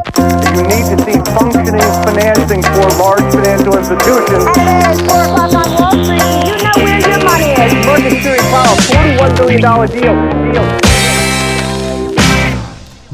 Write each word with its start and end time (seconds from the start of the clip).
You 0.00 0.62
need 0.64 0.84
to 0.88 0.96
see 1.04 1.18
functioning 1.36 1.92
financing 2.04 2.62
for 2.62 2.88
large 2.96 3.26
financial 3.34 3.76
institutions. 3.76 4.44
And 4.56 4.86
it's 4.88 5.00
4 5.04 5.24
o'clock 5.24 5.52
on 5.52 5.68
Wall 5.76 5.92
Street. 6.04 6.20
You 6.48 6.56
know 6.64 6.76
where 6.76 7.00
your 7.00 7.24
money 7.24 7.52
is. 7.52 7.70
Security 8.14 8.44
Powell, 8.48 8.76
$41 8.76 9.36
billion 9.36 9.60
deal. 9.60 10.52
deal. 10.52 10.89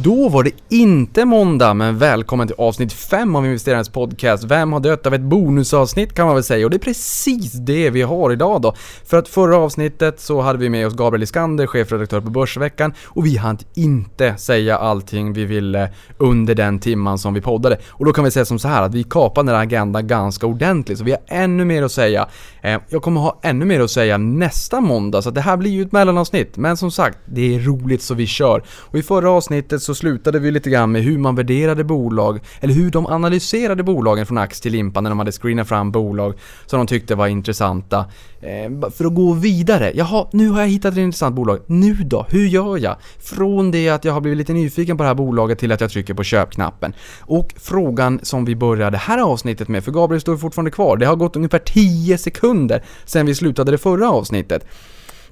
Då 0.07 0.29
var 0.29 0.43
det 0.43 0.51
inte 0.69 1.25
måndag, 1.25 1.75
men 1.75 1.99
välkommen 1.99 2.47
till 2.47 2.57
avsnitt 2.59 2.93
5 2.93 3.37
av 3.37 3.47
Investerarens 3.47 3.89
podcast. 3.89 4.45
Vem 4.45 4.73
har 4.73 4.81
dött 4.81 5.07
av 5.07 5.15
ett 5.15 5.21
bonusavsnitt 5.21 6.15
kan 6.15 6.27
man 6.27 6.35
väl 6.35 6.45
säga 6.45 6.67
och 6.67 6.71
det 6.71 6.77
är 6.77 6.79
precis 6.79 7.53
det 7.53 7.91
vi 7.91 8.03
har 8.03 8.33
idag 8.33 8.63
då. 8.63 8.75
För 9.05 9.17
att 9.17 9.29
förra 9.29 9.57
avsnittet 9.57 10.21
så 10.21 10.41
hade 10.41 10.59
vi 10.59 10.69
med 10.69 10.87
oss 10.87 10.95
Gabriel 10.95 11.23
Iskander, 11.23 11.67
chefredaktör 11.67 12.21
på 12.21 12.31
Börsveckan 12.31 12.95
och 13.05 13.27
vi 13.27 13.37
hann 13.37 13.59
inte 13.75 14.37
säga 14.37 14.79
allting 14.79 15.33
vi 15.33 15.45
ville 15.45 15.91
under 16.19 16.55
den 16.55 16.79
timman 16.79 17.19
som 17.19 17.35
vi 17.35 17.41
poddade. 17.41 17.79
Och 17.89 18.05
då 18.05 18.13
kan 18.13 18.25
vi 18.25 18.31
säga 18.31 18.45
som 18.45 18.59
så 18.59 18.69
här 18.69 18.83
att 18.83 18.95
vi 18.95 19.05
kapade 19.05 19.49
den 19.49 19.57
här 19.57 19.63
agendan 19.63 20.07
ganska 20.07 20.47
ordentligt 20.47 20.99
så 20.99 21.05
vi 21.05 21.11
har 21.11 21.21
ännu 21.27 21.65
mer 21.65 21.83
att 21.83 21.93
säga. 21.93 22.29
Eh, 22.67 22.81
jag 22.89 23.03
kommer 23.03 23.21
ha 23.21 23.41
ännu 23.43 23.65
mer 23.65 23.81
att 23.81 23.91
säga 23.91 24.19
nästa 24.19 24.81
måndag 24.81 25.23
så 25.23 25.31
det 25.31 25.41
här 25.41 25.57
blir 25.57 25.71
ju 25.71 25.83
ett 25.83 25.93
mellanavsnitt. 25.93 26.57
Men 26.57 26.77
som 26.77 26.91
sagt, 26.91 27.19
det 27.25 27.55
är 27.55 27.61
roligt 27.61 28.03
så 28.03 28.15
vi 28.15 28.27
kör. 28.27 28.63
Och 28.69 28.99
i 28.99 29.03
förra 29.03 29.31
avsnittet 29.31 29.83
så 29.83 29.95
slutade 29.95 30.39
vi 30.39 30.51
lite 30.51 30.71
grann 30.71 30.93
med 30.93 31.03
hur 31.03 31.19
man 31.19 31.35
värderade 31.35 31.85
bolag, 31.85 32.41
eller 32.61 32.75
hur 32.75 32.91
de 32.91 33.07
analyserade 33.07 33.83
bolagen 33.83 34.27
från 34.27 34.39
ax 34.39 34.61
till 34.61 34.73
limpa 34.73 35.01
när 35.01 35.11
de 35.11 35.19
hade 35.19 35.33
screenat 35.33 35.69
fram 35.69 35.91
bolag 35.91 36.35
som 36.67 36.79
de 36.79 36.87
tyckte 36.87 37.15
var 37.15 37.27
intressanta. 37.27 38.05
Eh, 38.47 38.91
för 38.91 39.05
att 39.05 39.15
gå 39.15 39.33
vidare, 39.33 39.93
jaha, 39.95 40.27
nu 40.33 40.49
har 40.49 40.61
jag 40.61 40.69
hittat 40.69 40.93
ett 40.93 40.99
intressant 40.99 41.37
bolag. 41.37 41.61
Nu 41.67 41.95
då? 41.95 42.27
Hur 42.29 42.47
gör 42.47 42.79
jag? 42.79 42.97
Från 43.19 43.71
det 43.71 43.89
att 43.89 44.05
jag 44.05 44.13
har 44.13 44.21
blivit 44.21 44.39
lite 44.39 44.53
nyfiken 44.53 44.97
på 44.97 45.03
det 45.03 45.09
här 45.09 45.15
bolaget 45.15 45.59
till 45.59 45.73
att 45.73 45.81
jag 45.81 45.91
trycker 45.91 46.15
på 46.15 46.25
köpknappen. 46.25 46.95
Och 47.21 47.55
frågan 47.57 48.21
som 48.23 48.45
vi 48.45 48.57
började 48.57 48.91
det 48.91 48.99
här 48.99 49.19
avsnittet 49.19 49.69
med, 49.69 49.85
för 49.85 49.93
Gabriel 49.93 50.21
står 50.21 50.37
fortfarande 50.37 50.71
kvar, 50.71 50.97
det 50.97 51.07
har 51.07 51.17
gått 51.17 51.37
ungefär 51.37 51.59
10 51.59 52.19
sekunder 52.19 52.85
sedan 53.05 53.27
vi 53.27 53.35
slutade 53.35 53.71
det 53.71 53.79
förra 53.79 54.11
avsnittet. 54.11 54.67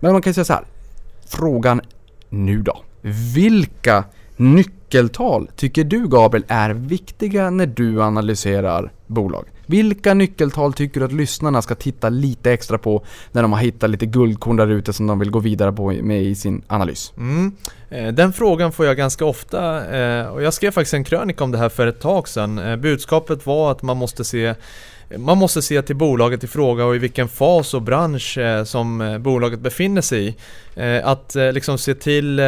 Men 0.00 0.12
man 0.12 0.22
kan 0.22 0.30
ju 0.30 0.34
säga 0.34 0.44
så 0.44 0.52
här. 0.52 0.64
Frågan 1.26 1.80
nu 2.28 2.62
då. 2.62 2.82
Vilka 3.34 4.04
nyckeltal 4.36 5.50
tycker 5.56 5.84
du 5.84 6.08
Gabriel 6.08 6.44
är 6.48 6.70
viktiga 6.70 7.50
när 7.50 7.66
du 7.66 8.02
analyserar 8.02 8.92
bolag? 9.06 9.44
Vilka 9.66 10.14
nyckeltal 10.14 10.72
tycker 10.72 11.00
du 11.00 11.06
att 11.06 11.12
lyssnarna 11.12 11.62
ska 11.62 11.74
titta 11.74 12.08
lite 12.08 12.52
extra 12.52 12.78
på 12.78 13.04
när 13.32 13.42
de 13.42 13.52
har 13.52 13.60
hittat 13.60 13.90
lite 13.90 14.06
guldkorn 14.06 14.56
där 14.56 14.66
ute 14.66 14.92
som 14.92 15.06
de 15.06 15.18
vill 15.18 15.30
gå 15.30 15.38
vidare 15.38 15.72
på 15.72 15.92
med 15.92 16.22
i 16.22 16.34
sin 16.34 16.62
analys? 16.66 17.12
Mm. 17.16 17.52
Eh, 17.90 18.08
den 18.08 18.32
frågan 18.32 18.72
får 18.72 18.86
jag 18.86 18.96
ganska 18.96 19.24
ofta 19.24 19.86
eh, 19.96 20.26
och 20.26 20.42
jag 20.42 20.54
skrev 20.54 20.70
faktiskt 20.70 20.94
en 20.94 21.04
krönika 21.04 21.44
om 21.44 21.50
det 21.50 21.58
här 21.58 21.68
för 21.68 21.86
ett 21.86 22.00
tag 22.00 22.28
sedan. 22.28 22.58
Eh, 22.58 22.76
budskapet 22.76 23.46
var 23.46 23.70
att 23.70 23.82
man 23.82 23.96
måste 23.96 24.24
se 24.24 24.54
man 25.18 25.38
måste 25.38 25.62
se 25.62 25.82
till 25.82 25.96
bolaget 25.96 26.44
i 26.44 26.46
fråga 26.46 26.84
och 26.84 26.96
i 26.96 26.98
vilken 26.98 27.28
fas 27.28 27.74
och 27.74 27.82
bransch 27.82 28.38
som 28.64 29.18
bolaget 29.20 29.60
befinner 29.60 30.00
sig 30.00 30.28
i. 30.28 30.34
Att 31.04 31.36
liksom 31.52 31.78
se 31.78 31.94
till 31.94 32.40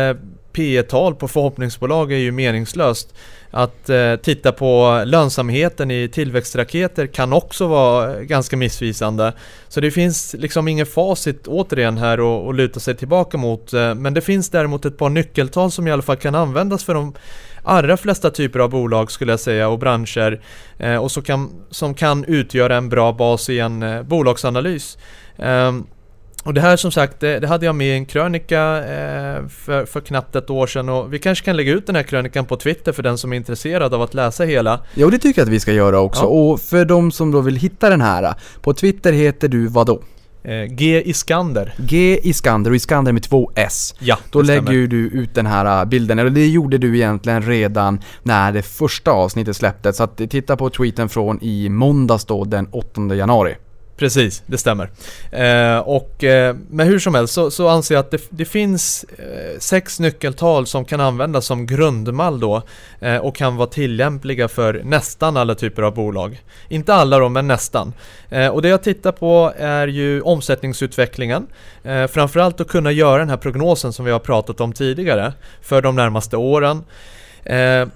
P 0.56 0.82
tal 0.82 1.14
på 1.14 1.28
förhoppningsbolag 1.28 2.12
är 2.12 2.16
ju 2.16 2.32
meningslöst. 2.32 3.14
Att 3.50 3.88
eh, 3.88 4.16
titta 4.16 4.52
på 4.52 5.02
lönsamheten 5.06 5.90
i 5.90 6.08
tillväxtraketer 6.08 7.06
kan 7.06 7.32
också 7.32 7.66
vara 7.66 8.22
ganska 8.22 8.56
missvisande. 8.56 9.32
Så 9.68 9.80
det 9.80 9.90
finns 9.90 10.34
liksom 10.38 10.68
ingen 10.68 10.86
facit 10.86 11.46
återigen 11.46 11.98
här 11.98 12.48
att 12.48 12.54
luta 12.54 12.80
sig 12.80 12.96
tillbaka 12.96 13.38
mot. 13.38 13.72
Eh, 13.72 13.94
men 13.94 14.14
det 14.14 14.20
finns 14.20 14.50
däremot 14.50 14.84
ett 14.84 14.98
par 14.98 15.08
nyckeltal 15.08 15.70
som 15.70 15.88
i 15.88 15.92
alla 15.92 16.02
fall 16.02 16.16
kan 16.16 16.34
användas 16.34 16.84
för 16.84 16.94
de 16.94 17.14
allra 17.62 17.96
flesta 17.96 18.30
typer 18.30 18.58
av 18.58 18.70
bolag 18.70 19.10
skulle 19.10 19.32
jag 19.32 19.40
säga 19.40 19.68
och 19.68 19.78
branscher 19.78 20.40
eh, 20.78 20.96
och 20.96 21.10
så 21.10 21.22
kan, 21.22 21.50
som 21.70 21.94
kan 21.94 22.24
utgöra 22.24 22.76
en 22.76 22.88
bra 22.88 23.12
bas 23.12 23.48
i 23.50 23.58
en 23.58 23.82
eh, 23.82 24.02
bolagsanalys. 24.02 24.98
Ehm, 25.38 25.86
och 26.46 26.54
det 26.54 26.60
här 26.60 26.76
som 26.76 26.92
sagt, 26.92 27.20
det, 27.20 27.38
det, 27.38 27.46
hade 27.46 27.66
jag 27.66 27.74
med 27.74 27.86
i 27.86 27.92
en 27.92 28.06
krönika 28.06 28.78
eh, 28.78 29.48
för, 29.48 29.86
för 29.86 30.00
knappt 30.00 30.36
ett 30.36 30.50
år 30.50 30.66
sedan 30.66 30.88
och 30.88 31.12
vi 31.12 31.18
kanske 31.18 31.44
kan 31.44 31.56
lägga 31.56 31.72
ut 31.72 31.86
den 31.86 31.96
här 31.96 32.02
krönikan 32.02 32.44
på 32.44 32.56
Twitter 32.56 32.92
för 32.92 33.02
den 33.02 33.18
som 33.18 33.32
är 33.32 33.36
intresserad 33.36 33.94
av 33.94 34.02
att 34.02 34.14
läsa 34.14 34.44
hela. 34.44 34.80
Jo, 34.94 35.10
det 35.10 35.18
tycker 35.18 35.40
jag 35.40 35.46
att 35.46 35.52
vi 35.52 35.60
ska 35.60 35.72
göra 35.72 36.00
också. 36.00 36.22
Ja. 36.22 36.26
Och 36.26 36.60
för 36.60 36.84
de 36.84 37.12
som 37.12 37.30
då 37.30 37.40
vill 37.40 37.56
hitta 37.56 37.90
den 37.90 38.00
här, 38.00 38.34
på 38.60 38.74
Twitter 38.74 39.12
heter 39.12 39.48
du 39.48 39.66
vad 39.66 39.86
då? 39.86 40.02
Eh, 40.46 40.64
G 40.64 41.02
Iskander. 41.06 41.74
G 41.78 42.20
Iskander 42.22 42.70
och 42.70 42.76
Iskander 42.76 43.12
med 43.12 43.22
två 43.22 43.50
S. 43.54 43.94
Ja, 43.98 44.18
Då 44.30 44.42
lägger 44.42 44.72
ju 44.72 44.86
du 44.86 45.08
ut 45.08 45.34
den 45.34 45.46
här 45.46 45.80
äh, 45.80 45.84
bilden, 45.84 46.18
eller 46.18 46.30
det 46.30 46.46
gjorde 46.46 46.78
du 46.78 46.96
egentligen 46.96 47.42
redan 47.42 48.00
när 48.22 48.52
det 48.52 48.62
första 48.62 49.10
avsnittet 49.10 49.56
släpptes. 49.56 49.96
Så 49.96 50.04
att 50.04 50.16
titta 50.16 50.56
på 50.56 50.70
tweeten 50.70 51.08
från 51.08 51.38
i 51.42 51.68
måndags 51.68 52.24
då, 52.24 52.44
den 52.44 52.68
8 52.70 53.14
januari. 53.14 53.56
Precis, 53.96 54.42
det 54.46 54.58
stämmer. 54.58 54.90
Eh, 55.30 55.78
och, 55.78 56.24
eh, 56.24 56.56
men 56.70 56.86
hur 56.86 56.98
som 56.98 57.14
helst 57.14 57.34
så, 57.34 57.50
så 57.50 57.68
anser 57.68 57.94
jag 57.94 58.00
att 58.00 58.10
det, 58.10 58.22
det 58.30 58.44
finns 58.44 59.04
eh, 59.04 59.58
sex 59.58 60.00
nyckeltal 60.00 60.66
som 60.66 60.84
kan 60.84 61.00
användas 61.00 61.46
som 61.46 61.66
grundmall 61.66 62.40
då 62.40 62.62
eh, 63.00 63.16
och 63.16 63.36
kan 63.36 63.56
vara 63.56 63.68
tillämpliga 63.68 64.48
för 64.48 64.80
nästan 64.84 65.36
alla 65.36 65.54
typer 65.54 65.82
av 65.82 65.94
bolag. 65.94 66.42
Inte 66.68 66.94
alla 66.94 67.18
då, 67.18 67.28
men 67.28 67.46
nästan. 67.46 67.92
Eh, 68.30 68.48
och 68.48 68.62
det 68.62 68.68
jag 68.68 68.82
tittar 68.82 69.12
på 69.12 69.52
är 69.58 69.88
ju 69.88 70.20
omsättningsutvecklingen. 70.20 71.46
Eh, 71.84 72.06
framförallt 72.06 72.60
att 72.60 72.68
kunna 72.68 72.92
göra 72.92 73.18
den 73.18 73.30
här 73.30 73.36
prognosen 73.36 73.92
som 73.92 74.04
vi 74.04 74.10
har 74.10 74.18
pratat 74.18 74.60
om 74.60 74.72
tidigare 74.72 75.32
för 75.62 75.82
de 75.82 75.96
närmaste 75.96 76.36
åren. 76.36 76.84
Eh, 77.44 77.86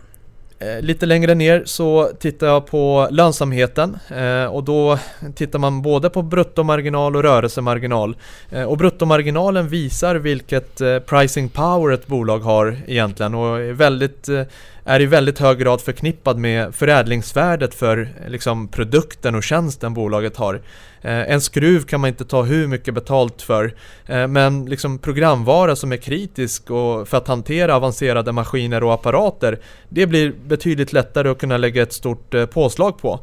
Eh, 0.63 0.83
lite 0.83 1.07
längre 1.07 1.35
ner 1.35 1.63
så 1.67 2.11
tittar 2.19 2.47
jag 2.47 2.67
på 2.67 3.09
lönsamheten 3.11 3.99
eh, 4.09 4.45
och 4.45 4.65
då 4.65 4.99
tittar 5.35 5.59
man 5.59 5.83
både 5.83 6.11
på 6.11 6.23
bruttomarginal 6.23 7.17
och 7.17 7.23
rörelsemarginal. 7.23 8.17
Eh, 8.51 8.63
och 8.63 8.79
bruttomarginalen 8.79 9.69
visar 9.69 10.15
vilket 10.15 10.81
eh, 10.81 10.99
pricing 10.99 11.49
power 11.49 11.95
ett 11.95 12.07
bolag 12.07 12.39
har 12.39 12.77
egentligen 12.87 13.35
och 13.35 13.61
är 13.61 13.73
väldigt 13.73 14.29
eh, 14.29 14.43
är 14.85 15.01
i 15.01 15.07
väldigt 15.07 15.39
hög 15.39 15.59
grad 15.59 15.81
förknippad 15.81 16.39
med 16.39 16.75
förädlingsvärdet 16.75 17.75
för 17.75 18.09
liksom, 18.29 18.69
produkten 18.69 19.35
och 19.35 19.43
tjänsten 19.43 19.95
bolaget 19.95 20.37
har. 20.37 20.61
Eh, 21.03 21.33
en 21.33 21.41
skruv 21.41 21.85
kan 21.85 22.01
man 22.01 22.09
inte 22.09 22.25
ta 22.25 22.43
hur 22.43 22.67
mycket 22.67 22.95
betalt 22.95 23.43
för, 23.43 23.75
eh, 24.07 24.27
men 24.27 24.65
liksom 24.65 24.99
programvara 24.99 25.77
som 25.77 25.93
är 25.93 25.97
kritisk 25.97 26.71
och 26.71 27.09
för 27.09 27.17
att 27.17 27.29
hantera 27.29 27.77
avancerade 27.77 28.33
maskiner 28.33 28.85
och 28.85 28.95
apparater, 28.95 29.61
det 29.89 30.07
blir 30.07 30.33
betydligt 30.47 30.93
lättare 30.93 31.29
att 31.29 31.39
kunna 31.39 31.57
lägga 31.57 31.83
ett 31.83 31.93
stort 31.93 32.35
eh, 32.35 32.47
påslag 32.47 32.99
på. 32.99 33.21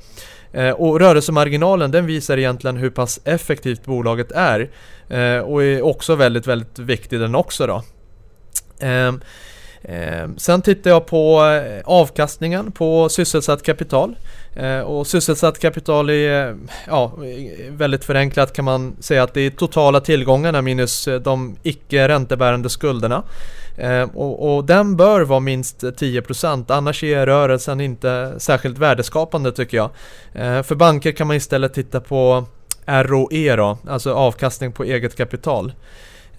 Och 0.78 1.00
rörelsemarginalen 1.00 1.92
den 1.92 2.06
visar 2.06 2.38
egentligen 2.38 2.78
hur 2.78 2.90
pass 2.90 3.20
effektivt 3.24 3.86
bolaget 3.86 4.32
är 4.32 4.70
och 5.44 5.64
är 5.64 5.82
också 5.82 6.16
väldigt, 6.16 6.48
väldigt 6.48 6.80
viktig 6.80 7.20
den 7.20 7.36
också 7.36 7.68
då. 7.68 7.84
Ehm, 9.90 10.38
sen 10.38 10.62
tittar 10.62 10.90
jag 10.90 11.06
på 11.06 11.46
eh, 11.46 11.82
avkastningen 11.86 12.72
på 12.72 13.10
sysselsatt 13.10 13.64
kapital. 13.64 14.16
Ehm, 14.56 14.86
och 14.86 15.08
sysselsatt 15.08 15.60
kapital 15.60 16.10
är, 16.10 16.58
ja, 16.88 17.14
väldigt 17.70 18.06
förenklat 18.06 18.54
kan 18.54 18.66
man 18.66 18.96
säga 19.00 19.24
att 19.24 19.34
det 19.34 19.42
är 19.42 19.50
totala 19.50 20.00
tillgångarna 20.00 20.62
minus 20.62 21.08
eh, 21.08 21.20
de 21.20 21.56
icke 21.64 22.08
räntebärande 22.08 22.70
skulderna. 22.70 23.24
Ehm, 23.78 24.10
och, 24.10 24.56
och, 24.56 24.66
den 24.66 24.98
bör 24.98 25.22
vara 25.22 25.40
minst 25.40 25.84
10% 25.84 26.72
annars 26.72 27.04
är 27.04 27.26
rörelsen 27.26 27.82
inte 27.82 28.34
särskilt 28.38 28.78
värdeskapande 28.78 29.52
tycker 29.52 29.78
jag. 29.78 29.90
För 30.66 30.76
banker 30.76 31.12
kan 31.12 31.28
man 31.28 31.36
istället 31.36 31.74
titta 31.74 32.00
på 32.00 32.46
ROE 32.86 33.56
då, 33.56 33.78
alltså 33.88 34.14
avkastning 34.14 34.72
på 34.72 34.84
eget 34.84 35.16
kapital. 35.16 35.72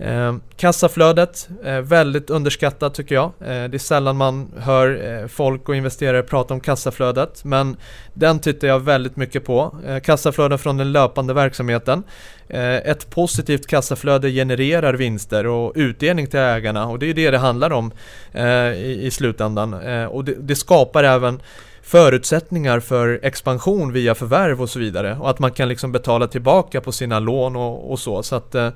Eh, 0.00 0.34
kassaflödet, 0.56 1.48
eh, 1.64 1.81
väldigt 1.81 2.31
underskattat 2.31 2.94
tycker 2.94 3.14
jag. 3.14 3.25
Eh, 3.25 3.47
det 3.47 3.75
är 3.75 3.78
sällan 3.78 4.16
man 4.16 4.48
hör 4.59 5.20
eh, 5.22 5.26
folk 5.26 5.69
och 5.69 5.76
investerare 5.76 6.22
prata 6.22 6.54
om 6.54 6.60
kassaflödet 6.60 7.44
men 7.44 7.76
den 8.14 8.38
tittar 8.38 8.69
jag 8.69 8.81
väldigt 8.81 9.17
mycket 9.17 9.44
på. 9.44 9.75
Eh, 9.87 10.00
kassaflöden 10.00 10.58
från 10.58 10.76
den 10.76 10.93
löpande 10.93 11.34
verksamheten. 11.34 12.02
Eh, 12.49 12.76
ett 12.76 13.11
positivt 13.11 13.67
kassaflöde 13.67 14.31
genererar 14.31 14.94
vinster 14.94 15.46
och 15.46 15.73
utdelning 15.75 16.26
till 16.26 16.40
ägarna 16.40 16.87
och 16.87 16.99
det 16.99 17.11
är 17.11 17.14
det 17.14 17.31
det 17.31 17.38
handlar 17.38 17.73
om 17.73 17.93
eh, 18.32 18.73
i, 18.73 19.00
i, 19.02 19.11
slutändan. 19.11 19.75
Eh, 19.75 20.05
och 20.05 20.25
det, 20.25 20.34
det 20.38 20.56
skapar 20.56 21.05
även 21.05 21.40
förutsättningar 21.82 22.81
för 22.81 23.20
expansion 23.23 23.93
via 23.93 24.14
förvärv 24.14 24.62
och 24.62 24.70
så 24.70 24.78
vidare 24.78 25.17
och 25.20 25.31
att 25.31 25.38
man 25.38 25.50
kan 25.50 25.69
liksom 25.69 25.93
betala 25.93 26.26
tillbaka 26.26 26.81
på 26.81 26.93
sina 26.93 27.19
lån 27.19 27.56
och, 27.56 27.90
och 27.90 27.99
så. 27.99 28.23
så 28.23 28.37
att 28.37 28.55
eh, 28.55 28.70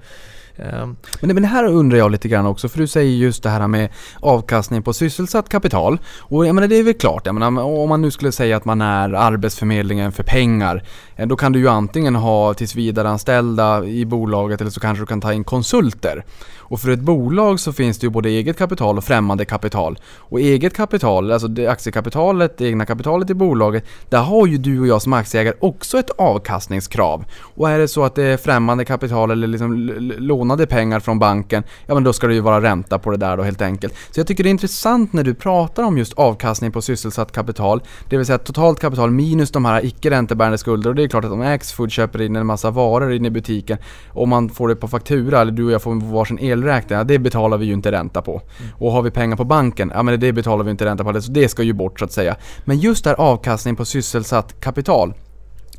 Ehm. 0.56 0.96
Men, 1.20 1.28
det- 1.28 1.34
men 1.34 1.44
här 1.44 1.64
undrar 1.64 1.98
jag 1.98 2.10
lite 2.10 2.28
grann 2.28 2.46
också, 2.46 2.68
för 2.68 2.78
du 2.78 2.86
säger 2.86 3.16
just 3.16 3.42
det 3.42 3.50
här 3.50 3.68
med 3.68 3.88
avkastning 4.20 4.82
på 4.82 4.92
sysselsatt 4.92 5.48
kapital. 5.48 5.98
Och 6.20 6.46
jag 6.46 6.54
menar 6.54 6.68
det 6.68 6.76
är 6.76 6.82
väl 6.82 6.94
klart, 6.94 7.26
jag 7.26 7.34
menar, 7.34 7.62
om 7.62 7.88
man 7.88 8.02
nu 8.02 8.10
skulle 8.10 8.32
säga 8.32 8.56
att 8.56 8.64
man 8.64 8.80
är 8.80 9.12
Arbetsförmedlingen 9.12 10.12
för 10.12 10.22
pengar, 10.22 10.82
eh, 11.16 11.26
då 11.26 11.36
kan 11.36 11.52
du 11.52 11.58
ju 11.58 11.68
antingen 11.68 12.14
ha 12.14 12.54
tillsvidareanställda 12.54 13.84
i 13.84 14.04
bolaget 14.06 14.60
eller 14.60 14.70
så 14.70 14.80
kanske 14.80 15.02
du 15.02 15.06
kan 15.06 15.20
ta 15.20 15.32
in 15.32 15.44
konsulter. 15.44 16.24
Och 16.58 16.80
för 16.80 16.90
ett 16.90 17.00
bolag 17.00 17.60
så 17.60 17.72
finns 17.72 17.98
det 17.98 18.04
ju 18.06 18.10
både 18.10 18.28
eget 18.28 18.58
kapital 18.58 18.98
och 18.98 19.04
främmande 19.04 19.44
kapital. 19.44 19.98
Och 20.18 20.40
eget 20.40 20.76
kapital, 20.76 21.32
alltså 21.32 21.48
det 21.48 21.66
aktiekapitalet, 21.66 22.58
det 22.58 22.66
egna 22.66 22.86
kapitalet 22.86 23.30
i 23.30 23.34
bolaget, 23.34 23.84
där 24.08 24.18
har 24.22 24.46
ju 24.46 24.58
du 24.58 24.80
och 24.80 24.86
jag 24.86 25.02
som 25.02 25.12
aktieägare 25.12 25.54
också 25.60 25.98
ett 25.98 26.10
avkastningskrav. 26.10 27.24
Och 27.54 27.70
är 27.70 27.78
det 27.78 27.88
så 27.88 28.04
att 28.04 28.14
det 28.14 28.22
är 28.24 28.36
främmande 28.36 28.84
kapital 28.84 29.30
eller 29.30 29.46
liksom 29.46 29.76
lån 30.18 30.41
lånade 30.42 30.66
pengar 30.66 31.00
från 31.00 31.18
banken, 31.18 31.62
ja 31.86 31.94
men 31.94 32.04
då 32.04 32.12
ska 32.12 32.26
det 32.26 32.34
ju 32.34 32.40
vara 32.40 32.60
ränta 32.62 32.98
på 32.98 33.10
det 33.10 33.16
där 33.16 33.36
då 33.36 33.42
helt 33.42 33.62
enkelt. 33.62 33.94
Så 34.10 34.20
jag 34.20 34.26
tycker 34.26 34.44
det 34.44 34.48
är 34.48 34.50
intressant 34.50 35.12
när 35.12 35.24
du 35.24 35.34
pratar 35.34 35.82
om 35.82 35.98
just 35.98 36.12
avkastning 36.12 36.72
på 36.72 36.82
sysselsatt 36.82 37.32
kapital, 37.32 37.82
det 38.08 38.16
vill 38.16 38.26
säga 38.26 38.38
totalt 38.38 38.80
kapital 38.80 39.10
minus 39.10 39.50
de 39.50 39.64
här 39.64 39.84
icke 39.84 40.10
räntebärande 40.10 40.58
skulder. 40.58 40.90
Och 40.90 40.96
det 40.96 41.02
är 41.02 41.08
klart 41.08 41.24
att 41.24 41.32
om 41.32 41.40
Axfood 41.40 41.92
köper 41.92 42.22
in 42.22 42.36
en 42.36 42.46
massa 42.46 42.70
varor 42.70 43.12
in 43.12 43.24
i 43.24 43.30
butiken 43.30 43.78
och 44.08 44.28
man 44.28 44.48
får 44.48 44.68
det 44.68 44.76
på 44.76 44.88
faktura, 44.88 45.40
eller 45.40 45.52
du 45.52 45.64
och 45.64 45.72
jag 45.72 45.82
får 45.82 46.12
varsin 46.12 46.38
elräkning, 46.38 46.98
ja, 46.98 47.04
det 47.04 47.18
betalar 47.18 47.58
vi 47.58 47.66
ju 47.66 47.72
inte 47.72 47.92
ränta 47.92 48.22
på. 48.22 48.42
Och 48.78 48.92
har 48.92 49.02
vi 49.02 49.10
pengar 49.10 49.36
på 49.36 49.44
banken, 49.44 49.92
ja 49.94 50.02
men 50.02 50.20
det 50.20 50.32
betalar 50.32 50.64
vi 50.64 50.70
inte 50.70 50.84
ränta 50.84 51.04
på, 51.04 51.22
så 51.22 51.32
det 51.32 51.48
ska 51.48 51.62
ju 51.62 51.72
bort 51.72 51.98
så 51.98 52.04
att 52.04 52.12
säga. 52.12 52.36
Men 52.64 52.78
just 52.78 53.04
där 53.04 53.14
avkastning 53.14 53.76
på 53.76 53.84
sysselsatt 53.84 54.60
kapital, 54.60 55.14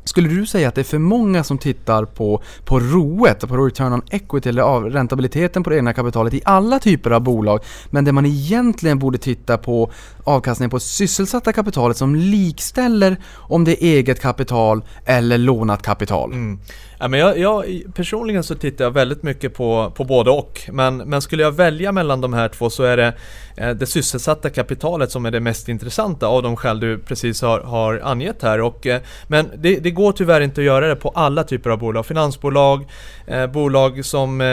skulle 0.04 0.28
du 0.28 0.46
säga 0.46 0.68
att 0.68 0.74
det 0.74 0.80
är 0.80 0.84
för 0.84 0.98
många 0.98 1.44
som 1.44 1.58
tittar 1.58 2.04
på, 2.04 2.42
på 2.64 2.80
ROET, 2.80 3.48
på 3.48 3.56
return 3.56 3.92
on 3.92 4.02
equity 4.10 4.48
eller 4.48 4.62
av 4.62 4.84
räntabiliteten 4.84 5.62
på 5.62 5.70
det 5.70 5.76
egna 5.76 5.92
kapitalet 5.92 6.34
i 6.34 6.40
alla 6.44 6.78
typer 6.78 7.10
av 7.10 7.20
bolag, 7.20 7.60
men 7.90 8.04
det 8.04 8.12
man 8.12 8.26
egentligen 8.26 8.98
borde 8.98 9.18
titta 9.18 9.58
på 9.58 9.90
avkastningen 10.24 10.70
på 10.70 10.80
sysselsatta 10.80 11.52
kapitalet 11.52 11.96
som 11.96 12.14
likställer 12.14 13.16
om 13.34 13.64
det 13.64 13.84
är 13.84 13.88
eget 13.88 14.20
kapital 14.20 14.82
eller 15.04 15.38
lånat 15.38 15.82
kapital? 15.82 16.32
Mm. 16.32 16.58
Ja, 17.04 17.08
men 17.08 17.20
jag, 17.20 17.38
jag, 17.38 17.82
personligen 17.94 18.44
så 18.44 18.54
tittar 18.54 18.84
jag 18.84 18.90
väldigt 18.90 19.22
mycket 19.22 19.54
på, 19.54 19.92
på 19.96 20.04
både 20.04 20.30
och. 20.30 20.60
Men, 20.72 20.96
men 20.96 21.22
skulle 21.22 21.42
jag 21.42 21.52
välja 21.52 21.92
mellan 21.92 22.20
de 22.20 22.32
här 22.32 22.48
två 22.48 22.70
så 22.70 22.82
är 22.82 22.96
det 22.96 23.12
eh, 23.56 23.70
det 23.70 23.86
sysselsatta 23.86 24.50
kapitalet 24.50 25.10
som 25.10 25.26
är 25.26 25.30
det 25.30 25.40
mest 25.40 25.68
intressanta 25.68 26.26
av 26.26 26.42
de 26.42 26.56
skäl 26.56 26.80
du 26.80 26.98
precis 26.98 27.42
har, 27.42 27.60
har 27.60 28.00
angett 28.04 28.42
här. 28.42 28.60
Och, 28.60 28.86
eh, 28.86 29.00
men 29.26 29.50
det, 29.56 29.78
det 29.78 29.90
går 29.90 30.12
tyvärr 30.12 30.40
inte 30.40 30.60
att 30.60 30.64
göra 30.64 30.88
det 30.88 30.96
på 30.96 31.08
alla 31.08 31.44
typer 31.44 31.70
av 31.70 31.78
bolag. 31.78 32.06
Finansbolag, 32.06 32.86
eh, 33.26 33.46
bolag 33.46 34.04
som 34.04 34.40
eh, 34.40 34.46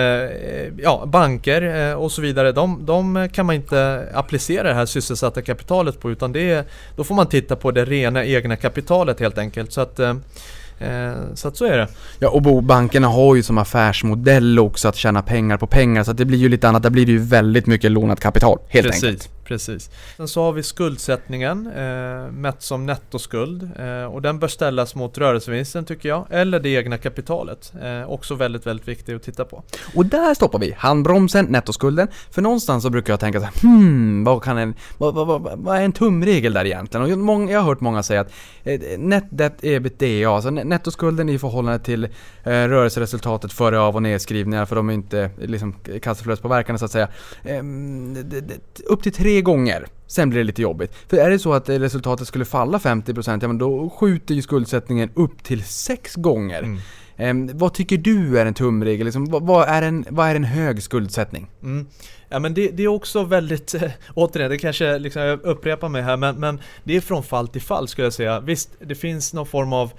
ja, 0.83 1.03
banker 1.05 1.89
eh, 1.89 1.93
och 1.93 2.11
så 2.11 2.21
vidare. 2.21 2.51
De, 2.51 2.85
de 2.85 3.29
kan 3.33 3.45
man 3.45 3.55
inte 3.55 4.07
applicera 4.13 4.67
det 4.67 4.73
här 4.73 4.85
sysselsatta 4.85 5.41
kapitalet 5.41 5.99
på 5.99 6.11
utan 6.11 6.31
det 6.31 6.67
då 6.95 7.03
får 7.03 7.15
man 7.15 7.27
titta 7.27 7.55
på 7.55 7.71
det 7.71 7.85
rena 7.85 8.25
egna 8.25 8.55
kapitalet 8.55 9.19
helt 9.19 9.37
enkelt. 9.37 9.73
Så 9.73 9.81
att 9.81 9.99
Eh, 9.99 10.13
så 11.33 11.47
att 11.47 11.57
så 11.57 11.65
är 11.65 11.77
det. 11.77 11.87
Ja, 12.19 12.29
och 12.29 12.63
bankerna 12.63 13.07
har 13.07 13.35
ju 13.35 13.43
som 13.43 13.57
affärsmodell 13.57 14.59
också 14.59 14.87
att 14.87 14.95
tjäna 14.95 15.21
pengar 15.21 15.57
på 15.57 15.67
pengar, 15.67 16.03
så 16.03 16.11
att 16.11 16.17
det 16.17 16.25
blir 16.25 16.37
ju 16.37 16.49
lite 16.49 16.69
annat. 16.69 16.83
Där 16.83 16.89
blir 16.89 17.05
det 17.05 17.11
ju 17.11 17.19
väldigt 17.19 17.67
mycket 17.67 17.91
lånat 17.91 18.19
kapital, 18.19 18.59
helt 18.67 18.87
precis, 18.87 19.03
enkelt. 19.03 19.29
Precis. 19.43 19.89
Sen 20.17 20.27
så 20.27 20.43
har 20.43 20.51
vi 20.51 20.63
skuldsättningen, 20.63 21.67
eh, 21.67 22.31
mätt 22.31 22.61
som 22.61 22.85
nettoskuld. 22.85 23.69
Eh, 23.79 24.03
och 24.05 24.21
den 24.21 24.39
bör 24.39 24.47
ställas 24.47 24.95
mot 24.95 25.17
rörelsevinsten 25.17 25.85
tycker 25.85 26.09
jag, 26.09 26.25
eller 26.29 26.59
det 26.59 26.69
egna 26.69 26.97
kapitalet. 26.97 27.73
Eh, 27.83 28.09
också 28.11 28.35
väldigt, 28.35 28.65
väldigt 28.67 28.87
viktigt 28.87 29.15
att 29.15 29.23
titta 29.23 29.45
på. 29.45 29.63
Och 29.95 30.05
där 30.05 30.33
stoppar 30.33 30.59
vi 30.59 30.71
handbromsen, 30.77 31.45
nettoskulden. 31.45 32.07
För 32.31 32.41
någonstans 32.41 32.83
så 32.83 32.89
brukar 32.89 33.13
jag 33.13 33.19
tänka 33.19 33.39
så 33.39 33.45
här, 33.45 33.61
hmm, 33.61 34.23
vad 34.23 34.43
kan 34.43 34.57
en, 34.57 34.73
vad, 34.97 35.13
vad, 35.15 35.27
vad, 35.27 35.59
vad 35.59 35.77
är 35.77 35.81
en 35.81 35.91
tumregel 35.91 36.53
där 36.53 36.65
egentligen? 36.65 37.03
Och 37.05 37.11
jag, 37.11 37.19
många, 37.19 37.51
jag 37.51 37.59
har 37.59 37.67
hört 37.67 37.81
många 37.81 38.03
säga 38.03 38.21
att 38.21 38.31
eh, 38.63 38.79
net 38.97 39.23
debt 39.29 39.63
ebitda, 39.63 40.29
alltså 40.29 40.49
net- 40.49 40.63
nettoskulden 40.63 41.29
i 41.29 41.39
förhållande 41.39 41.79
till 41.79 42.03
eh, 42.03 42.09
rörelseresultatet 42.43 43.53
före 43.53 43.79
av 43.79 43.95
och 43.95 44.01
nedskrivningar, 44.01 44.65
för 44.65 44.75
de 44.75 44.89
är 44.89 44.93
inte 44.93 45.29
liksom 45.41 45.75
kassaflödespåverkande 46.01 46.79
så 46.79 46.85
att 46.85 46.91
säga. 46.91 47.07
Ehm, 47.43 48.13
det- 48.29 48.41
det- 48.41 48.83
upp 48.87 49.03
till 49.03 49.11
tre 49.13 49.40
gånger. 49.41 49.87
Sen 50.07 50.29
blir 50.29 50.39
det 50.39 50.43
lite 50.43 50.61
jobbigt. 50.61 50.93
För 51.07 51.17
är 51.17 51.29
det 51.29 51.39
så 51.39 51.53
att 51.53 51.69
eh, 51.69 51.79
resultatet 51.79 52.27
skulle 52.27 52.45
falla 52.45 52.77
50% 52.77 53.39
ja 53.41 53.47
men 53.47 53.57
då 53.57 53.89
skjuter 53.89 54.35
ju 54.35 54.41
skuldsättningen 54.41 55.09
upp 55.13 55.43
till 55.43 55.63
sex 55.63 56.15
gånger. 56.15 56.63
Mm. 56.63 56.79
Ehm, 57.21 57.49
vad 57.53 57.73
tycker 57.73 57.97
du 57.97 58.39
är 58.39 58.45
en 58.45 58.53
tumregel? 58.53 59.05
Liksom, 59.05 59.25
vad, 59.25 59.43
vad, 59.43 59.69
är 59.69 59.81
en, 59.81 60.05
vad 60.09 60.27
är 60.27 60.35
en 60.35 60.43
hög 60.43 60.83
skuldsättning? 60.83 61.49
Mm. 61.63 61.87
Ja 62.29 62.39
men 62.39 62.53
det, 62.53 62.67
det 62.67 62.83
är 62.83 62.87
också 62.87 63.23
väldigt, 63.23 63.73
eh, 63.73 63.91
återigen 64.15 64.51
det 64.51 64.57
kanske 64.57 64.99
liksom, 64.99 65.21
jag 65.21 65.41
upprepar 65.41 65.89
mig 65.89 66.01
här 66.01 66.17
men, 66.17 66.39
men 66.39 66.61
det 66.83 66.95
är 66.95 67.01
från 67.01 67.23
fall 67.23 67.47
till 67.47 67.61
fall 67.61 67.87
skulle 67.87 68.05
jag 68.05 68.13
säga. 68.13 68.39
Visst, 68.39 68.69
det 68.79 68.95
finns 68.95 69.33
någon 69.33 69.45
form 69.45 69.73
av 69.73 69.91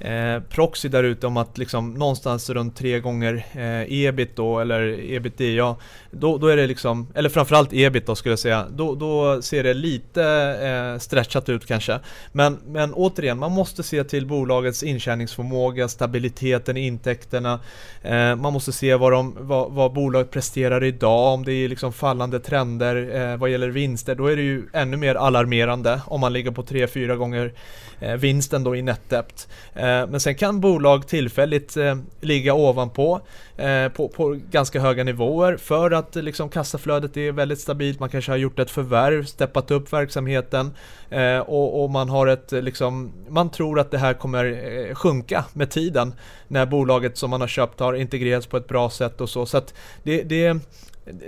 eh, 0.00 0.42
proxy 0.48 0.88
där 0.88 1.04
ute 1.04 1.26
om 1.26 1.36
att 1.36 1.58
liksom 1.58 1.94
någonstans 1.94 2.50
runt 2.50 2.76
tre 2.76 3.00
gånger 3.00 3.46
eh, 3.52 4.04
ebit 4.04 4.36
då 4.36 4.60
eller 4.60 5.12
ebitda 5.12 5.76
då, 6.10 6.38
då 6.38 6.46
är 6.46 6.56
det 6.56 6.66
liksom, 6.66 7.06
eller 7.14 7.28
framförallt 7.28 7.72
ebit 7.72 8.06
då 8.06 8.14
skulle 8.14 8.32
jag 8.32 8.38
säga, 8.38 8.66
då, 8.70 8.94
då 8.94 9.42
ser 9.42 9.62
det 9.62 9.74
lite 9.74 10.24
eh, 10.62 10.98
stretchat 10.98 11.48
ut 11.48 11.66
kanske. 11.66 11.98
Men, 12.32 12.58
men 12.66 12.94
återigen, 12.94 13.38
man 13.38 13.52
måste 13.52 13.82
se 13.82 14.04
till 14.04 14.26
bolagets 14.26 14.82
intjäningsförmåga, 14.82 15.88
stabiliteten 15.88 16.76
i 16.76 16.86
intäkterna. 16.86 17.60
Eh, 18.02 18.36
man 18.36 18.52
måste 18.52 18.72
se 18.72 18.94
vad, 18.94 19.12
de, 19.12 19.36
vad, 19.40 19.72
vad 19.72 19.92
bolaget 19.92 20.30
presterar 20.30 20.84
idag, 20.84 21.34
om 21.34 21.44
det 21.44 21.52
är 21.52 21.68
liksom 21.68 21.92
fallande 21.92 22.40
trender 22.40 23.16
eh, 23.16 23.36
vad 23.36 23.50
gäller 23.50 23.68
vinster. 23.68 24.14
Då 24.14 24.26
är 24.26 24.36
det 24.36 24.42
ju 24.42 24.62
ännu 24.72 24.96
mer 24.96 25.14
alarmerande 25.14 26.00
om 26.06 26.20
man 26.20 26.32
ligger 26.32 26.50
på 26.50 26.62
3-4 26.62 27.16
gånger 27.16 27.52
Eh, 28.00 28.14
vinsten 28.14 28.64
då 28.64 28.76
i 28.76 28.82
netdept. 28.82 29.48
Eh, 29.74 29.82
men 29.82 30.20
sen 30.20 30.34
kan 30.34 30.60
bolag 30.60 31.08
tillfälligt 31.08 31.76
eh, 31.76 31.96
ligga 32.20 32.54
ovanpå 32.54 33.20
eh, 33.56 33.88
på, 33.88 34.08
på 34.08 34.38
ganska 34.50 34.80
höga 34.80 35.04
nivåer 35.04 35.56
för 35.56 35.90
att 35.90 36.16
eh, 36.16 36.22
liksom 36.22 36.48
kassaflödet 36.48 37.16
är 37.16 37.32
väldigt 37.32 37.60
stabilt. 37.60 38.00
Man 38.00 38.08
kanske 38.08 38.32
har 38.32 38.36
gjort 38.36 38.58
ett 38.58 38.70
förvärv, 38.70 39.24
steppat 39.24 39.70
upp 39.70 39.92
verksamheten 39.92 40.70
eh, 41.10 41.38
och, 41.38 41.84
och 41.84 41.90
man 41.90 42.08
har 42.08 42.26
ett 42.26 42.52
eh, 42.52 42.62
liksom, 42.62 43.12
man 43.28 43.50
tror 43.50 43.80
att 43.80 43.90
det 43.90 43.98
här 43.98 44.14
kommer 44.14 44.44
eh, 44.44 44.94
sjunka 44.94 45.44
med 45.52 45.70
tiden 45.70 46.14
när 46.48 46.66
bolaget 46.66 47.18
som 47.18 47.30
man 47.30 47.40
har 47.40 47.48
köpt 47.48 47.80
har 47.80 47.94
integrerats 47.94 48.46
på 48.46 48.56
ett 48.56 48.68
bra 48.68 48.90
sätt 48.90 49.20
och 49.20 49.30
så. 49.30 49.46
Så 49.46 49.58
att 49.58 49.74
det, 50.02 50.22
det 50.22 50.60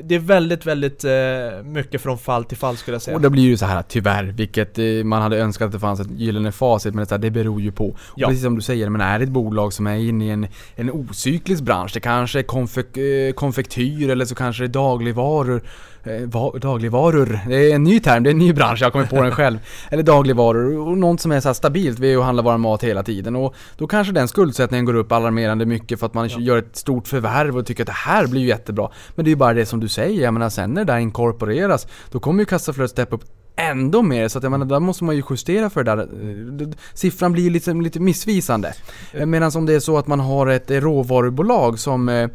det 0.02 0.14
är 0.14 0.19
väldigt, 0.19 0.67
väldigt 0.67 1.05
eh, 1.05 1.12
mycket 1.64 2.00
från 2.00 2.19
fall 2.19 2.44
till 2.44 2.56
fall 2.56 2.76
skulle 2.76 2.94
jag 2.94 3.02
säga. 3.02 3.17
Och 3.17 3.23
då 3.23 3.31
blir 3.31 3.43
det 3.43 3.49
ju 3.49 3.56
så 3.56 3.67
här 3.67 3.82
tyvärr, 3.88 4.25
vilket 4.25 4.79
eh, 4.79 4.84
man 5.05 5.23
hade 5.23 5.38
önskat 5.38 5.67
att 5.67 5.73
det 5.73 5.79
fanns 5.79 6.00
ett 6.00 6.11
gyllene 6.11 6.52
facit, 6.52 6.94
men 6.94 7.05
det, 7.05 7.11
här, 7.11 7.19
det 7.19 7.31
beror 7.31 7.61
ju 7.61 7.73
på. 7.73 7.96
Ja. 8.17 8.29
precis 8.29 8.43
som 8.43 8.55
du 8.55 8.62
säger, 8.62 8.88
men 8.88 9.00
är 9.00 9.19
det 9.19 9.25
ett 9.25 9.31
bolag 9.31 9.73
som 9.73 9.87
är 9.87 9.96
inne 9.96 10.26
i 10.26 10.31
en, 10.31 10.46
en 10.75 10.90
ocyklisk 10.90 11.62
bransch, 11.62 11.90
det 11.94 12.00
kanske 12.00 12.38
är 12.38 12.43
konfek, 12.43 12.96
eh, 12.96 13.32
konfektyr 13.32 14.11
eller 14.11 14.25
så 14.25 14.34
kanske 14.34 14.62
det 14.62 14.67
är 14.67 14.69
dagligvaror, 14.69 15.62
eh, 16.04 16.28
va, 16.28 16.52
dagligvaror, 16.58 17.38
det 17.49 17.70
är 17.70 17.75
en 17.75 17.84
ny 17.84 18.00
term, 18.00 18.22
det 18.22 18.31
är 18.31 18.32
en 18.32 18.38
ny 18.38 18.52
bransch, 18.52 18.81
jag 18.81 18.87
har 18.87 18.90
kommit 18.90 19.10
på 19.10 19.22
den 19.22 19.31
själv. 19.32 19.58
Eller 19.90 20.02
dagligvaror, 20.02 20.88
och 20.88 20.99
något 20.99 21.20
som 21.20 21.32
är 21.32 21.40
så 21.40 21.49
här 21.49 21.54
stabilt, 21.54 21.99
vi 21.99 22.12
är 22.12 22.18
och 22.18 22.25
handlar 22.25 22.44
vår 22.44 22.59
mat 22.59 22.85
hela 22.85 23.02
tiden. 23.02 23.37
Och 23.37 23.54
då 23.76 23.87
kanske 23.87 24.12
den 24.12 24.28
skuldsättningen 24.28 24.85
går 24.85 24.94
upp 24.94 25.12
alarmerande 25.12 25.66
mycket 25.66 25.99
för 26.00 26.06
att 26.06 26.14
man 26.14 26.28
Ja. 26.28 26.38
gör 26.40 26.59
ett 26.59 26.76
stort 26.76 27.09
förvärv 27.09 27.56
och 27.59 27.66
tycker 27.66 27.82
att 27.82 27.87
det 27.87 27.92
här 27.92 28.26
blir 28.26 28.40
ju 28.40 28.47
jättebra. 28.49 28.88
Men 29.14 29.25
det 29.25 29.28
är 29.28 29.32
ju 29.32 29.37
bara 29.37 29.54
det 29.54 29.66
som 29.66 29.80
du 29.80 29.88
säger, 29.88 30.23
jag 30.25 30.35
menar 30.35 30.49
sen 30.50 30.71
när 30.71 30.85
det 30.85 30.92
där 30.92 30.99
inkorporeras, 30.99 31.87
då 32.11 32.21
kommer 32.21 32.40
ju 32.40 32.44
kassaflödet 32.47 32.90
steppa 32.90 33.16
upp 33.16 33.25
ändå 33.56 34.02
mer, 34.02 34.28
så 34.28 34.38
att 34.38 34.42
jag 34.44 34.50
menar, 34.50 34.66
där 34.66 34.80
måste 34.80 35.04
man 35.04 35.16
ju 35.16 35.23
justera 35.30 35.71
för 35.71 35.85
det 35.85 35.90
där. 35.97 36.02
Eh, 36.62 36.68
Siffran 36.94 37.32
blir 37.32 37.42
ju 37.44 37.50
lite, 37.50 37.73
lite 37.73 38.00
missvisande. 38.00 38.75
Eh, 39.12 39.26
Medan 39.26 39.52
om 39.54 39.66
det 39.66 39.75
är 39.75 39.80
så 39.80 39.99
att 39.99 40.06
man 40.06 40.21
har 40.21 40.47
ett 40.47 40.71
råvarubolag 40.71 41.78
som 41.78 42.09
eh, 42.09 42.28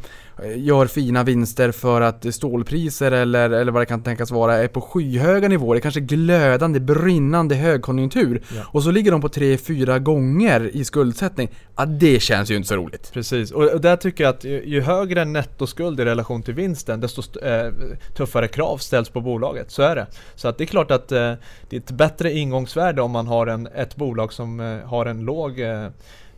gör 0.56 0.86
fina 0.86 1.24
vinster 1.24 1.72
för 1.72 2.00
att 2.00 2.34
stålpriser 2.34 3.12
eller, 3.12 3.50
eller 3.50 3.72
vad 3.72 3.82
det 3.82 3.86
kan 3.86 4.02
tänkas 4.02 4.30
vara 4.30 4.56
är 4.56 4.68
på 4.68 4.80
skyhöga 4.80 5.48
nivåer, 5.48 5.74
det 5.74 5.78
är 5.78 5.82
kanske 5.82 6.00
glödande, 6.00 6.80
brinnande 6.80 7.54
högkonjunktur. 7.54 8.42
Ja. 8.56 8.62
Och 8.66 8.82
så 8.82 8.90
ligger 8.90 9.10
de 9.10 9.20
på 9.20 9.28
3-4 9.28 9.98
gånger 9.98 10.70
i 10.76 10.84
skuldsättning. 10.84 11.48
Ja, 11.76 11.84
det 11.86 12.22
känns 12.22 12.50
ju 12.50 12.56
inte 12.56 12.68
så 12.68 12.76
roligt. 12.76 13.10
Precis, 13.12 13.50
och 13.50 13.80
där 13.80 13.96
tycker 13.96 14.24
jag 14.24 14.30
att 14.34 14.44
ju, 14.44 14.64
ju 14.66 14.80
högre 14.80 15.24
nettoskuld 15.24 16.00
i 16.00 16.04
relation 16.04 16.42
till 16.42 16.54
vinsten 16.54 17.00
desto 17.00 17.20
st- 17.20 17.46
eh, 17.48 17.72
tuffare 18.16 18.48
krav 18.48 18.78
ställs 18.78 19.08
på 19.08 19.20
bolaget. 19.20 19.70
Så 19.70 19.82
är 19.82 19.96
det. 19.96 20.06
Så 20.34 20.48
att 20.48 20.58
det 20.58 20.64
är 20.64 20.66
klart 20.66 20.90
att 20.90 21.12
eh, 21.12 21.32
det 21.68 21.76
är 21.76 21.80
ett 21.80 21.90
bättre 21.90 22.32
ingångsvärde 22.32 23.02
om 23.02 23.10
man 23.10 23.26
har 23.26 23.46
en, 23.46 23.66
ett 23.66 23.96
bolag 23.96 24.32
som 24.32 24.60
eh, 24.60 24.88
har 24.88 25.06
en 25.06 25.20
låg 25.20 25.60
eh, 25.60 25.86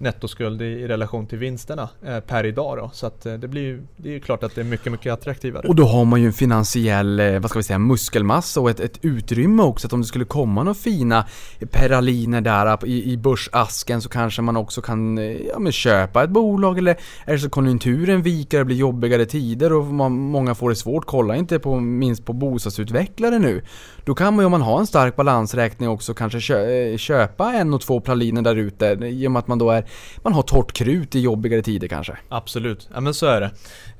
nettoskuld 0.00 0.62
i, 0.62 0.64
i 0.64 0.88
relation 0.88 1.26
till 1.26 1.38
vinsterna 1.38 1.88
eh, 2.06 2.20
per 2.20 2.46
idag 2.46 2.78
då. 2.78 2.90
Så 2.92 3.06
att 3.06 3.26
eh, 3.26 3.34
det 3.34 3.48
blir 3.48 3.62
ju, 3.62 3.82
det 3.96 4.08
är 4.08 4.12
ju 4.12 4.20
klart 4.20 4.42
att 4.42 4.54
det 4.54 4.60
är 4.60 4.64
mycket, 4.64 4.92
mycket 4.92 5.12
attraktivare. 5.12 5.68
Och 5.68 5.74
då 5.74 5.84
har 5.84 6.04
man 6.04 6.20
ju 6.20 6.26
en 6.26 6.32
finansiell, 6.32 7.20
eh, 7.20 7.38
vad 7.38 7.50
ska 7.50 7.58
vi 7.58 7.62
säga, 7.62 7.78
muskelmassa 7.78 8.60
och 8.60 8.70
ett, 8.70 8.80
ett 8.80 8.98
utrymme 9.02 9.62
också. 9.62 9.86
Att 9.86 9.92
om 9.92 10.00
det 10.00 10.06
skulle 10.06 10.24
komma 10.24 10.62
några 10.62 10.74
fina 10.74 11.26
peraliner 11.70 12.40
där 12.40 12.86
i, 12.86 13.12
i 13.12 13.16
börsasken 13.16 14.02
så 14.02 14.08
kanske 14.08 14.42
man 14.42 14.56
också 14.56 14.82
kan 14.82 15.18
eh, 15.18 15.24
ja, 15.24 15.58
men 15.58 15.72
köpa 15.72 16.24
ett 16.24 16.30
bolag 16.30 16.78
eller 16.78 16.96
är 17.24 17.32
det 17.32 17.38
så 17.38 17.50
konjunkturen 17.50 18.22
viker, 18.22 18.58
det 18.58 18.64
blir 18.64 18.76
jobbigare 18.76 19.26
tider 19.26 19.72
och 19.72 19.86
man, 19.86 20.12
många 20.12 20.54
får 20.54 20.70
det 20.70 20.76
svårt. 20.76 21.06
Kolla 21.06 21.36
inte 21.36 21.58
på, 21.58 21.80
minst 21.80 22.24
på 22.24 22.32
bostadsutvecklare 22.32 23.38
nu. 23.38 23.62
Då 24.10 24.14
kan 24.14 24.34
man 24.34 24.42
ju 24.42 24.46
om 24.46 24.50
man 24.50 24.62
har 24.62 24.78
en 24.78 24.86
stark 24.86 25.16
balansräkning 25.16 25.88
också 25.88 26.14
kanske 26.14 26.58
eh, 26.58 26.96
köpa 26.96 27.52
en 27.52 27.74
och 27.74 27.80
två 27.80 28.00
praliner 28.00 28.42
där 28.42 28.56
ute 28.56 28.86
i 28.86 29.26
och 29.26 29.32
med 29.32 29.40
att 29.40 29.48
man 29.48 29.58
då 29.58 29.70
är, 29.70 29.84
man 30.22 30.32
har 30.32 30.42
torrt 30.42 30.72
krut 30.72 31.14
i 31.14 31.20
jobbigare 31.20 31.62
tider 31.62 31.88
kanske. 31.88 32.16
Absolut, 32.28 32.88
ja 32.94 33.00
men 33.00 33.14
så 33.14 33.26
är 33.26 33.40
det. 33.40 33.50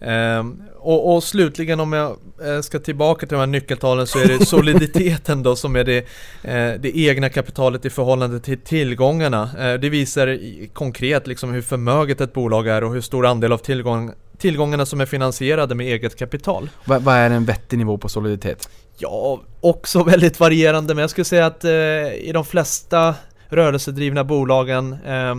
Ehm, 0.00 0.62
och, 0.79 1.14
och, 1.14 1.23
slutligen 1.23 1.81
om 1.81 1.93
jag 1.93 2.17
eh, 2.45 2.61
ska 2.61 2.79
tillbaka 2.79 3.26
till 3.26 3.35
de 3.35 3.40
här 3.40 3.47
nyckeltalen 3.47 4.07
så 4.07 4.19
är 4.19 4.29
det 4.29 4.47
soliditeten 4.47 5.43
då 5.43 5.57
som 5.57 5.76
är 5.76 5.85
det, 5.85 5.99
eh, 6.43 6.81
det 6.81 6.99
egna 6.99 7.29
kapitalet 7.29 7.85
i 7.85 7.90
förhållande 7.90 8.40
till 8.40 8.59
tillgångarna. 8.59 9.50
Det 9.57 9.88
visar 9.88 10.38
konkret 10.73 11.26
liksom 11.26 11.52
hur 11.52 11.62
förmöget 11.62 12.21
ett 12.21 12.33
bolag 12.33 12.69
är 12.69 12.85
och 12.85 12.95
hur 12.95 13.00
stor 13.00 13.26
andel 13.26 13.52
av 13.52 13.59
tillgång, 13.59 14.12
tillgångarna 14.40 14.87
som 14.87 15.00
är 15.00 15.06
finansierade 15.06 15.75
med 15.75 15.87
eget 15.87 16.18
kapital. 16.18 16.70
Vad 16.85 17.02
va 17.02 17.16
är 17.16 17.30
en 17.30 17.44
vettig 17.44 17.78
nivå 17.78 17.99
på 17.99 18.09
soliditet? 18.09 18.68
Ja, 18.99 19.40
också 19.61 20.02
väldigt 20.04 20.40
varierande 20.40 20.94
men 20.94 21.00
jag 21.00 21.11
skulle 21.11 21.25
säga 21.25 21.47
att 21.47 21.64
eh, 21.64 21.70
i 22.14 22.30
de 22.35 22.44
flesta 22.44 23.14
rörelsedrivna 23.49 24.25
bolagen 24.25 24.92
Eh, 24.92 25.35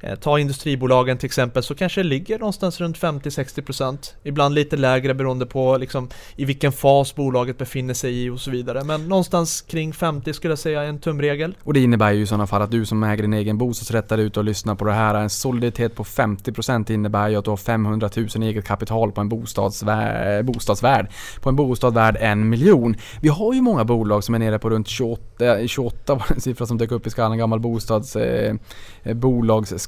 Eh, 0.00 0.14
ta 0.14 0.38
industribolagen 0.38 1.18
till 1.18 1.26
exempel 1.26 1.62
så 1.62 1.74
kanske 1.74 2.02
det 2.02 2.08
ligger 2.08 2.38
någonstans 2.38 2.80
runt 2.80 2.98
50-60% 2.98 4.14
Ibland 4.22 4.54
lite 4.54 4.76
lägre 4.76 5.14
beroende 5.14 5.46
på 5.46 5.76
liksom 5.76 6.08
i 6.36 6.44
vilken 6.44 6.72
fas 6.72 7.14
bolaget 7.14 7.58
befinner 7.58 7.94
sig 7.94 8.24
i 8.24 8.30
och 8.30 8.40
så 8.40 8.50
vidare. 8.50 8.84
Men 8.84 9.08
någonstans 9.08 9.60
kring 9.60 9.92
50 9.92 10.32
skulle 10.32 10.52
jag 10.52 10.58
säga 10.58 10.82
är 10.82 10.86
en 10.86 10.98
tumregel. 10.98 11.54
Och 11.62 11.74
det 11.74 11.80
innebär 11.80 12.12
ju 12.12 12.22
i 12.22 12.26
sådana 12.26 12.46
fall 12.46 12.62
att 12.62 12.70
du 12.70 12.86
som 12.86 13.02
äger 13.02 13.22
din 13.22 13.34
egen 13.34 13.58
bostadsrätt 13.58 14.08
där 14.08 14.18
ute 14.18 14.40
och 14.40 14.44
lyssnar 14.44 14.74
på 14.74 14.84
det 14.84 14.92
här, 14.92 15.14
en 15.14 15.30
soliditet 15.30 15.94
på 15.94 16.04
50% 16.04 16.90
innebär 16.90 17.28
ju 17.28 17.36
att 17.36 17.44
du 17.44 17.50
har 17.50 17.56
500 17.56 18.10
000 18.16 18.28
i 18.36 18.46
eget 18.46 18.64
kapital 18.64 19.12
på 19.12 19.20
en 19.20 19.28
bostadsvärd, 19.28 20.44
bostadsvärd. 20.44 21.10
På 21.40 21.48
en 21.48 21.56
bostad 21.56 21.94
värd 21.94 22.16
en 22.20 22.48
miljon. 22.48 22.96
Vi 23.20 23.28
har 23.28 23.54
ju 23.54 23.60
många 23.60 23.84
bolag 23.84 24.24
som 24.24 24.34
är 24.34 24.38
nere 24.38 24.58
på 24.58 24.70
runt 24.70 24.88
28, 24.88 25.22
28 25.66 26.14
var 26.14 26.26
en 26.34 26.40
siffra 26.40 26.66
som 26.66 26.78
dök 26.78 26.92
upp 26.92 27.06
i 27.06 27.10
skallen, 27.10 27.38
gammal 27.38 27.60
bostadsbolags 27.60 29.72
eh, 29.72 29.78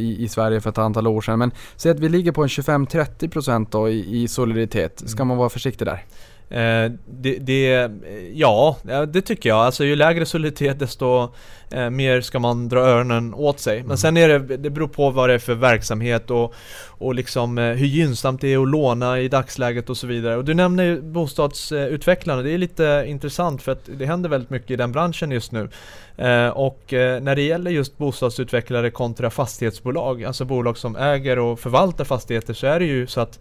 i, 0.00 0.24
i 0.24 0.28
Sverige 0.28 0.60
för 0.60 0.70
ett 0.70 0.78
antal 0.78 1.06
år 1.06 1.20
sedan. 1.20 1.38
Men 1.38 1.50
säg 1.76 1.92
att 1.92 2.00
vi 2.00 2.08
ligger 2.08 2.32
på 2.32 2.42
en 2.42 2.48
25-30% 2.48 3.66
då 3.70 3.88
i, 3.88 4.22
i 4.22 4.28
soliditet. 4.28 5.02
Ska 5.06 5.24
man 5.24 5.36
vara 5.36 5.48
försiktig 5.48 5.86
där? 5.86 6.04
Eh, 6.48 6.92
det, 7.06 7.38
det, 7.38 7.90
ja, 8.34 8.76
det 9.08 9.20
tycker 9.20 9.48
jag. 9.48 9.58
Alltså 9.58 9.84
ju 9.84 9.96
lägre 9.96 10.26
soliditet 10.26 10.78
desto 10.78 11.34
eh, 11.70 11.90
mer 11.90 12.20
ska 12.20 12.38
man 12.38 12.68
dra 12.68 12.80
öronen 12.80 13.34
åt 13.34 13.60
sig. 13.60 13.76
Men 13.76 13.84
mm. 13.84 13.96
sen 13.96 14.16
är 14.16 14.28
det, 14.28 14.56
det 14.56 14.70
beror 14.70 14.88
på 14.88 15.10
vad 15.10 15.28
det 15.28 15.34
är 15.34 15.38
för 15.38 15.54
verksamhet 15.54 16.30
och, 16.30 16.54
och 16.86 17.14
liksom 17.14 17.58
eh, 17.58 17.64
hur 17.64 17.86
gynnsamt 17.86 18.40
det 18.40 18.52
är 18.52 18.62
att 18.62 18.68
låna 18.68 19.20
i 19.20 19.28
dagsläget 19.28 19.90
och 19.90 19.96
så 19.96 20.06
vidare. 20.06 20.36
Och 20.36 20.44
du 20.44 20.54
nämner 20.54 20.84
ju 20.84 21.02
bostadsutvecklarna, 21.02 22.42
det 22.42 22.50
är 22.50 22.58
lite 22.58 23.04
intressant 23.06 23.62
för 23.62 23.72
att 23.72 23.88
det 23.98 24.06
händer 24.06 24.28
väldigt 24.28 24.50
mycket 24.50 24.70
i 24.70 24.76
den 24.76 24.92
branschen 24.92 25.30
just 25.30 25.52
nu. 25.52 25.68
Eh, 26.16 26.48
och 26.48 26.92
eh, 26.92 27.22
när 27.22 27.36
det 27.36 27.42
gäller 27.42 27.70
just 27.70 27.98
bostadsutvecklare 27.98 28.90
kontra 28.90 29.30
fastighetsbolag, 29.30 30.24
alltså 30.24 30.44
bolag 30.44 30.78
som 30.78 30.96
äger 30.96 31.38
och 31.38 31.60
förvaltar 31.60 32.04
fastigheter 32.04 32.54
så 32.54 32.66
är 32.66 32.80
det 32.80 32.86
ju 32.86 33.06
så 33.06 33.20
att 33.20 33.38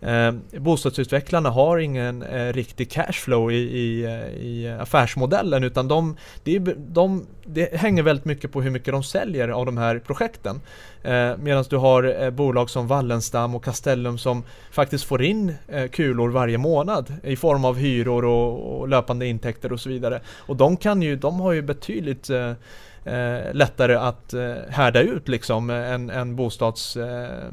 Eh, 0.00 0.32
bostadsutvecklarna 0.58 1.50
har 1.50 1.78
ingen 1.78 2.22
eh, 2.22 2.52
riktig 2.52 2.90
cashflow 2.90 3.52
i, 3.52 3.56
i, 3.56 4.04
eh, 4.04 4.46
i 4.46 4.76
affärsmodellen 4.80 5.64
utan 5.64 5.88
de, 5.88 6.16
de, 6.44 6.58
de, 6.76 7.26
det 7.44 7.65
Eh, 7.72 7.78
hänger 7.78 8.02
väldigt 8.02 8.24
mycket 8.24 8.52
på 8.52 8.62
hur 8.62 8.70
mycket 8.70 8.92
de 8.92 9.02
säljer 9.02 9.48
av 9.48 9.66
de 9.66 9.78
här 9.78 9.98
projekten. 9.98 10.60
Eh, 11.02 11.36
Medan 11.38 11.64
du 11.70 11.76
har 11.76 12.22
eh, 12.22 12.30
bolag 12.30 12.70
som 12.70 12.86
Wallenstam 12.86 13.54
och 13.54 13.64
Castellum 13.64 14.18
som 14.18 14.44
faktiskt 14.70 15.04
får 15.04 15.22
in 15.22 15.54
eh, 15.68 15.88
kulor 15.88 16.28
varje 16.28 16.58
månad 16.58 17.14
i 17.22 17.36
form 17.36 17.64
av 17.64 17.76
hyror 17.76 18.24
och, 18.24 18.80
och, 18.80 18.88
löpande 18.88 19.26
intäkter 19.26 19.72
och 19.72 19.80
så 19.80 19.88
vidare. 19.88 20.20
Och 20.36 20.56
de 20.56 20.76
kan 20.76 21.02
ju, 21.02 21.16
de 21.16 21.40
har 21.40 21.52
ju 21.52 21.62
betydligt 21.62 22.30
eh, 22.30 22.52
eh, 23.04 23.54
lättare 23.54 23.94
att 23.94 24.34
eh, 24.34 24.54
härda 24.68 25.00
ut 25.00 25.28
liksom 25.28 25.70
eh, 25.70 25.92
en, 25.92 26.10
en 26.10 26.36
bostads 26.36 26.96
Eh, 26.96 27.52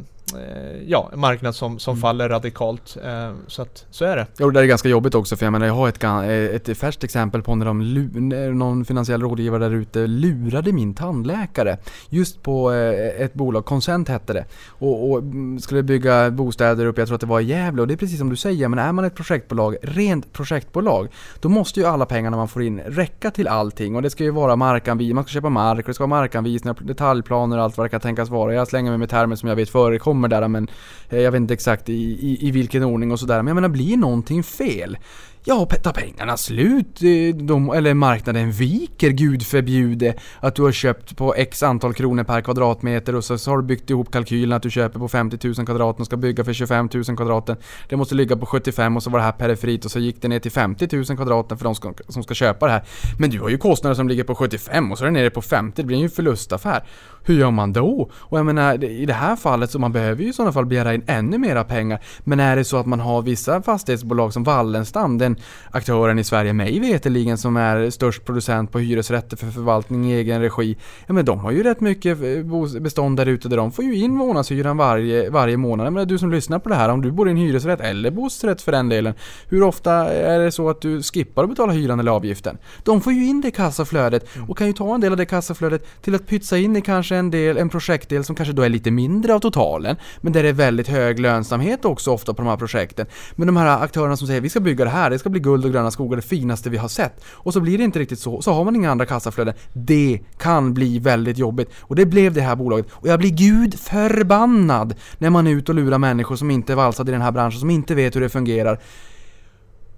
ja, 0.86 1.10
en 1.14 1.20
marknad 1.20 1.56
som, 1.56 1.80
som 1.80 1.92
mm. 1.92 2.02
faller 2.02 2.30
radikalt. 2.30 2.98
Eh, 3.04 3.34
så 3.48 3.62
att, 3.62 3.86
så 3.90 4.06
är 4.06 4.16
det. 4.16 4.28
Ja, 4.38 4.46
och 4.46 4.54
det 4.54 4.60
är 4.60 4.66
ganska 4.66 4.90
jobbigt 4.90 5.16
också 5.16 5.36
för 5.36 5.46
jag 5.46 5.52
menar 5.52 5.66
jag 5.66 5.74
har 5.74 5.90
ett, 5.90 6.04
eh, 6.04 6.30
ett 6.30 6.78
färskt 6.78 7.04
exempel 7.04 7.42
på 7.42 7.56
när 7.56 7.66
de, 7.66 8.58
någon 8.58 8.86
finansiell 8.86 9.22
rådgivare 9.22 9.64
där 9.64 9.76
ute 9.76 10.08
lurade 10.08 10.72
min 10.72 10.94
tandläkare. 10.94 11.78
Just 12.10 12.44
på 12.44 12.72
ett 13.20 13.34
bolag, 13.34 13.66
Consent 13.66 14.10
hette 14.10 14.34
det. 14.34 14.46
Och, 14.68 15.12
och, 15.12 15.24
skulle 15.60 15.84
bygga 15.84 16.32
bostäder 16.32 16.86
uppe, 16.86 17.02
jag 17.02 17.08
tror 17.08 17.16
att 17.16 17.22
det 17.22 17.28
var 17.28 17.40
i 17.40 17.44
Gävle. 17.44 17.82
Och 17.82 17.88
det 17.88 17.94
är 17.94 17.98
precis 17.98 18.20
som 18.20 18.30
du 18.30 18.36
säger, 18.36 18.68
men 18.68 18.80
är 18.80 18.92
man 18.92 19.06
ett 19.06 19.16
projektbolag, 19.16 19.76
rent 19.82 20.34
projektbolag, 20.34 21.08
då 21.42 21.50
måste 21.50 21.80
ju 21.80 21.86
alla 21.86 22.06
pengarna 22.06 22.38
man 22.38 22.48
får 22.48 22.64
in 22.64 22.80
räcka 22.80 23.32
till 23.32 23.48
allting. 23.48 23.96
Och 23.96 24.02
det 24.02 24.10
ska 24.10 24.24
ju 24.24 24.32
vara 24.32 24.56
markanvisning, 24.56 25.16
man 25.16 25.24
ska 25.24 25.32
köpa 25.32 25.50
mark 25.50 25.80
och 25.80 25.88
det 25.88 25.94
ska 25.94 26.08
vara 26.08 26.22
markanvisningar, 26.22 26.78
detaljplaner 26.82 27.58
och 27.58 27.64
allt 27.64 27.78
vad 27.78 27.86
det 27.86 27.90
kan 27.90 28.02
tänkas 28.02 28.30
vara. 28.30 28.54
Jag 28.54 28.68
slänger 28.68 28.92
mig 28.92 28.98
med 28.98 29.10
termer 29.10 29.36
som 29.36 29.50
jag 29.50 29.56
vet 29.56 29.70
förekommer 29.70 30.13
kommer 30.14 30.28
där 30.28 30.48
men 30.48 30.68
eh, 31.10 31.20
jag 31.20 31.32
vet 31.32 31.40
inte 31.40 31.54
exakt 31.54 31.90
i, 31.90 31.94
i, 31.94 32.48
i 32.48 32.52
vilken 32.52 32.84
ordning 32.84 33.12
och 33.12 33.20
sådär. 33.20 33.38
Men 33.38 33.48
jag 33.48 33.56
menar, 33.56 33.70
blir 33.70 33.98
någonting 33.98 34.44
fel? 34.44 34.98
Ja, 35.46 35.66
tar 35.66 35.92
pengarna 35.92 36.38
slut, 36.38 37.02
eh, 37.02 37.36
de, 37.36 37.70
eller 37.70 37.94
marknaden 37.94 38.52
viker, 38.52 39.10
gud 39.10 39.46
förbjude, 39.46 40.14
att 40.40 40.56
du 40.56 40.62
har 40.62 40.72
köpt 40.72 41.18
på 41.18 41.36
x 41.36 41.64
antal 41.64 41.94
kronor 41.94 42.24
per 42.24 42.42
kvadratmeter 42.42 43.16
och 43.16 43.24
så, 43.24 43.38
så 43.38 43.52
har 43.52 43.58
du 43.58 43.64
byggt 43.64 43.90
ihop 43.90 44.12
kalkylen 44.12 44.56
att 44.56 44.64
du 44.64 44.70
köper 44.70 45.00
på 45.00 45.08
50 45.08 45.48
000 45.58 45.66
kvadrat 45.66 46.00
och 46.00 46.06
ska 46.06 46.18
bygga 46.18 46.44
för 46.44 46.54
25 46.54 46.90
000 46.94 47.04
kvadraten. 47.04 47.58
Det 47.90 47.96
måste 47.96 48.16
ligga 48.16 48.38
på 48.38 48.46
75 48.46 48.96
och 48.96 49.04
så 49.04 49.10
var 49.10 49.20
det 49.20 49.26
här 49.26 49.32
periferit 49.32 49.86
och 49.86 49.92
så 49.92 50.00
gick 50.00 50.22
det 50.22 50.28
ner 50.28 50.40
till 50.40 50.52
50 50.52 50.96
000 50.96 51.06
kvadraten 51.06 51.58
för 51.58 51.64
de 51.64 51.76
ska, 51.76 51.94
som 52.08 52.24
ska 52.24 52.34
köpa 52.34 52.66
det 52.66 52.72
här. 52.72 52.84
Men 53.20 53.30
du 53.30 53.40
har 53.40 53.50
ju 53.50 53.58
kostnader 53.58 53.96
som 53.96 54.08
ligger 54.08 54.24
på 54.24 54.36
75 54.36 54.92
och 54.92 54.98
så 54.98 55.04
är 55.04 55.06
det 55.06 55.14
nere 55.14 55.30
på 55.30 55.42
50, 55.42 55.82
det 55.82 55.88
blir 55.88 55.98
ju 55.98 56.04
en 56.04 56.10
förlustaffär. 56.10 56.84
Hur 57.26 57.40
gör 57.40 57.52
man 57.52 57.74
då? 57.74 58.10
Och 58.14 58.40
jag 58.40 58.46
menar, 58.46 58.84
i 58.84 59.06
det 59.06 59.14
här 59.14 59.36
fallet 59.36 59.72
så 59.72 59.80
man 59.80 59.92
behöver 59.92 60.24
ju 60.24 60.30
i 60.30 60.34
sådana 60.34 60.52
fall 60.52 60.66
begära 60.66 60.94
in 60.94 61.04
ännu 61.08 61.38
mera 61.38 61.64
pengar. 61.64 62.00
Men 62.24 62.40
är 62.40 62.56
det 62.56 62.64
så 62.64 62.78
att 62.78 62.86
man 62.86 63.00
har 63.00 63.22
vissa 63.22 63.62
fastighetsbolag 63.62 64.34
som 64.34 64.44
Wallenstam, 64.44 65.18
den 65.18 65.33
aktören 65.72 66.20
i 66.20 66.24
Sverige 66.24 66.54
mig 66.54 66.80
veterligen 66.80 67.38
som 67.38 67.58
är 67.58 67.90
störst 67.90 68.26
producent 68.26 68.72
på 68.72 68.80
hyresrätter 68.80 69.38
för 69.38 69.48
förvaltning 69.48 70.12
i 70.12 70.16
egen 70.16 70.42
regi. 70.42 70.78
Ja 71.08 71.14
men 71.14 71.26
de 71.26 71.40
har 71.40 71.52
ju 71.52 71.64
rätt 71.64 71.82
mycket 71.82 72.18
eh, 72.22 72.82
bestånd 72.82 73.18
där 73.18 73.26
ute 73.26 73.50
där 73.50 73.58
de 73.58 73.72
får 73.72 73.86
ju 73.86 73.96
in 73.96 74.16
månadshyran 74.16 74.78
varje, 74.78 75.30
varje 75.30 75.58
månad. 75.58 75.94
Menar 75.94 76.06
du 76.06 76.18
som 76.18 76.32
lyssnar 76.32 76.60
på 76.60 76.70
det 76.70 76.76
här, 76.76 76.90
om 76.90 77.02
du 77.02 77.12
bor 77.12 77.28
i 77.28 77.32
en 77.32 77.38
hyresrätt 77.38 77.82
eller 77.82 78.12
bostadsrätt 78.12 78.62
för 78.62 78.72
den 78.72 78.90
delen. 78.90 79.14
Hur 79.50 79.64
ofta 79.64 79.94
är 80.14 80.40
det 80.40 80.52
så 80.52 80.70
att 80.70 80.82
du 80.82 81.04
skippar 81.04 81.44
att 81.44 81.50
betala 81.50 81.74
hyran 81.74 82.00
eller 82.00 82.12
avgiften? 82.12 82.58
De 82.84 83.02
får 83.02 83.14
ju 83.14 83.26
in 83.28 83.42
det 83.42 83.52
kassaflödet 83.52 84.26
och 84.48 84.58
kan 84.58 84.68
ju 84.68 84.74
ta 84.74 84.96
en 84.96 85.02
del 85.02 85.12
av 85.12 85.18
det 85.18 85.26
kassaflödet 85.26 86.02
till 86.02 86.16
att 86.16 86.28
pytsa 86.28 86.58
in 86.58 86.76
i 86.76 86.82
kanske 86.82 87.16
en, 87.16 87.32
del, 87.32 87.58
en 87.58 87.70
projektdel 87.70 88.24
som 88.24 88.36
kanske 88.36 88.54
då 88.54 88.62
är 88.62 88.70
lite 88.70 88.92
mindre 88.92 89.34
av 89.34 89.40
totalen, 89.40 89.96
men 90.22 90.34
där 90.34 90.44
det 90.44 90.50
är 90.50 90.54
väldigt 90.54 90.88
hög 90.88 91.20
lönsamhet 91.20 91.86
också 91.86 92.12
ofta 92.12 92.34
på 92.34 92.42
de 92.42 92.50
här 92.50 92.58
projekten. 92.58 93.06
Men 93.36 93.48
de 93.48 93.58
här 93.58 93.84
aktörerna 93.84 94.18
som 94.18 94.28
säger 94.28 94.42
vi 94.42 94.50
ska 94.50 94.60
bygga 94.60 94.86
det 94.86 94.92
här, 94.92 95.10
det 95.10 95.20
ska 95.24 95.30
bli 95.30 95.40
guld 95.40 95.66
och 95.66 95.72
gröna 95.72 95.92
skogar, 95.92 96.16
det 96.16 96.22
finaste 96.22 96.70
vi 96.70 96.78
har 96.78 96.88
sett. 96.88 97.24
Och 97.26 97.54
så 97.54 97.60
blir 97.60 97.78
det 97.78 97.84
inte 97.84 98.00
riktigt 98.00 98.20
så, 98.20 98.42
så 98.42 98.54
har 98.54 98.64
man 98.64 98.76
inga 98.76 98.92
andra 98.92 99.06
kassaflöden. 99.06 99.54
Det 99.74 100.20
kan 100.38 100.74
bli 100.74 101.00
väldigt 101.00 101.38
jobbigt. 101.38 101.70
Och 101.80 101.96
det 101.96 102.06
blev 102.06 102.34
det 102.34 102.42
här 102.42 102.56
bolaget. 102.56 102.88
Och 102.92 103.08
jag 103.08 103.20
blir 103.20 103.30
gud 103.30 103.80
förbannad 103.80 104.96
när 105.18 105.30
man 105.30 105.48
är 105.48 105.52
ute 105.52 105.72
och 105.72 105.76
lurar 105.76 105.98
människor 105.98 106.36
som 106.36 106.52
inte 106.52 106.74
är 106.74 106.76
valsade 106.76 107.12
i 107.12 107.14
den 107.14 107.22
här 107.22 107.32
branschen, 107.32 107.60
som 107.60 107.70
inte 107.70 107.96
vet 107.96 108.16
hur 108.16 108.22
det 108.22 108.30
fungerar. 108.30 108.80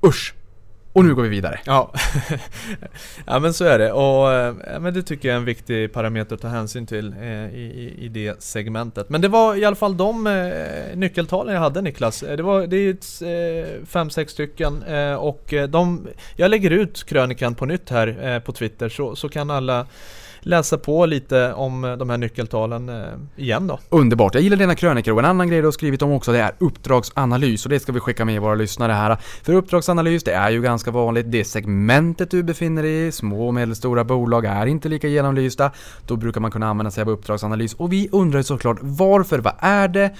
Usch! 0.06 0.34
Och 0.96 1.06
nu 1.06 1.16
går 1.16 1.24
vi 1.24 1.30
vidare. 1.30 1.60
Ja, 1.66 1.94
ja 3.26 3.40
men 3.40 3.54
så 3.54 3.66
är 3.66 3.80
det. 3.80 3.92
Och 3.92 4.34
eh, 4.34 4.56
ja, 4.74 4.80
men 4.80 4.94
det 4.94 5.02
tycker 5.02 5.28
jag 5.28 5.34
är 5.34 5.40
en 5.40 5.46
viktig 5.46 5.94
parameter 5.94 6.36
att 6.36 6.42
ta 6.42 6.48
hänsyn 6.48 6.86
till 6.86 7.16
eh, 7.22 7.56
i, 7.56 7.96
i, 7.98 8.08
det 8.08 8.44
segmentet. 8.44 9.10
Men 9.10 9.22
det 9.22 9.28
var 9.28 9.56
i 9.56 9.66
alla 9.66 9.76
fall 9.76 9.98
de 9.98 10.28
eh, 10.28 10.98
nyckeltalen 10.98 11.54
jag 11.54 11.62
hade 11.62 11.82
Niklas. 11.82 12.24
Eh, 12.24 12.38
det, 12.38 12.44
var, 12.44 12.68
det 12.68 12.78
är 12.78 13.24
eh, 13.24 13.86
fem, 13.86 14.10
sex 14.10 14.32
stycken 14.32 14.84
eh, 14.84 15.14
och 15.14 15.54
de, 15.70 16.08
jag 16.36 16.52
lägger 16.52 16.72
ut 16.72 17.04
krönikan 17.04 17.56
på 17.56 17.66
nytt 17.66 17.90
här 17.90 18.40
på 18.40 18.52
Twitter 18.52 18.90
så, 18.90 19.16
så 19.16 19.30
kan 19.30 19.50
alla 19.50 19.88
läsa 20.46 20.78
på 20.78 21.06
lite 21.06 21.54
om 21.54 21.84
eh, 21.84 21.98
de 21.98 22.10
här 22.10 22.18
nyckeltalen 22.18 22.90
eh, 22.90 23.06
igen 23.36 23.68
då. 23.68 23.80
Underbart, 23.90 24.34
jag 24.34 24.44
gillar 24.44 24.58
dina 24.58 24.76
krönikor 24.76 25.14
och 25.14 25.20
en 25.20 25.26
annan 25.26 25.50
grej 25.50 25.60
du 25.60 25.68
har 25.68 25.72
skrivit 25.72 26.02
om 26.02 26.12
också 26.12 26.32
det 26.32 26.40
är 26.40 26.52
uppdragsanalys 26.58 27.66
och 27.66 27.70
det 27.70 27.80
ska 27.80 27.92
vi 27.92 28.00
skicka 28.00 28.26
med 28.26 28.42
våra 28.42 28.56
lyssnare 28.56 28.92
här. 28.92 29.18
För 29.44 29.54
uppdragsanalys 29.54 30.24
det 30.24 30.34
är 30.34 30.50
ju 30.50 30.62
ganska 30.62 30.92
vanligt. 30.92 31.32
Det 31.32 31.46
segmentet 31.46 32.32
du 32.32 32.44
befinner 32.44 32.84
dig 32.84 33.08
i, 33.08 33.12
små 33.12 33.48
och 33.48 33.54
medelstora 33.54 34.04
bolag, 34.04 34.46
är 34.46 34.66
inte 34.66 34.90
lika 34.90 35.08
genomlysta. 35.08 35.72
Då 36.08 36.16
brukar 36.16 36.42
man 36.42 36.52
kunna 36.52 36.68
använda 36.68 36.92
sig 36.92 37.02
av 37.02 37.10
uppdragsanalys. 37.10 37.74
Och 37.74 37.94
vi 37.94 38.10
undrar 38.12 38.42
såklart 38.42 38.78
varför, 38.82 39.40
vad 39.40 39.54
är 39.60 39.88
det? 39.88 40.16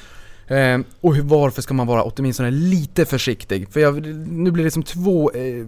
Eh, 0.48 0.80
och 1.02 1.16
hur, 1.16 1.24
varför 1.24 1.62
ska 1.62 1.74
man 1.74 1.88
vara 1.88 2.04
åtminstone 2.04 2.52
lite 2.52 3.06
försiktig? 3.06 3.68
För 3.74 3.80
jag, 3.80 4.06
nu 4.28 4.52
blir 4.52 4.64
det 4.64 4.72
som 4.72 4.84
två 4.84 5.32
eh, 5.32 5.66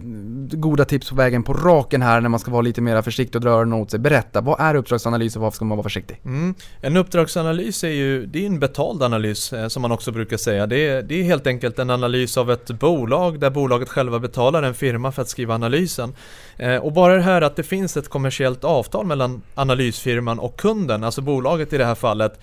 goda 0.50 0.84
tips 0.84 1.08
på 1.08 1.14
vägen 1.14 1.42
på 1.42 1.52
raken 1.52 2.02
här 2.02 2.20
när 2.20 2.28
man 2.28 2.40
ska 2.40 2.50
vara 2.50 2.62
lite 2.62 2.80
mer 2.80 3.02
försiktig 3.02 3.36
och 3.36 3.40
dra 3.40 3.50
öronen 3.50 3.80
åt 3.80 3.90
sig. 3.90 4.00
Berätta, 4.00 4.40
vad 4.40 4.60
är 4.60 4.74
uppdragsanalys 4.74 5.36
och 5.36 5.42
varför 5.42 5.56
ska 5.56 5.64
man 5.64 5.78
vara 5.78 5.82
försiktig? 5.82 6.20
Mm. 6.24 6.54
En 6.80 6.96
uppdragsanalys 6.96 7.84
är 7.84 7.88
ju, 7.88 8.26
det 8.26 8.42
är 8.42 8.46
en 8.46 8.58
betald 8.58 9.02
analys 9.02 9.52
eh, 9.52 9.68
som 9.68 9.82
man 9.82 9.92
också 9.92 10.12
brukar 10.12 10.36
säga. 10.36 10.66
Det 10.66 10.88
är, 10.88 11.02
det 11.02 11.20
är 11.20 11.22
helt 11.22 11.46
enkelt 11.46 11.78
en 11.78 11.90
analys 11.90 12.36
av 12.36 12.50
ett 12.50 12.70
bolag 12.70 13.40
där 13.40 13.50
bolaget 13.50 13.88
själva 13.88 14.18
betalar 14.18 14.62
en 14.62 14.74
firma 14.74 15.12
för 15.12 15.22
att 15.22 15.28
skriva 15.28 15.54
analysen. 15.54 16.14
Eh, 16.56 16.76
och 16.76 16.92
bara 16.92 17.14
det 17.14 17.22
här 17.22 17.42
att 17.42 17.56
det 17.56 17.62
finns 17.62 17.96
ett 17.96 18.08
kommersiellt 18.08 18.64
avtal 18.64 19.06
mellan 19.06 19.42
analysfirman 19.54 20.38
och 20.38 20.56
kunden, 20.56 21.04
alltså 21.04 21.20
bolaget 21.20 21.72
i 21.72 21.78
det 21.78 21.84
här 21.84 21.94
fallet, 21.94 22.40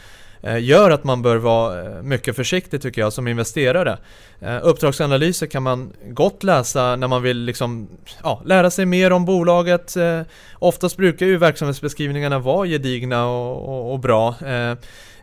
gör 0.53 0.91
att 0.91 1.03
man 1.03 1.21
bör 1.21 1.35
vara 1.37 1.81
eh, 1.81 2.01
mycket 2.03 2.35
försiktig 2.35 2.81
tycker 2.81 3.01
jag 3.01 3.13
som 3.13 3.27
investerare. 3.27 3.97
Eh, 4.39 4.57
Uppdragsanalyser 4.63 5.47
kan 5.47 5.63
man 5.63 5.93
gott 6.09 6.43
läsa 6.43 6.95
när 6.95 7.07
man 7.07 7.21
vill 7.23 7.37
liksom, 7.37 7.87
ja, 8.23 8.41
lära 8.45 8.69
sig 8.71 8.85
mer 8.85 9.11
om 9.11 9.25
bolaget. 9.25 9.95
Eh, 9.97 10.21
Oftast 10.59 10.97
brukar 10.97 11.25
ju 11.25 11.37
verksamhetsbeskrivningarna 11.37 12.39
vara 12.39 12.67
gedigna 12.67 13.27
och, 13.27 13.69
och, 13.69 13.93
och 13.93 13.99
bra. 13.99 14.35
Eh, 14.45 14.71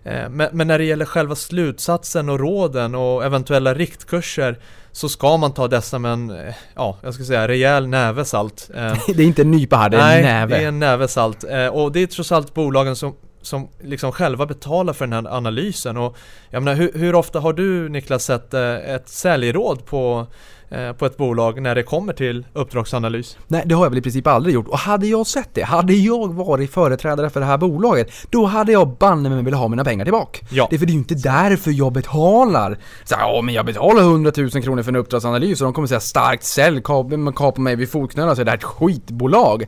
eh, 0.05 0.29
Men, 0.31 0.49
men 0.53 0.67
när 0.69 0.79
det 0.79 0.85
gäller 0.85 1.05
själva 1.05 1.35
slutsatsen 1.35 2.29
och 2.29 2.41
råden 2.41 2.95
och 2.95 3.25
eventuella 3.25 3.75
riktkurser 3.75 4.59
så 4.93 5.09
ska 5.09 5.37
man 5.37 5.55
ta 5.55 5.69
dessa 5.69 5.99
med 5.99 6.13
en, 6.13 6.31
eh, 6.31 6.55
ja, 6.75 6.99
jag 7.03 7.15
ska 7.15 7.25
säga 7.25 7.49
rejäl 7.49 7.87
näve 7.89 8.25
salt. 8.25 8.71
Eh, 8.75 8.95
Det 9.15 9.23
är 9.23 9.27
inte 9.27 9.43
en 9.43 9.51
nypa 9.51 9.77
här, 9.77 9.91
det 9.91 9.97
är 9.97 10.01
Nej, 10.01 10.19
en 10.19 10.25
näve. 10.25 10.57
det 10.59 10.65
är 10.65 10.69
en 10.69 10.79
näve 10.79 11.09
salt. 11.09 11.45
Eh, 11.45 11.67
och 11.67 11.93
det 11.93 12.01
är 12.03 12.07
trots 12.07 12.33
allt 12.33 12.55
bolagen 12.55 12.97
som, 12.97 13.15
som 13.43 13.69
liksom 13.81 14.13
själva 14.13 14.47
betalar 14.47 14.93
för 14.93 15.07
den 15.07 15.27
här 15.27 15.37
analysen. 15.37 15.97
Och 15.97 16.17
jag 16.51 16.63
menar, 16.63 16.77
hur, 16.77 16.93
hur 16.95 17.15
ofta 17.15 17.41
har 17.41 17.53
du 17.53 17.89
Niklas 17.89 18.25
sett 18.25 18.55
eh, 18.55 18.75
ett 18.75 19.09
säljråd 19.09 19.87
på, 19.87 20.27
eh, 20.71 20.93
på 20.93 21.07
ett 21.07 21.17
bolag 21.17 21.63
när 21.63 21.75
det 21.75 21.83
kommer 21.83 22.13
till 22.13 22.47
uppdragsanalys? 22.53 23.37
Nej, 23.49 23.63
det 23.67 23.75
har 23.75 23.85
jag 23.85 23.91
väl 23.91 23.99
i 23.99 24.03
princip 24.03 24.27
aldrig 24.27 24.55
gjort. 24.55 24.69
Och 24.69 24.79
hade 24.79 25.07
jag 25.07 25.27
sett 25.27 25.49
det, 25.55 25.63
hade 25.63 25.93
jag 25.93 26.35
varit 26.35 26.73
företrädare 26.73 27.31
för 27.31 27.41
det 27.41 27.47
här 27.47 27.59
bolaget, 27.59 28.13
då 28.31 28.47
hade 28.47 28.73
jag 28.73 28.89
banne 28.89 29.29
mig 29.29 29.43
velat 29.43 29.61
ha 29.61 29.69
mina 29.69 29.85
pengar 29.85 30.05
tillbaka. 30.05 30.47
Ja. 30.51 30.67
Det 30.71 30.77
är 30.77 30.79
för 30.79 30.87
det 30.87 30.91
är 30.91 30.95
ju 30.95 30.99
inte 30.99 31.15
därför 31.15 31.71
jag 31.71 31.93
betalar. 31.93 32.79
Så, 33.05 33.15
ja, 33.19 33.41
men 33.43 33.55
jag 33.55 33.67
betalar 33.67 34.03
100 34.03 34.33
000 34.37 34.51
kronor 34.51 34.83
för 34.83 34.91
en 34.91 34.97
uppdragsanalys 34.97 35.61
och 35.61 35.65
de 35.65 35.73
kommer 35.73 35.89
säga 35.89 36.01
starkt 36.01 36.45
sälj, 36.45 36.83
kapa 36.83 37.61
mig 37.61 37.77
vid 37.77 37.91
fotknölarna, 37.91 38.35
så 38.35 38.41
är 38.41 38.45
det 38.45 38.51
här 38.51 38.59
ett 38.59 38.65
skitbolag. 38.65 39.67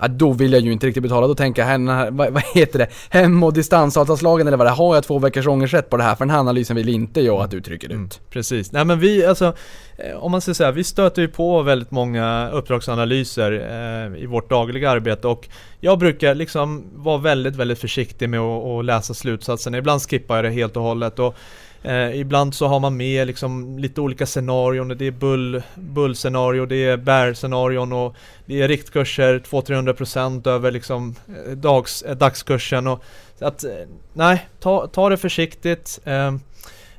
Ja, 0.00 0.08
då 0.08 0.32
vill 0.32 0.52
jag 0.52 0.62
ju 0.62 0.72
inte 0.72 0.86
riktigt 0.86 1.02
betala, 1.02 1.26
då 1.26 1.34
tänker 1.34 1.62
jag, 1.62 1.68
här, 1.68 2.10
vad, 2.10 2.32
vad 2.32 2.42
heter 2.54 2.78
det, 2.78 2.88
hem 3.10 3.42
och 3.42 3.52
distansavtalslagen 3.52 4.46
eller 4.46 4.56
vad 4.56 4.66
det 4.66 4.70
är, 4.70 4.74
har 4.74 4.94
jag 4.94 5.04
två 5.04 5.18
veckors 5.18 5.46
ångersätt 5.46 5.90
på 5.90 5.96
det 5.96 6.02
här? 6.02 6.14
För 6.14 6.24
den 6.24 6.30
här 6.30 6.38
analysen 6.38 6.76
vill 6.76 6.88
inte 6.88 7.20
jag 7.20 7.42
att 7.42 7.50
du 7.50 7.60
trycker 7.60 7.88
ut. 7.88 7.94
Mm, 7.94 8.08
precis. 8.30 8.72
Nej 8.72 8.84
men 8.84 9.00
vi, 9.00 9.26
alltså, 9.26 9.54
eh, 9.96 10.16
om 10.16 10.32
man 10.32 10.40
ska 10.40 10.54
säga, 10.54 10.70
vi 10.70 10.84
stöter 10.84 11.22
ju 11.22 11.28
på 11.28 11.62
väldigt 11.62 11.90
många 11.90 12.50
uppdragsanalyser 12.50 13.52
eh, 13.52 14.22
i 14.22 14.26
vårt 14.26 14.50
dagliga 14.50 14.90
arbete 14.90 15.28
och 15.28 15.48
jag 15.80 15.98
brukar 15.98 16.34
liksom 16.34 16.84
vara 16.94 17.18
väldigt, 17.18 17.56
väldigt 17.56 17.78
försiktig 17.78 18.28
med 18.28 18.40
att, 18.40 18.64
att 18.64 18.84
läsa 18.84 19.14
slutsatsen. 19.14 19.74
Ibland 19.74 20.02
skippar 20.02 20.36
jag 20.36 20.44
det 20.44 20.50
helt 20.50 20.76
och 20.76 20.82
hållet 20.82 21.18
och 21.18 21.34
eh, 21.82 22.20
ibland 22.20 22.54
så 22.54 22.66
har 22.66 22.80
man 22.80 22.96
med 22.96 23.26
liksom 23.26 23.78
lite 23.78 24.00
olika 24.00 24.26
scenarion. 24.26 24.88
Det 24.88 25.06
är 25.06 25.10
bull, 25.10 25.62
bull-scenario, 25.74 26.66
det 26.66 26.76
är 26.76 26.96
bear-scenarion 26.96 27.92
och 27.92 28.14
det 28.46 28.62
är 28.62 28.68
riktkurser 28.68 29.38
200-300% 29.38 30.48
över 30.48 30.70
liksom 30.70 31.14
eh, 31.46 31.52
dags, 31.52 32.02
eh, 32.02 32.16
dagskursen 32.16 32.86
och 32.86 33.02
så 33.38 33.46
att, 33.46 33.64
eh, 33.64 33.70
nej, 34.12 34.48
ta, 34.60 34.86
ta 34.86 35.08
det 35.08 35.16
försiktigt. 35.16 36.00
Eh, 36.04 36.32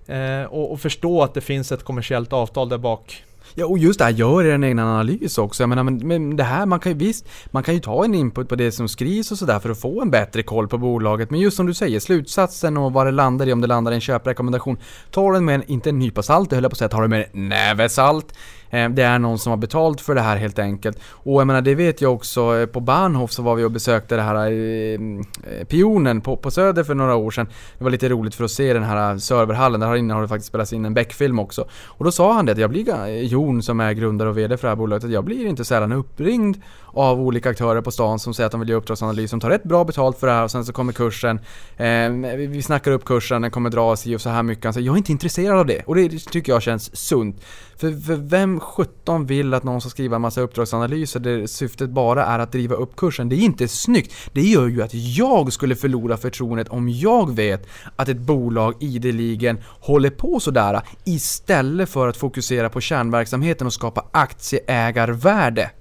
Eh, 0.10 0.44
och, 0.44 0.72
och 0.72 0.82
förstå 0.82 1.24
att 1.24 1.34
det 1.34 1.42
finns 1.42 1.72
ett 1.72 1.84
kommersiellt 1.84 2.34
avtal 2.34 2.70
där 2.70 2.78
bak. 2.78 3.24
Ja, 3.56 3.66
och 3.66 3.78
just 3.78 4.00
det 4.00 4.06
här, 4.06 4.12
gör 4.12 4.44
er 4.46 4.54
en 4.54 4.64
egen 4.64 4.80
analys 4.80 5.38
också. 5.38 5.64
Jag 5.64 5.70
menar, 5.70 5.84
men, 5.84 6.08
men 6.08 6.36
det 6.36 6.44
här, 6.44 6.66
man 6.66 6.80
kan 6.80 6.92
ju 6.92 6.98
visst, 6.98 7.28
man 7.52 7.64
kan 7.64 7.74
ju 7.74 7.80
ta 7.80 8.06
en 8.06 8.16
input 8.16 8.50
på 8.50 8.56
det 8.56 8.72
som 8.72 8.88
skrivs 8.88 9.32
och 9.32 9.38
sådär 9.38 9.60
för 9.60 9.70
att 9.70 9.82
få 9.82 10.02
en 10.02 10.12
bättre 10.12 10.44
koll 10.44 10.68
på 10.68 10.78
bolaget. 10.78 11.32
Men 11.32 11.40
just 11.40 11.58
som 11.58 11.66
du 11.66 11.74
säger, 11.74 12.00
slutsatsen 12.00 12.78
och 12.78 12.94
vad 12.94 13.08
det 13.08 13.12
landar 13.12 13.48
i, 13.48 13.54
om 13.54 13.62
det 13.62 13.68
landar 13.68 13.92
i 13.92 13.96
en 13.96 14.02
köprekommendation. 14.02 14.78
Ta 15.12 15.32
den 15.32 15.46
med, 15.46 15.56
en, 15.56 15.64
inte 15.72 15.90
en 15.90 16.00
nypa 16.00 16.24
salt, 16.24 16.50
det 16.50 16.56
höll 16.56 16.64
jag 16.64 16.72
på 16.72 16.74
att 16.74 16.78
säga, 16.78 16.90
ta 16.90 17.02
den 17.02 17.10
med 17.10 17.26
en 17.34 17.50
näve 17.50 17.90
salt. 17.90 18.34
Eh, 18.70 18.90
det 18.90 19.04
är 19.04 19.20
någon 19.20 19.40
som 19.40 19.50
har 19.50 19.58
betalt 19.58 20.02
för 20.02 20.16
det 20.16 20.22
här 20.22 20.38
helt 20.38 20.60
enkelt. 20.60 21.00
Och 21.12 21.42
jag 21.42 21.48
menar, 21.48 21.62
det 21.62 21.76
vet 21.76 22.02
jag 22.02 22.14
också, 22.14 22.58
eh, 22.58 22.66
på 22.66 22.80
Bahnhof 22.80 23.32
så 23.32 23.42
var 23.42 23.56
vi 23.56 23.64
och 23.64 23.72
besökte 23.72 24.16
det 24.16 24.22
här 24.22 24.36
eh, 24.36 24.94
eh, 24.94 25.66
Pionen 25.68 26.22
på, 26.22 26.38
på 26.38 26.52
Söder 26.52 26.84
för 26.84 26.96
några 26.96 27.16
år 27.16 27.32
sedan. 27.32 27.48
Det 27.78 27.84
var 27.84 27.92
lite 27.92 28.10
roligt 28.10 28.36
för 28.36 28.44
att 28.44 28.52
se 28.52 28.74
den 28.74 28.84
här 28.84 29.18
serverhallen, 29.18 29.80
där 29.80 29.96
inne 29.96 30.14
har 30.14 30.22
det 30.22 30.28
faktiskt 30.28 30.48
spelats 30.48 30.74
in 30.74 30.86
en 30.86 30.94
Beck-film 30.94 31.40
också. 31.40 31.68
Och 31.86 32.06
då 32.06 32.12
sa 32.12 32.34
han 32.34 32.46
det 32.46 32.52
att 32.52 32.58
jag 32.58 32.70
blir, 32.70 33.24
Jon 33.24 33.64
som 33.64 33.80
är 33.80 33.94
grundare 33.94 34.30
och 34.30 34.38
VD 34.38 34.58
för 34.58 34.68
det 34.68 34.72
här 34.72 34.76
bolaget, 34.76 35.04
att 35.04 35.12
jag 35.12 35.24
blir 35.24 35.46
inte 35.46 35.66
sällan 35.66 35.92
uppringd 35.92 36.58
av 36.94 37.22
olika 37.22 37.50
aktörer 37.50 37.82
på 37.82 37.92
stan 37.92 38.20
som 38.20 38.34
säger 38.34 38.46
att 38.46 38.52
de 38.52 38.60
vill 38.60 38.70
göra 38.70 38.80
uppdragsanalys, 38.80 39.30
som 39.30 39.40
tar 39.40 39.50
rätt 39.50 39.64
bra 39.64 39.84
betalt 39.84 40.20
för 40.20 40.28
det 40.28 40.34
här 40.34 40.44
och 40.44 40.52
sen 40.52 40.66
så 40.66 40.74
kommer 40.74 40.94
kursen, 40.94 41.40
eh, 41.78 42.10
vi 42.38 42.60
vi 42.60 42.64
snackar 42.64 42.92
upp 42.92 43.06
kursen, 43.06 43.42
den 43.42 43.52
kommer 43.52 43.70
dras 43.70 44.02
sig 44.02 44.16
och 44.16 44.22
så 44.22 44.30
här 44.30 44.44
mycket. 44.44 44.64
Han 44.64 44.74
säger, 44.74 44.86
jag 44.88 44.94
är 44.94 44.98
inte 44.98 45.12
intresserad 45.12 45.60
av 45.60 45.66
det. 45.66 45.82
Och 45.86 45.96
det 45.96 46.10
tycker 46.10 46.52
jag 46.52 46.62
känns 46.62 46.96
sunt. 46.96 47.42
För, 47.80 47.92
för 48.02 48.16
vem 48.16 48.60
17 48.60 49.26
vill 49.26 49.54
att 49.54 49.64
någon 49.64 49.82
ska 49.82 49.90
skriva 49.90 50.16
en 50.16 50.22
massa 50.22 50.42
uppdragsanalyser 50.42 51.20
där 51.20 51.48
syftet 51.48 51.90
bara 51.90 52.26
är 52.26 52.40
att 52.40 52.52
driva 52.52 52.76
upp 52.76 52.96
kursen? 52.96 53.30
Det 53.30 53.36
är 53.36 53.38
inte 53.38 53.68
snyggt. 53.68 54.14
Det 54.34 54.42
gör 54.42 54.68
ju 54.68 54.82
att 54.82 54.94
jag 54.94 55.54
skulle 55.54 55.76
förlora 55.76 56.18
förtroendet 56.18 56.70
om 56.70 56.90
jag 56.90 57.36
vet 57.36 57.68
att 57.96 58.10
ett 58.10 58.18
bolag 58.18 58.74
ideligen 58.80 59.60
håller 59.66 60.10
på 60.10 60.40
sådär 60.40 60.82
istället 61.04 61.90
för 61.90 62.08
att 62.08 62.18
fokusera 62.18 62.70
på 62.70 62.82
kärnverksamheten 62.82 63.68
och 63.68 63.74
skapa 63.74 64.06
aktieägarvärde. 64.12 65.72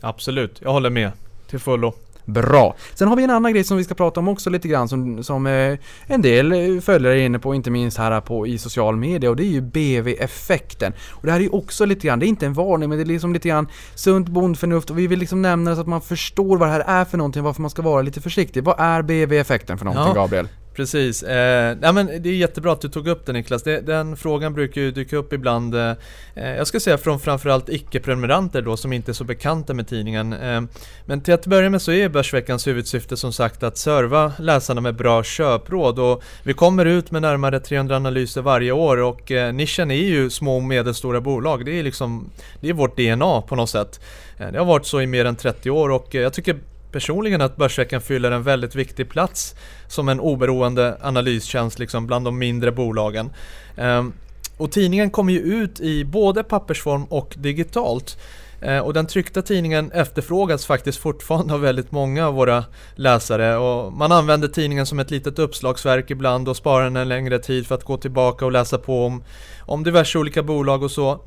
Absolut, 0.00 0.60
jag 0.62 0.72
håller 0.72 0.90
med. 0.90 1.12
Till 1.50 1.58
fullo. 1.58 1.94
Bra. 2.28 2.76
Sen 2.94 3.08
har 3.08 3.16
vi 3.16 3.24
en 3.24 3.30
annan 3.30 3.52
grej 3.52 3.64
som 3.64 3.76
vi 3.76 3.84
ska 3.84 3.94
prata 3.94 4.20
om 4.20 4.28
också 4.28 4.50
lite 4.50 4.68
grann 4.68 4.88
som, 4.88 5.24
som 5.24 5.46
eh, 5.46 5.78
en 6.06 6.22
del 6.22 6.52
eh, 6.52 6.80
följare 6.80 7.20
är 7.20 7.26
inne 7.26 7.38
på, 7.38 7.54
inte 7.54 7.70
minst 7.70 7.98
här 7.98 8.20
på 8.20 8.46
i 8.46 8.58
social 8.58 8.96
media 8.96 9.30
och 9.30 9.36
det 9.36 9.42
är 9.42 9.50
ju 9.52 9.60
BV-effekten. 9.60 10.92
Och 11.10 11.26
det 11.26 11.32
här 11.32 11.38
är 11.38 11.42
ju 11.42 11.50
också 11.50 11.84
lite 11.84 12.06
grann, 12.06 12.18
det 12.18 12.26
är 12.26 12.28
inte 12.28 12.46
en 12.46 12.52
varning 12.52 12.88
men 12.88 12.98
det 12.98 13.04
är 13.04 13.06
liksom 13.06 13.32
lite 13.32 13.48
grann 13.48 13.68
sunt 13.94 14.28
bondförnuft 14.28 14.90
och 14.90 14.98
vi 14.98 15.06
vill 15.06 15.18
liksom 15.18 15.42
nämna 15.42 15.70
det 15.70 15.76
så 15.76 15.80
att 15.82 15.88
man 15.88 16.00
förstår 16.00 16.56
vad 16.56 16.68
det 16.68 16.72
här 16.72 17.00
är 17.00 17.04
för 17.04 17.18
någonting, 17.18 17.42
varför 17.42 17.62
man 17.62 17.70
ska 17.70 17.82
vara 17.82 18.02
lite 18.02 18.20
försiktig. 18.20 18.64
Vad 18.64 18.80
är 18.80 19.02
BV-effekten 19.02 19.78
för 19.78 19.84
någonting 19.84 20.12
Ja. 20.16 20.22
Gabriel? 20.22 20.48
Precis. 20.78 21.22
Eh, 21.22 21.76
nej 21.80 21.92
men 21.92 22.06
det 22.06 22.28
är 22.28 22.34
jättebra 22.34 22.72
att 22.72 22.80
du 22.80 22.88
tog 22.88 23.08
upp 23.08 23.26
det 23.26 23.32
Niklas. 23.32 23.62
Det, 23.62 23.80
den 23.80 24.16
frågan 24.16 24.54
brukar 24.54 24.80
ju 24.80 24.90
dyka 24.90 25.16
upp 25.16 25.32
ibland. 25.32 25.74
Eh, 25.74 25.90
eh 26.34 26.56
jag 26.56 26.66
ska 26.66 26.80
säga 26.80 26.98
från 26.98 27.20
framförallt 27.20 27.68
icke-prenumeranter 27.68 28.62
då 28.62 28.76
som 28.76 28.92
inte 28.92 29.10
är 29.10 29.12
så 29.12 29.24
bekanta 29.24 29.74
med 29.74 29.88
tidningen. 29.88 30.32
Eh, 30.32 30.60
men 31.06 31.20
till 31.20 31.34
att 31.34 31.46
börja 31.46 31.70
med 31.70 31.82
så 31.82 31.92
är 31.92 32.08
Börsveckans 32.08 32.66
huvudsyfte 32.66 33.16
som 33.16 33.32
sagt 33.32 33.62
att 33.62 33.78
serva 33.78 34.32
läsarna 34.38 34.80
med 34.80 34.96
bra 34.96 35.22
köpråd 35.22 35.98
och 35.98 36.22
vi 36.42 36.52
kommer 36.52 36.84
ut 36.84 37.10
med 37.10 37.22
närmare 37.22 37.60
300 37.60 37.96
analyser 37.96 38.42
varje 38.42 38.72
år 38.72 38.96
och 38.96 39.32
eh, 39.32 39.52
nischen 39.52 39.90
är 39.90 39.94
ju 39.94 40.30
små 40.30 40.56
och 40.56 40.62
medelstora 40.62 41.20
bolag. 41.20 41.64
Det 41.64 41.78
är 41.78 41.82
liksom, 41.82 42.30
det 42.60 42.68
är 42.68 42.72
vårt 42.72 42.96
DNA 42.96 43.40
på 43.40 43.56
något 43.56 43.70
sätt. 43.70 44.00
Eh, 44.36 44.52
det 44.52 44.58
har 44.58 44.66
varit 44.66 44.86
så 44.86 45.00
i 45.00 45.06
mer 45.06 45.24
än 45.24 45.36
30 45.36 45.70
år 45.70 45.90
och 45.90 46.14
eh, 46.14 46.22
jag 46.22 46.32
tycker 46.32 46.56
personligen 46.92 47.40
att 47.40 47.56
Börsveckan 47.56 48.00
fyller 48.00 48.30
en 48.30 48.42
väldigt 48.42 48.74
viktig 48.74 49.08
plats 49.08 49.54
som 49.88 50.08
en 50.08 50.20
oberoende 50.20 50.98
analystjänst 51.02 51.78
liksom 51.78 52.06
bland 52.06 52.24
de 52.24 52.38
mindre 52.38 52.72
bolagen. 52.72 53.30
Ehm, 53.76 54.12
och 54.56 54.72
tidningen 54.72 55.10
kommer 55.10 55.32
ju 55.32 55.38
ut 55.38 55.80
i 55.80 56.04
både 56.04 56.44
pappersform 56.44 57.04
och 57.04 57.34
digitalt. 57.38 58.18
Ehm, 58.62 58.84
och 58.84 58.94
den 58.94 59.06
tryckta 59.06 59.42
tidningen 59.42 59.92
efterfrågas 59.92 60.66
faktiskt 60.66 60.98
fortfarande 60.98 61.54
av 61.54 61.60
väldigt 61.60 61.92
många 61.92 62.26
av 62.26 62.34
våra 62.34 62.64
läsare 62.94 63.56
och 63.56 63.92
man 63.92 64.12
använder 64.12 64.48
tidningen 64.48 64.86
som 64.86 64.98
ett 64.98 65.10
litet 65.10 65.38
uppslagsverk 65.38 66.10
ibland 66.10 66.48
och 66.48 66.56
sparar 66.56 66.84
den 66.84 66.96
en 66.96 67.08
längre 67.08 67.38
tid 67.38 67.66
för 67.66 67.74
att 67.74 67.84
gå 67.84 67.96
tillbaka 67.96 68.44
och 68.44 68.52
läsa 68.52 68.78
på 68.78 69.06
om, 69.06 69.22
om 69.60 69.84
diverse 69.84 70.18
olika 70.18 70.42
bolag 70.42 70.82
och 70.82 70.90
så. 70.90 71.20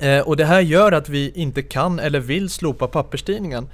Ehm, 0.00 0.22
och 0.22 0.36
det 0.36 0.44
här 0.44 0.60
gör 0.60 0.92
att 0.92 1.08
vi 1.08 1.32
inte 1.34 1.62
kan 1.62 1.98
eller 1.98 2.20
vill 2.20 2.50
slopa 2.50 2.86
papperstidningen. 2.86 3.68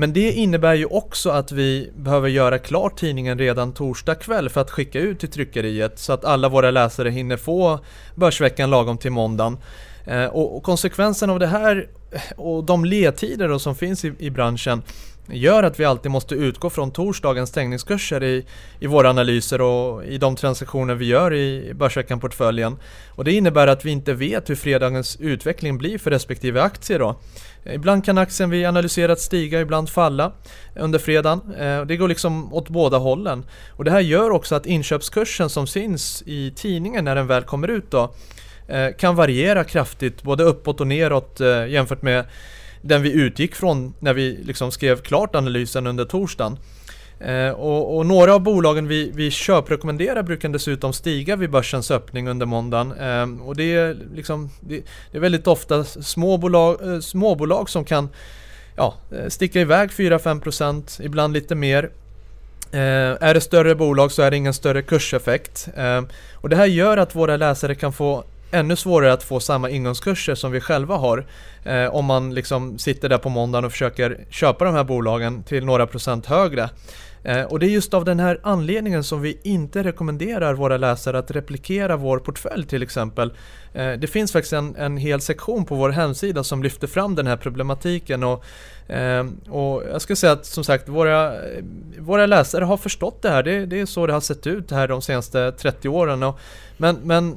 Men 0.00 0.12
det 0.12 0.32
innebär 0.32 0.74
ju 0.74 0.84
också 0.84 1.30
att 1.30 1.52
vi 1.52 1.92
behöver 1.96 2.28
göra 2.28 2.58
klart 2.58 2.98
tidningen 2.98 3.38
redan 3.38 3.72
torsdag 3.72 4.14
kväll 4.14 4.48
för 4.48 4.60
att 4.60 4.70
skicka 4.70 5.00
ut 5.00 5.20
till 5.20 5.30
tryckeriet 5.30 5.98
så 5.98 6.12
att 6.12 6.24
alla 6.24 6.48
våra 6.48 6.70
läsare 6.70 7.10
hinner 7.10 7.36
få 7.36 7.80
Börsveckan 8.14 8.70
lagom 8.70 8.98
till 8.98 9.10
måndagen. 9.10 9.58
Eh, 10.04 10.24
och, 10.24 10.56
och 10.56 10.62
konsekvensen 10.62 11.30
av 11.30 11.38
det 11.38 11.46
här 11.46 11.88
och 12.36 12.64
de 12.64 12.84
ledtider 12.84 13.48
då 13.48 13.58
som 13.58 13.74
finns 13.74 14.04
i, 14.04 14.12
i 14.18 14.30
branschen 14.30 14.82
gör 15.26 15.62
att 15.62 15.80
vi 15.80 15.84
alltid 15.84 16.10
måste 16.10 16.34
utgå 16.34 16.70
från 16.70 16.90
torsdagens 16.90 17.50
stängningskurser 17.50 18.22
i, 18.22 18.46
i 18.80 18.86
våra 18.86 19.10
analyser 19.10 19.60
och 19.60 20.04
i 20.04 20.18
de 20.18 20.36
transaktioner 20.36 20.94
vi 20.94 21.04
gör 21.04 21.34
i 21.34 21.74
Börsveckan-portföljen. 21.74 22.76
Och 23.08 23.24
det 23.24 23.32
innebär 23.32 23.66
att 23.66 23.84
vi 23.84 23.90
inte 23.90 24.14
vet 24.14 24.50
hur 24.50 24.54
fredagens 24.54 25.16
utveckling 25.20 25.78
blir 25.78 25.98
för 25.98 26.10
respektive 26.10 26.62
aktie 26.62 26.98
då. 26.98 27.16
Ibland 27.64 28.04
kan 28.04 28.18
aktien 28.18 28.50
vi 28.50 28.64
analyserat 28.64 29.20
stiga, 29.20 29.60
ibland 29.60 29.90
falla 29.90 30.32
under 30.76 30.98
fredagen. 30.98 31.54
Eh, 31.58 31.84
det 31.84 31.96
går 31.96 32.08
liksom 32.08 32.54
åt 32.54 32.68
båda 32.68 32.98
hållen. 32.98 33.44
Och 33.76 33.84
det 33.84 33.90
här 33.90 34.00
gör 34.00 34.30
också 34.30 34.54
att 34.54 34.66
inköpskursen 34.66 35.50
som 35.50 35.66
syns 35.66 36.22
i 36.26 36.52
tidningen 36.56 37.04
när 37.04 37.14
den 37.14 37.26
väl 37.26 37.42
kommer 37.42 37.68
ut 37.68 37.90
då 37.90 38.14
eh, 38.68 38.88
kan 38.98 39.16
variera 39.16 39.64
kraftigt 39.64 40.22
både 40.22 40.44
uppåt 40.44 40.80
och 40.80 40.86
neråt 40.86 41.40
eh, 41.40 41.66
jämfört 41.66 42.02
med 42.02 42.24
den 42.82 43.02
vi 43.02 43.12
utgick 43.12 43.54
från 43.54 43.94
när 43.98 44.14
vi 44.14 44.38
liksom 44.44 44.72
skrev 44.72 45.00
klart 45.00 45.34
analysen 45.34 45.86
under 45.86 46.04
torsdagen. 46.04 46.58
Eh, 47.20 47.50
och, 47.50 47.96
och, 47.96 48.06
några 48.06 48.34
av 48.34 48.40
bolagen 48.40 48.88
vi, 48.88 49.10
vi 49.14 49.30
köprekommenderar 49.30 50.22
brukar 50.22 50.48
dessutom 50.48 50.92
stiga 50.92 51.36
vid 51.36 51.50
börsens 51.50 51.90
öppning 51.90 52.28
under 52.28 52.46
måndagen. 52.46 52.92
Eh, 52.92 53.46
och 53.46 53.56
det 53.56 53.74
är, 53.74 53.96
liksom, 54.14 54.50
det, 54.60 54.82
det, 55.10 55.18
är 55.18 55.20
väldigt 55.20 55.46
ofta 55.46 55.84
småbolag, 55.84 56.94
eh, 56.94 57.00
småbolag 57.00 57.70
som 57.70 57.84
kan 57.84 58.08
ja, 58.76 58.94
eh, 59.12 59.28
sticka 59.28 59.60
iväg 59.60 59.90
4-5% 59.90 61.02
ibland 61.02 61.32
lite 61.32 61.54
mer. 61.54 61.90
Eh, 62.72 62.80
är 63.20 63.34
det 63.34 63.40
större 63.40 63.74
bolag 63.74 64.12
så 64.12 64.22
är 64.22 64.30
det 64.30 64.36
ingen 64.36 64.54
större 64.54 64.82
kurseffekt. 64.82 65.68
Eh, 65.76 66.02
och 66.34 66.48
det 66.48 66.56
här 66.56 66.66
gör 66.66 66.96
att 66.96 67.14
våra 67.14 67.36
läsare 67.36 67.74
kan 67.74 67.92
få 67.92 68.24
ännu 68.50 68.76
svårare 68.76 69.12
att 69.12 69.22
få 69.22 69.40
samma 69.40 69.70
ingångskurser 69.70 70.34
som 70.34 70.52
vi 70.52 70.60
själva 70.60 70.96
har. 70.96 71.26
Eh, 71.64 71.94
om 71.94 72.04
man 72.04 72.34
liksom 72.34 72.78
sitter 72.78 73.08
där 73.08 73.18
på 73.18 73.28
måndagen 73.28 73.64
och 73.64 73.72
försöker 73.72 74.18
köpa 74.30 74.64
de 74.64 74.74
här 74.74 74.84
bolagen 74.84 75.42
till 75.42 75.64
några 75.64 75.86
procent 75.86 76.26
högre. 76.26 76.70
Eh, 77.22 77.42
och 77.42 77.58
det 77.58 77.66
är 77.66 77.70
just 77.70 77.94
av 77.94 78.04
den 78.04 78.20
här 78.20 78.40
anledningen 78.42 79.04
som 79.04 79.20
vi 79.20 79.38
inte 79.42 79.82
rekommenderar 79.82 80.54
våra 80.54 80.76
läsare 80.76 81.18
att 81.18 81.30
replikera 81.30 81.96
vår 81.96 82.18
portfölj 82.18 82.66
till 82.66 82.82
exempel. 82.82 83.32
Eh, 83.74 83.92
det 83.92 84.06
finns 84.06 84.32
faktiskt 84.32 84.52
en, 84.52 84.76
en 84.76 84.96
hel 84.96 85.20
sektion 85.20 85.64
på 85.64 85.74
vår 85.74 85.90
hemsida 85.90 86.44
som 86.44 86.62
lyfter 86.62 86.86
fram 86.86 87.14
den 87.14 87.26
här 87.26 87.36
problematiken 87.36 88.24
och, 88.24 88.44
eh, 88.88 89.26
och 89.48 89.82
jag 89.92 90.02
ska 90.02 90.16
säga 90.16 90.32
att 90.32 90.46
som 90.46 90.64
sagt 90.64 90.88
våra, 90.88 91.34
våra 91.98 92.26
läsare 92.26 92.64
har 92.64 92.76
förstått 92.76 93.22
det 93.22 93.30
här. 93.30 93.42
Det, 93.42 93.66
det 93.66 93.80
är 93.80 93.86
så 93.86 94.06
det 94.06 94.12
har 94.12 94.20
sett 94.20 94.46
ut 94.46 94.70
här 94.70 94.88
de 94.88 95.02
senaste 95.02 95.52
30 95.52 95.88
åren. 95.88 96.22
Och, 96.22 96.38
men, 96.76 96.96
men 97.02 97.36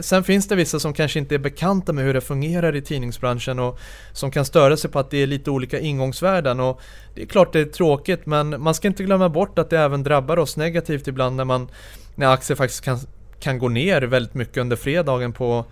Sen 0.00 0.24
finns 0.24 0.48
det 0.48 0.56
vissa 0.56 0.80
som 0.80 0.94
kanske 0.94 1.18
inte 1.18 1.34
är 1.34 1.38
bekanta 1.38 1.92
med 1.92 2.04
hur 2.04 2.14
det 2.14 2.20
fungerar 2.20 2.76
i 2.76 2.82
tidningsbranschen 2.82 3.58
och 3.58 3.78
som 4.12 4.30
kan 4.30 4.44
störa 4.44 4.76
sig 4.76 4.90
på 4.90 4.98
att 4.98 5.10
det 5.10 5.22
är 5.22 5.26
lite 5.26 5.50
olika 5.50 5.80
ingångsvärden 5.80 6.60
och 6.60 6.80
det 7.14 7.22
är 7.22 7.26
klart 7.26 7.52
det 7.52 7.60
är 7.60 7.64
tråkigt 7.64 8.26
men 8.26 8.62
man 8.62 8.74
ska 8.74 8.88
inte 8.88 9.04
glömma 9.04 9.28
bort 9.28 9.58
att 9.58 9.70
det 9.70 9.78
även 9.78 10.02
drabbar 10.02 10.38
oss 10.38 10.56
negativt 10.56 11.08
ibland 11.08 11.36
när 11.36 11.44
man 11.44 11.68
när 12.14 12.32
aktier 12.32 12.56
faktiskt 12.56 12.84
kan, 12.84 12.98
kan 13.40 13.58
gå 13.58 13.68
ner 13.68 14.02
väldigt 14.02 14.34
mycket 14.34 14.56
under 14.56 14.76
fredagen 14.76 15.32
på, 15.32 15.64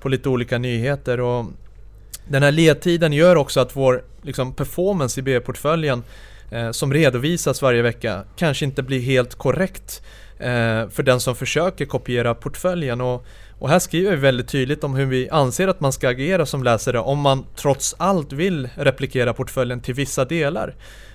på 0.00 0.08
lite 0.08 0.28
olika 0.28 0.58
nyheter 0.58 1.20
och 1.20 1.46
den 2.28 2.42
här 2.42 2.52
ledtiden 2.52 3.12
gör 3.12 3.36
också 3.36 3.60
att 3.60 3.76
vår 3.76 4.04
liksom, 4.22 4.54
performance 4.54 5.20
i 5.20 5.22
B-portföljen 5.22 6.02
eh, 6.50 6.70
som 6.70 6.92
redovisas 6.92 7.62
varje 7.62 7.82
vecka 7.82 8.24
kanske 8.36 8.64
inte 8.64 8.82
blir 8.82 9.00
helt 9.00 9.34
korrekt 9.34 10.02
eh, 10.38 10.88
för 10.88 11.02
den 11.02 11.20
som 11.20 11.36
försöker 11.36 11.86
kopiera 11.86 12.34
portföljen. 12.34 13.00
Och, 13.00 13.26
och 13.60 13.68
här 13.68 13.78
skriver 13.78 14.10
vi 14.10 14.16
väldigt 14.16 14.48
tydligt 14.48 14.84
om 14.84 14.94
hur 14.94 15.06
vi 15.06 15.30
anser 15.30 15.68
att 15.68 15.80
man 15.80 15.92
ska 15.92 16.08
agera 16.08 16.46
som 16.46 16.62
läsare 16.62 16.98
om 16.98 17.18
man 17.18 17.46
trots 17.56 17.94
allt 17.98 18.32
vill 18.32 18.68
replikera 18.74 19.32
portföljen 19.32 19.80
till 19.80 19.94
vissa 19.94 20.24
delar. 20.24 20.74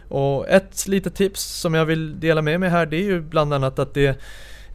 Och 0.09 0.49
ett 0.49 0.87
litet 0.87 1.15
tips 1.15 1.41
som 1.41 1.73
jag 1.73 1.85
vill 1.85 2.19
dela 2.19 2.41
med 2.41 2.59
mig 2.59 2.69
här 2.69 2.85
det 2.85 2.97
är 2.97 3.03
ju 3.03 3.21
bland 3.21 3.53
annat 3.53 3.79
att 3.79 3.93
det 3.93 4.19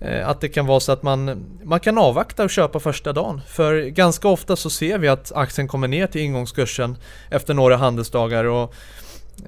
eh, 0.01 0.29
att 0.29 0.41
det 0.41 0.49
kan 0.49 0.67
vara 0.67 0.81
så 0.81 0.93
att 0.93 1.03
man, 1.03 1.45
man 1.65 1.81
kan 1.81 1.99
avvakta 1.99 2.45
och 2.45 2.51
köpa 2.51 2.81
första 2.81 3.13
dagen. 3.13 3.41
För 3.47 3.83
ganska 3.83 4.29
ofta 4.29 4.57
så 4.57 4.71
ser 4.71 4.99
vi 4.99 5.09
att 5.09 5.33
aktien 5.35 5.69
kommer 5.69 5.89
ner 5.89 6.07
till 6.07 6.21
ingångskursen 6.21 6.97
efter 7.31 7.55
några 7.55 7.77
handelsdagar. 7.77 8.45
Och 8.45 8.75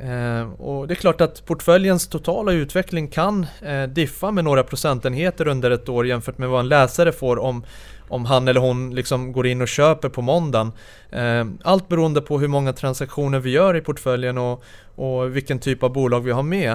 eh, 0.00 0.52
och 0.52 0.88
det 0.88 0.94
är 0.94 0.96
klart 0.96 1.20
att 1.20 1.46
portföljens 1.46 2.08
totala 2.08 2.52
utveckling 2.52 3.08
kan 3.08 3.46
eh, 3.62 3.82
diffa 3.82 4.30
med 4.30 4.44
några 4.44 4.62
procentenheter 4.62 5.48
under 5.48 5.70
ett 5.70 5.88
år 5.88 6.06
jämfört 6.06 6.38
med 6.38 6.48
vad 6.48 6.60
en 6.60 6.68
läsare 6.68 7.12
får 7.12 7.38
om, 7.38 7.64
om 8.08 8.24
han 8.24 8.48
eller 8.48 8.60
hon 8.60 8.94
liksom 8.94 9.32
går 9.32 9.46
in 9.46 9.62
och 9.62 9.68
köper 9.68 10.08
på 10.08 10.22
måndagen. 10.22 10.72
Eh, 11.10 11.44
allt 11.62 11.88
beroende 11.88 12.20
på 12.20 12.38
hur 12.38 12.48
många 12.48 12.72
transaktioner 12.72 13.38
vi 13.38 13.50
gör 13.50 13.76
i 13.76 13.80
portföljen 13.80 14.38
och, 14.38 14.64
och 14.94 15.36
vilken 15.36 15.58
typ 15.58 15.82
av 15.82 15.92
bolag 15.92 16.20
vi 16.20 16.30
har 16.30 16.42
med. 16.42 16.72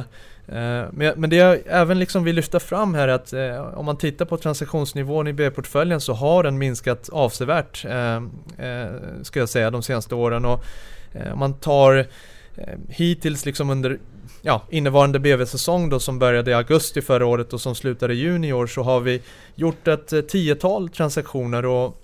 Eh, 0.48 1.14
men, 1.16 1.30
det 1.30 1.36
jag 1.36 1.60
även 1.66 2.00
liksom 2.00 2.24
vill 2.24 2.36
lyfta 2.36 2.60
fram 2.60 2.94
här 2.94 3.08
är 3.08 3.14
att 3.14 3.34
eh, 3.34 3.80
om 3.80 3.86
man 3.86 3.98
tittar 3.98 4.26
på 4.26 4.38
transaktionsnivån 4.38 5.28
i 5.28 5.34
B-portföljen 5.34 6.02
så 6.02 6.14
har 6.14 6.44
den 6.44 6.58
minskat 6.58 7.10
avsevärt, 7.10 7.78
ska 9.22 9.40
jag 9.40 9.50
säga, 9.50 9.72
de 9.72 9.84
senaste 9.84 10.16
åren. 10.16 10.46
Och, 10.46 10.64
om 11.34 11.40
man 11.40 11.54
tar 11.54 12.08
Eh, 12.58 12.78
hittills 12.90 13.46
liksom 13.46 13.70
under 13.70 14.00
ja, 14.42 14.62
innevarande 14.70 15.20
BV-säsong 15.20 15.90
då 15.90 16.00
som 16.00 16.20
började 16.20 16.52
i 16.52 16.54
augusti 16.54 17.02
förra 17.02 17.26
året 17.26 17.54
och 17.54 17.62
som 17.62 17.76
slutade 17.76 18.14
i 18.14 18.18
juni 18.18 18.48
i 18.48 18.54
år 18.54 18.68
så 18.68 18.84
har 18.84 19.00
vi 19.00 19.22
gjort 19.56 19.88
ett 19.88 20.14
eh, 20.14 20.22
tiotal 20.22 20.90
transaktioner 20.90 21.66
och 21.66 22.04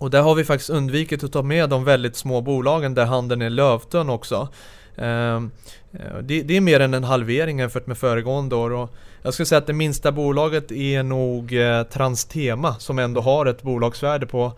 och 0.00 0.10
där 0.10 0.22
har 0.22 0.34
vi 0.34 0.44
faktiskt 0.44 0.70
undvikit 0.70 1.24
att 1.24 1.32
ta 1.32 1.42
med 1.42 1.70
de 1.70 1.84
väldigt 1.84 2.16
små 2.16 2.40
bolagen 2.40 2.94
där 2.94 3.04
handeln 3.04 3.42
är 3.42 3.50
lövtunn 3.50 4.10
också. 4.10 4.48
Ehm, 4.96 5.50
eh, 5.92 6.18
det, 6.22 6.42
det, 6.42 6.56
är 6.56 6.60
mer 6.60 6.80
än 6.80 6.94
en 6.94 7.04
halvering 7.04 7.58
jämfört 7.58 7.86
med 7.86 7.98
föregående 7.98 8.54
år 8.54 8.72
och 8.72 8.94
jag 9.22 9.34
skulle 9.34 9.46
säga 9.46 9.58
att 9.58 9.66
det 9.66 9.72
minsta 9.72 10.12
bolaget 10.12 10.72
är 10.72 11.02
nog 11.02 11.54
Transtema 11.92 12.74
som 12.74 12.98
ändå 12.98 13.20
har 13.20 13.46
ett 13.46 13.62
bolagsvärde 13.62 14.26
på 14.26 14.52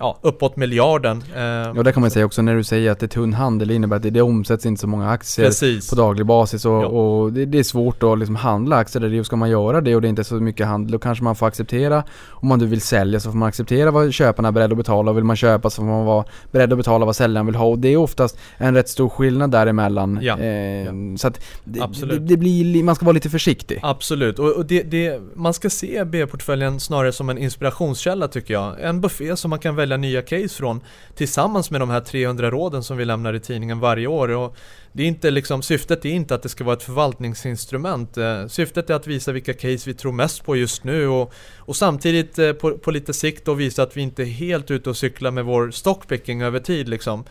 ja, 0.00 0.18
uppåt 0.22 0.56
miljarden. 0.56 1.24
Eh, 1.36 1.42
ja, 1.42 1.82
det 1.82 1.92
kan 1.92 2.00
man 2.00 2.10
säga 2.10 2.26
också 2.26 2.42
när 2.42 2.56
du 2.56 2.64
säger 2.64 2.90
att 2.90 2.98
det 2.98 3.06
är 3.06 3.08
tunn 3.08 3.32
handel. 3.32 3.70
Innebär 3.70 3.96
att 3.96 4.02
det, 4.02 4.10
det 4.10 4.22
omsätts 4.22 4.66
inte 4.66 4.80
så 4.80 4.86
många 4.86 5.10
aktier 5.10 5.46
Precis. 5.46 5.90
på 5.90 5.96
daglig 5.96 6.26
basis 6.26 6.64
och, 6.64 6.72
ja. 6.72 6.86
och 6.86 7.32
det, 7.32 7.44
det, 7.44 7.58
är 7.58 7.62
svårt 7.62 8.02
att 8.02 8.18
liksom 8.18 8.36
handla 8.36 8.76
aktier. 8.76 9.02
Det, 9.02 9.24
ska 9.24 9.36
man 9.36 9.50
göra 9.50 9.80
det 9.80 9.94
och 9.94 10.02
det 10.02 10.06
är 10.06 10.10
inte 10.10 10.24
så 10.24 10.34
mycket 10.34 10.66
handel, 10.66 10.92
då 10.92 10.98
kanske 10.98 11.24
man 11.24 11.36
får 11.36 11.46
acceptera 11.46 12.04
om 12.30 12.48
man 12.48 12.58
nu 12.58 12.66
vill 12.66 12.80
sälja 12.80 13.20
så 13.20 13.30
får 13.30 13.38
man 13.38 13.48
acceptera 13.48 13.90
vad 13.90 14.12
köparna 14.12 14.48
är 14.48 14.52
beredda 14.52 14.72
att 14.72 14.78
betala 14.78 15.10
och 15.10 15.16
vill 15.16 15.24
man 15.24 15.36
köpa 15.36 15.70
så 15.70 15.76
får 15.76 15.88
man 15.88 16.04
vara 16.04 16.24
beredd 16.50 16.72
att 16.72 16.78
betala 16.78 17.06
vad 17.06 17.16
säljaren 17.16 17.46
vill 17.46 17.54
ha 17.54 17.66
och 17.66 17.78
det 17.78 17.88
är 17.88 17.96
oftast 17.96 18.38
en 18.58 18.74
rätt 18.74 18.88
stor 18.88 19.08
skillnad 19.08 19.50
däremellan. 19.50 20.18
Ja. 20.22 20.38
Eh, 20.38 20.84
ja. 20.84 20.92
Så 21.16 21.28
att 21.28 21.40
det, 21.64 22.18
det, 22.18 22.36
blir, 22.36 22.82
man 22.82 22.94
ska 22.94 23.04
vara 23.04 23.14
lite 23.14 23.30
försiktig. 23.30 23.80
Absolut, 23.82 24.38
och, 24.38 24.52
och 24.52 24.66
det, 24.66 25.20
man 25.34 25.54
ska 25.54 25.70
se 25.70 26.04
B-portföljen 26.04 26.80
snarare 26.80 27.12
som 27.12 27.30
en 27.30 27.38
inspirationskälla 27.38 28.28
tycker 28.28 28.54
jag. 28.54 28.80
En 28.80 29.00
buffé 29.00 29.36
som 29.36 29.50
man 29.50 29.58
kan 29.58 29.76
välja 29.76 29.89
välja 29.90 29.96
nya 29.96 30.22
case 30.22 30.54
från 30.54 30.80
tillsammans 31.14 31.70
med 31.70 31.80
de 31.80 31.90
här 31.90 32.00
300 32.00 32.50
råden 32.50 32.82
som 32.82 32.96
vi 32.96 33.04
lämnar 33.04 33.34
i 33.34 33.40
tidningen 33.40 33.80
varje 33.80 34.06
år. 34.06 34.28
Och 34.28 34.56
det 34.92 35.02
är 35.02 35.06
inte 35.06 35.30
liksom, 35.30 35.62
syftet 35.62 36.04
är 36.04 36.10
inte 36.10 36.34
att 36.34 36.42
det 36.42 36.48
ska 36.48 36.64
vara 36.64 36.76
ett 36.76 36.82
förvaltningsinstrument. 36.82 38.16
Eh, 38.16 38.46
syftet 38.46 38.90
är 38.90 38.94
att 38.94 39.06
visa 39.06 39.32
vilka 39.32 39.54
case 39.54 39.90
vi 39.90 39.94
tror 39.94 40.12
mest 40.12 40.44
på 40.44 40.56
just 40.56 40.84
nu 40.84 41.08
och, 41.08 41.32
och 41.58 41.76
samtidigt 41.76 42.38
eh, 42.38 42.52
på, 42.52 42.78
på, 42.78 42.90
lite 42.90 43.12
sikt 43.12 43.44
då 43.44 43.54
visa 43.54 43.82
att 43.82 43.96
vi 43.96 44.00
inte 44.00 44.22
är 44.22 44.26
helt 44.26 44.70
ute 44.70 44.90
och 44.90 44.96
cyklar 44.96 45.30
med 45.30 45.44
vår 45.44 45.70
stockpicking 45.70 46.42
över 46.42 46.60
tid. 46.60 46.88
Liksom. 46.88 47.24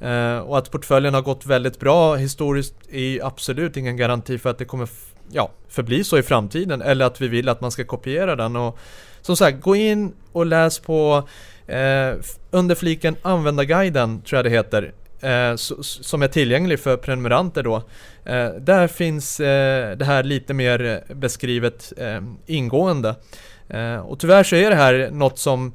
Eh, 0.00 0.38
och 0.38 0.58
att 0.58 0.70
portföljen 0.70 1.14
har 1.14 1.22
gått 1.22 1.46
väldigt 1.46 1.80
bra 1.80 2.16
historiskt 2.16 2.74
är 2.92 3.26
absolut 3.26 3.76
ingen 3.76 3.96
garanti 3.96 4.38
för 4.38 4.50
att 4.50 4.58
det 4.58 4.64
kommer 4.64 4.88
ja, 5.32 5.50
förbli 5.68 6.04
så 6.04 6.18
i 6.18 6.22
framtiden 6.22 6.82
eller 6.82 7.04
att 7.04 7.20
vi 7.20 7.28
vill 7.28 7.48
att 7.48 7.60
man 7.60 7.70
ska 7.70 7.84
kopiera 7.84 8.36
den. 8.36 8.56
Och 8.56 8.78
som 9.26 9.36
sagt, 9.36 9.60
gå 9.60 9.76
in 9.76 10.12
och 10.32 10.46
läs 10.46 10.78
på 10.78 11.28
Eh, 11.66 12.14
under 12.50 12.74
fliken 12.74 13.16
användarguiden, 13.22 14.22
tror 14.22 14.38
jag 14.38 14.44
det 14.44 14.50
heter, 14.50 14.92
eh, 15.20 15.56
som 15.80 16.22
är 16.22 16.28
tillgänglig 16.28 16.80
för 16.80 16.96
prenumeranter 16.96 17.62
då. 17.62 17.76
Eh, 18.24 18.48
där 18.50 18.88
finns 18.88 19.40
eh, 19.40 19.96
det 19.96 20.04
här 20.04 20.22
lite 20.22 20.54
mer 20.54 20.84
eh, 20.84 21.16
beskrivet 21.16 21.92
eh, 21.96 22.20
ingående. 22.46 23.14
Eh, 23.68 23.96
och 23.96 24.18
tyvärr 24.18 24.44
så 24.44 24.56
är 24.56 24.70
det 24.70 24.76
här 24.76 25.10
något 25.12 25.38
som 25.38 25.74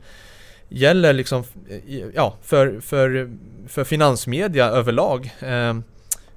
gäller 0.69 1.13
liksom, 1.13 1.43
eh, 1.69 2.04
ja, 2.15 2.38
för, 2.41 2.80
för, 2.80 3.32
för 3.67 3.84
finansmedia 3.84 4.65
överlag. 4.65 5.32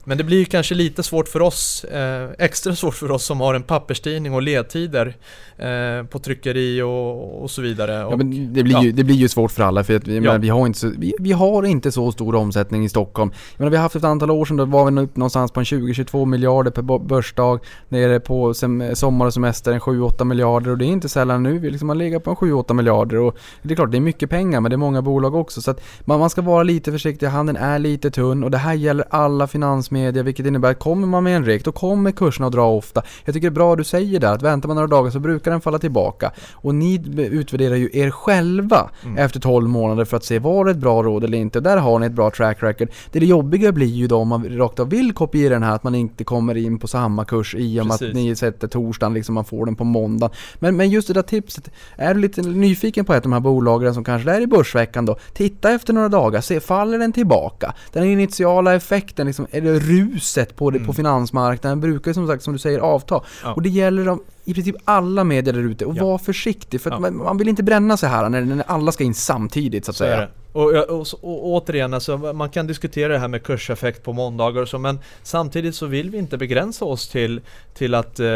Men 0.05 0.19
det 0.19 0.25
blir 0.25 0.39
ju 0.39 0.45
kanske 0.45 0.75
lite 0.75 1.03
svårt 1.03 1.29
för 1.29 1.43
oss, 1.43 1.85
eh, 1.85 2.31
extra 2.39 2.77
svårt 2.77 2.95
för 2.95 3.11
oss 3.11 3.25
som 3.25 3.41
har 3.41 3.55
en 3.55 3.63
papperstidning 3.63 4.35
och 4.35 4.43
ledtider 4.43 5.17
eh, 5.57 6.07
på 6.07 6.19
tryckeri 6.19 6.83
och, 6.83 7.43
och 7.43 7.51
så 7.51 7.63
vidare. 7.63 7.93
Ja, 7.93 8.07
Och, 8.07 8.19
men 8.19 8.55
det, 8.55 8.63
blir 8.63 8.75
ja. 8.75 8.83
ju, 8.83 8.93
det 8.93 9.05
blir 9.05 9.17
ju 9.17 9.29
svårt 9.29 9.51
för 9.53 9.63
alla 9.63 9.85
för 9.85 9.97
att 9.97 10.09
vi, 10.09 10.15
Ja. 10.15 10.33
men 10.33 10.41
vi, 10.41 10.49
har 10.49 10.67
inte 10.67 10.79
så, 10.79 10.93
vi, 10.99 11.15
vi 11.19 11.33
har 11.33 11.63
inte 11.63 11.93
så 11.93 12.13
stor 12.13 12.35
omsättning 12.35 12.85
i 12.85 12.89
Stockholm. 12.89 13.31
Jag 13.53 13.61
menar, 13.61 13.71
vi 13.71 13.77
har 13.77 13.83
haft 13.83 13.97
ett 13.97 14.05
antal 14.05 14.31
år 14.31 14.45
sedan, 14.45 14.57
då 14.57 14.65
var 14.65 14.91
vi 14.91 15.01
upp 15.01 15.17
någonstans 15.17 15.53
på 15.53 15.61
en 15.61 15.65
20-22 15.65 16.27
miljarder 16.27 16.71
per 16.71 16.99
börsdag. 16.99 17.59
Nere 17.89 18.21
på 18.21 18.55
sem, 18.55 18.97
sommar 18.97 19.27
och 19.27 19.35
semester 19.35 19.73
en 19.73 19.81
7-8 19.81 20.25
miljarder 20.25 20.71
och 20.71 20.79
det 20.79 20.85
är 20.85 20.87
inte 20.87 21.09
sällan 21.09 21.43
nu. 21.43 21.59
Vi 21.59 21.71
liksom 21.71 21.89
har 21.89 21.97
legat 21.97 22.25
på 22.25 22.31
en 22.31 22.37
7-8 22.37 22.73
miljarder 22.75 23.17
och 23.17 23.37
det 23.63 23.75
är 23.75 23.77
klart 23.77 23.91
det 23.91 23.99
är 23.99 24.01
mycket 24.01 24.31
pengar 24.31 24.61
men 24.61 24.71
det 24.71 24.75
är 24.75 24.79
många 24.79 25.03
bolag 25.03 25.35
också. 25.35 25.63
Så 25.63 25.71
att 25.71 25.81
man, 26.01 26.21
man 26.21 26.31
ska 26.31 26.43
vara 26.43 26.63
lite 26.63 26.93
försiktig, 26.93 27.27
handeln 27.27 27.57
är 27.57 27.79
lite 27.79 28.11
tunn 28.11 28.45
och 28.45 28.51
det 28.51 28.59
här 28.59 28.75
gäller 28.75 29.07
alla 29.11 29.47
finansmedier 29.95 30.23
vilket 30.25 30.47
innebär 30.47 30.71
att 30.71 30.79
kommer 30.79 31.07
man 31.07 31.25
med 31.25 31.37
en 31.37 31.45
rek 31.45 31.65
då 31.65 31.73
kommer 31.73 32.11
kurserna 32.11 32.47
att 32.47 32.53
dra 32.53 32.67
ofta. 32.67 33.03
Jag 33.25 33.35
tycker 33.35 33.51
det 33.51 33.53
är 33.53 33.55
bra 33.55 33.77
du 33.77 33.85
säger 33.85 34.21
där 34.21 34.35
att 34.35 34.43
väntar 34.43 34.69
man 34.69 34.75
några 34.75 34.89
dagar 34.89 35.11
så 35.11 35.21
brukar 35.21 35.51
den 35.51 35.61
falla 35.61 35.79
tillbaka. 35.79 36.33
Och 36.53 36.75
ni 36.75 37.03
utvärderar 37.17 37.77
ju 37.77 37.91
er 37.93 38.11
själva 38.11 38.91
efter 39.17 39.41
12 39.41 39.69
månader 39.69 40.05
för 40.05 40.17
att 40.17 40.25
se 40.25 40.39
var 40.39 40.65
det 40.65 40.71
ett 40.71 40.77
bra 40.77 41.03
råd 41.03 41.25
eller 41.25 41.39
inte. 41.39 41.61
Där 41.61 41.77
har 41.77 41.99
ni 41.99 42.07
ett 42.07 42.13
bra 42.13 42.31
track 42.31 42.63
record. 42.63 42.89
Det, 43.13 43.21
det 43.21 43.27
jobbiga 43.27 43.73
blir 43.73 43.87
ju 43.87 44.07
då 44.07 44.17
om 44.17 44.29
man 44.29 44.59
rakt 44.59 44.81
av 44.81 44.91
vill 44.91 45.13
kopiera 45.13 45.55
den 45.55 45.63
här 45.63 45.75
att 45.75 45.85
man 45.85 45.95
inte 45.95 46.25
kommer 46.25 46.55
in 46.57 46.79
på 46.79 46.89
samma 46.89 47.25
kurs 47.25 47.55
i 47.55 47.81
och 47.81 47.87
med 47.87 47.95
att 47.95 48.15
ni 48.15 48.37
sätter 48.37 48.69
torsdagen 48.69 49.15
liksom, 49.15 49.35
man 49.35 49.45
får 49.45 49.67
den 49.67 49.77
på 49.77 49.85
måndagen. 49.85 50.37
Men, 50.59 50.77
men 50.77 50.91
just 50.91 51.09
det 51.09 51.15
där 51.15 51.23
tipset, 51.23 51.71
är 51.97 52.15
du 52.15 52.21
lite 52.21 52.43
nyfiken 52.43 53.05
på 53.05 53.13
ett 53.13 53.19
av 53.19 53.23
de 53.23 53.33
här 53.33 53.41
bolagen 53.41 53.95
som 53.95 54.05
kanske 54.05 54.31
är 54.31 54.41
i 54.41 54.47
Börsveckan 54.47 55.07
då, 55.07 55.17
titta 55.33 55.71
efter 55.71 55.93
några 55.93 56.09
dagar, 56.09 56.41
se, 56.41 56.61
faller 56.61 56.99
den 56.99 57.13
tillbaka? 57.13 57.75
Den 57.93 58.05
initiala 58.05 58.75
effekten, 58.75 59.27
liksom, 59.27 59.47
är 59.51 59.61
det 59.61 59.79
ruset 59.85 60.57
på, 60.57 60.71
det, 60.71 60.79
på 60.81 60.93
finansmarknaden 60.93 61.81
brukar 61.81 62.13
som 62.13 62.27
sagt, 62.27 62.43
som 62.43 62.53
du 62.53 62.59
säger, 62.59 62.79
avta. 62.79 63.15
Mm. 63.15 63.27
Ja. 63.45 63.53
Och 63.53 63.63
det 63.63 63.69
gäller 63.69 64.05
de, 64.05 64.23
i 64.45 64.55
princip 64.55 64.77
alla 64.85 65.25
medier 65.25 65.55
där 65.55 65.61
ute, 65.63 65.85
och 65.85 65.97
Ja. 65.97 66.05
var 66.05 66.19
försiktig, 66.19 66.81
för 66.81 66.91
Ja. 66.91 66.99
man, 66.99 67.17
man 67.17 67.39
vill 67.39 67.49
inte 67.49 67.63
bränna 67.63 67.97
sig 67.97 68.09
här 68.09 68.29
när, 68.29 68.41
när 68.41 68.65
alla 68.67 68.93
ska 68.93 69.05
in 69.05 69.15
samtidigt 69.15 69.85
så 69.85 69.91
att 69.91 69.97
Så 69.97 70.05
säga. 70.05 70.29
Och, 70.53 70.73
och, 70.75 71.07
så- 71.07 71.17
och 71.17 71.47
återigen, 71.47 71.95
alltså, 71.95 72.17
man 72.17 72.51
kan 72.51 72.67
diskutera 72.67 73.13
det 73.13 73.19
här 73.19 73.29
med 73.29 73.43
kurseffekt 73.43 74.03
på 74.03 74.13
måndagar 74.13 74.63
och 74.63 74.69
så, 74.69 74.79
men 74.79 74.99
samtidigt 75.23 75.75
så 75.75 75.87
vill 75.87 76.11
vi 76.11 76.19
inte 76.19 76.37
begränsa 76.39 76.85
oss 76.85 77.09
till, 77.09 77.41
till 77.75 77.95
att 77.95 78.21
eh, 78.21 78.27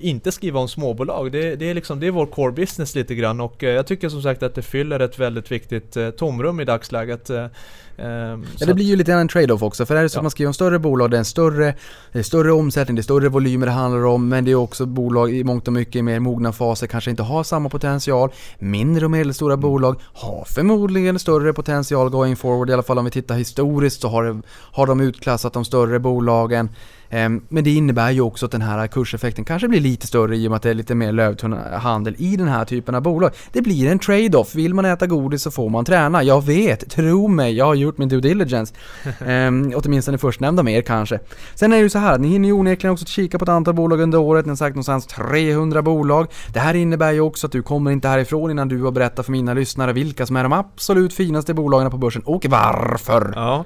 inte 0.00 0.32
skriva 0.32 0.60
om 0.60 0.68
småbolag. 0.68 1.32
Det, 1.32 1.56
det, 1.56 1.70
är 1.70 1.74
liksom, 1.74 2.00
det 2.00 2.06
är 2.06 2.10
vår 2.10 2.26
core 2.26 2.52
business 2.52 2.94
lite 2.94 3.14
grann 3.14 3.40
och 3.40 3.64
eh, 3.64 3.70
jag 3.70 3.86
tycker 3.86 4.08
som 4.08 4.22
sagt 4.22 4.42
att 4.42 4.54
det 4.54 4.62
fyller 4.62 5.00
ett 5.00 5.18
väldigt 5.18 5.52
viktigt 5.52 5.96
eh, 5.96 6.10
tomrum 6.10 6.60
i 6.60 6.64
dagsläget. 6.64 7.30
Eh, 7.98 8.06
ehm, 8.06 8.44
Ja, 8.58 8.66
det 8.66 8.74
blir 8.74 8.84
ju 8.84 8.96
lite 8.96 9.12
en 9.12 9.28
trade-off 9.28 9.62
också, 9.62 9.86
för 9.86 9.96
är 9.96 10.02
det 10.02 10.08
så 10.08 10.16
Ja. 10.16 10.20
att 10.20 10.24
man 10.24 10.30
skriver 10.30 10.48
om 10.48 10.54
större 10.54 10.78
bolag, 10.78 11.10
det 11.10 11.16
är 11.16 11.18
en 11.18 11.24
större, 11.24 11.74
det 12.12 12.18
är 12.18 12.22
större 12.22 12.52
omsättning, 12.52 12.94
det 12.96 13.00
är 13.00 13.02
större 13.02 13.28
volymer 13.28 13.66
det 13.66 13.72
handlar 13.72 14.04
om, 14.06 14.28
men 14.28 14.44
det 14.44 14.50
är 14.50 14.54
också 14.54 14.86
bolag 14.86 15.34
i 15.34 15.44
mångt 15.44 15.66
och 15.66 15.72
mycket 15.72 15.96
i 15.96 16.02
mer 16.02 16.20
mogna 16.20 16.52
faser, 16.52 16.86
kanske 16.86 17.10
inte 17.10 17.22
har 17.22 17.42
samma 17.44 17.68
potential. 17.68 18.30
Mindre 18.58 19.04
och 19.04 19.10
medelstora 19.10 19.54
Mm. 19.54 19.60
bolag 19.62 20.00
har 20.14 20.44
förmodligen 20.46 21.18
större 21.18 21.52
potential 21.52 22.10
going 22.10 22.36
forward, 22.36 22.70
i 22.70 22.72
alla 22.72 22.82
fall 22.82 22.98
om 22.98 23.04
vi 23.04 23.10
tittar 23.10 23.34
historiskt 23.34 24.00
så 24.00 24.08
har, 24.08 24.24
det, 24.24 24.42
har 24.48 24.86
de 24.86 25.00
utklassat 25.00 25.52
de 25.52 25.64
större 25.64 25.98
bolagen. 25.98 26.68
Ehm, 27.10 27.42
Men 27.48 27.64
det 27.64 27.70
innebär 27.70 28.10
ju 28.10 28.20
också 28.20 28.46
att 28.46 28.52
den 28.52 28.62
här 28.62 28.86
kurseffekten 28.86 29.44
kanske 29.44 29.68
blir 29.68 29.80
lite 29.80 30.06
större 30.06 30.36
i 30.36 30.46
och 30.46 30.50
med 30.50 30.56
att 30.56 30.62
det 30.62 30.70
är 30.70 30.74
lite 30.74 30.94
mer 30.94 31.12
lövtunn 31.12 31.52
handel 31.72 32.14
i 32.18 32.36
den 32.36 32.48
här 32.48 32.64
typen 32.64 32.94
av 32.94 33.02
bolag. 33.02 33.30
Det 33.52 33.62
blir 33.62 33.90
en 33.90 33.98
trade-off. 33.98 34.54
Vill 34.54 34.74
man 34.74 34.84
äta 34.84 35.06
godis 35.06 35.42
så 35.42 35.50
får 35.50 35.68
man 35.68 35.84
träna. 35.84 36.22
Jag 36.22 36.44
vet, 36.44 36.90
tro 36.90 37.28
mig, 37.28 37.56
jag 37.56 37.64
har 37.64 37.74
gjort 37.74 37.98
min 37.98 38.08
due 38.08 38.20
diligence. 38.20 38.74
Ehm, 39.26 39.72
åtminstone 39.76 40.18
förstnämnda 40.18 40.62
med 40.62 40.78
er 40.78 40.82
kanske. 40.82 41.18
Sen 41.54 41.72
är 41.72 41.76
det 41.76 41.82
ju 41.82 41.90
så 41.90 41.98
här, 41.98 42.18
ni 42.18 42.28
hinner 42.28 42.48
ju 42.48 42.52
onekligen 42.52 42.92
också 42.92 43.06
kika 43.06 43.38
på 43.38 43.44
ett 43.44 43.48
antal 43.48 43.74
bolag 43.74 44.00
under 44.00 44.18
året. 44.18 44.46
Ni 44.46 44.50
har 44.50 44.56
sagt 44.56 44.74
någonstans 44.74 45.06
300 45.06 45.82
bolag. 45.82 46.26
Det 46.52 46.60
här 46.60 46.74
innebär 46.74 47.12
ju 47.12 47.20
också 47.20 47.46
att 47.46 47.52
du 47.52 47.62
kommer 47.62 47.90
inte 47.90 48.08
härifrån 48.08 48.50
innan 48.50 48.68
du 48.68 48.82
har 48.82 48.90
berättat 48.90 49.26
för 49.26 49.32
mina 49.32 49.54
lyssnare 49.54 49.92
vilka 49.92 50.26
som 50.26 50.36
är 50.36 50.42
de 50.42 50.52
absolut 50.52 51.12
finaste 51.14 51.54
bolagen 51.54 51.90
på 51.90 51.98
börsen 51.98 52.22
och 52.22 52.46
varför. 52.48 53.32
Ja. 53.34 53.64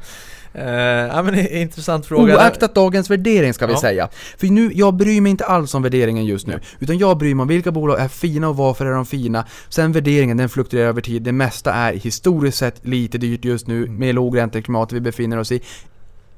Eh, 0.54 0.64
ja 0.70 1.22
men 1.22 1.48
intressant 1.52 2.06
fråga. 2.06 2.34
Oaktat 2.36 2.74
dagens 2.74 3.10
värdering 3.10 3.54
ska 3.54 3.66
vi 3.66 3.72
Ja. 3.72 3.80
säga. 3.80 4.08
För 4.38 4.46
nu, 4.46 4.70
jag 4.74 4.94
bryr 4.94 5.20
mig 5.20 5.30
inte 5.30 5.44
alls 5.44 5.74
om 5.74 5.82
värderingen 5.82 6.24
just 6.24 6.46
nu. 6.46 6.60
Utan 6.78 6.98
jag 6.98 7.18
bryr 7.18 7.34
mig 7.34 7.42
om 7.42 7.48
vilka 7.48 7.70
bolag 7.72 8.00
är 8.00 8.08
fina 8.08 8.48
och 8.48 8.56
varför 8.56 8.86
är 8.86 8.92
de 8.92 9.06
fina. 9.06 9.44
Sen 9.68 9.92
värderingen, 9.92 10.36
den 10.36 10.48
fluktuerar 10.48 10.88
över 10.88 11.00
tid. 11.00 11.22
Det 11.22 11.32
mesta 11.32 11.72
är 11.72 11.92
historiskt 11.92 12.58
sett 12.58 12.86
lite 12.86 13.18
dyrt 13.18 13.44
just 13.44 13.66
nu 13.66 13.86
med 13.86 14.14
lågränteklimatet 14.14 14.96
vi 14.96 15.00
befinner 15.00 15.38
oss 15.38 15.52
i. 15.52 15.60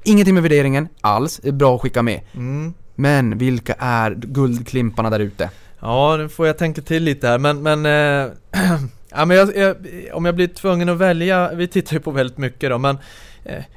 Ingenting 0.03 0.33
med 0.33 0.43
värderingen 0.43 0.87
alls, 1.01 1.39
det 1.43 1.47
är 1.47 1.51
bra 1.51 1.75
att 1.75 1.81
skicka 1.81 2.01
med. 2.01 2.21
Mm. 2.33 2.73
Men 2.95 3.37
vilka 3.37 3.75
är 3.79 4.11
guldklimparna 4.15 5.09
där 5.09 5.19
ute? 5.19 5.49
Ja, 5.79 6.15
nu 6.17 6.29
får 6.29 6.47
jag 6.47 6.57
tänka 6.57 6.81
till 6.81 7.03
lite 7.03 7.27
här 7.27 7.37
men, 7.37 7.61
men 7.63 7.85
eh, 7.85 8.31
Ja 9.15 9.25
men 9.25 9.37
jag, 9.37 9.55
jag, 9.57 9.75
om 10.13 10.25
jag 10.25 10.35
blir 10.35 10.47
tvungen 10.47 10.89
att 10.89 10.97
välja, 10.97 11.51
vi 11.53 11.67
tittar 11.67 11.93
ju 11.93 11.99
på 11.99 12.11
väldigt 12.11 12.37
mycket 12.37 12.69
då 12.69 12.77
men 12.77 12.97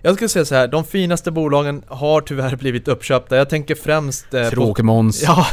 Jag 0.03 0.15
skulle 0.15 0.29
säga 0.29 0.45
så 0.45 0.55
här, 0.55 0.69
de 0.69 0.85
finaste 0.85 1.31
bolagen 1.31 1.83
har 1.89 2.21
tyvärr 2.21 2.57
blivit 2.61 2.89
uppköpta. 2.89 3.37
Jag 3.37 3.49
tänker 3.49 3.75
främst 3.75 4.35
eh. 4.35 4.51
Ja, 5.23 5.47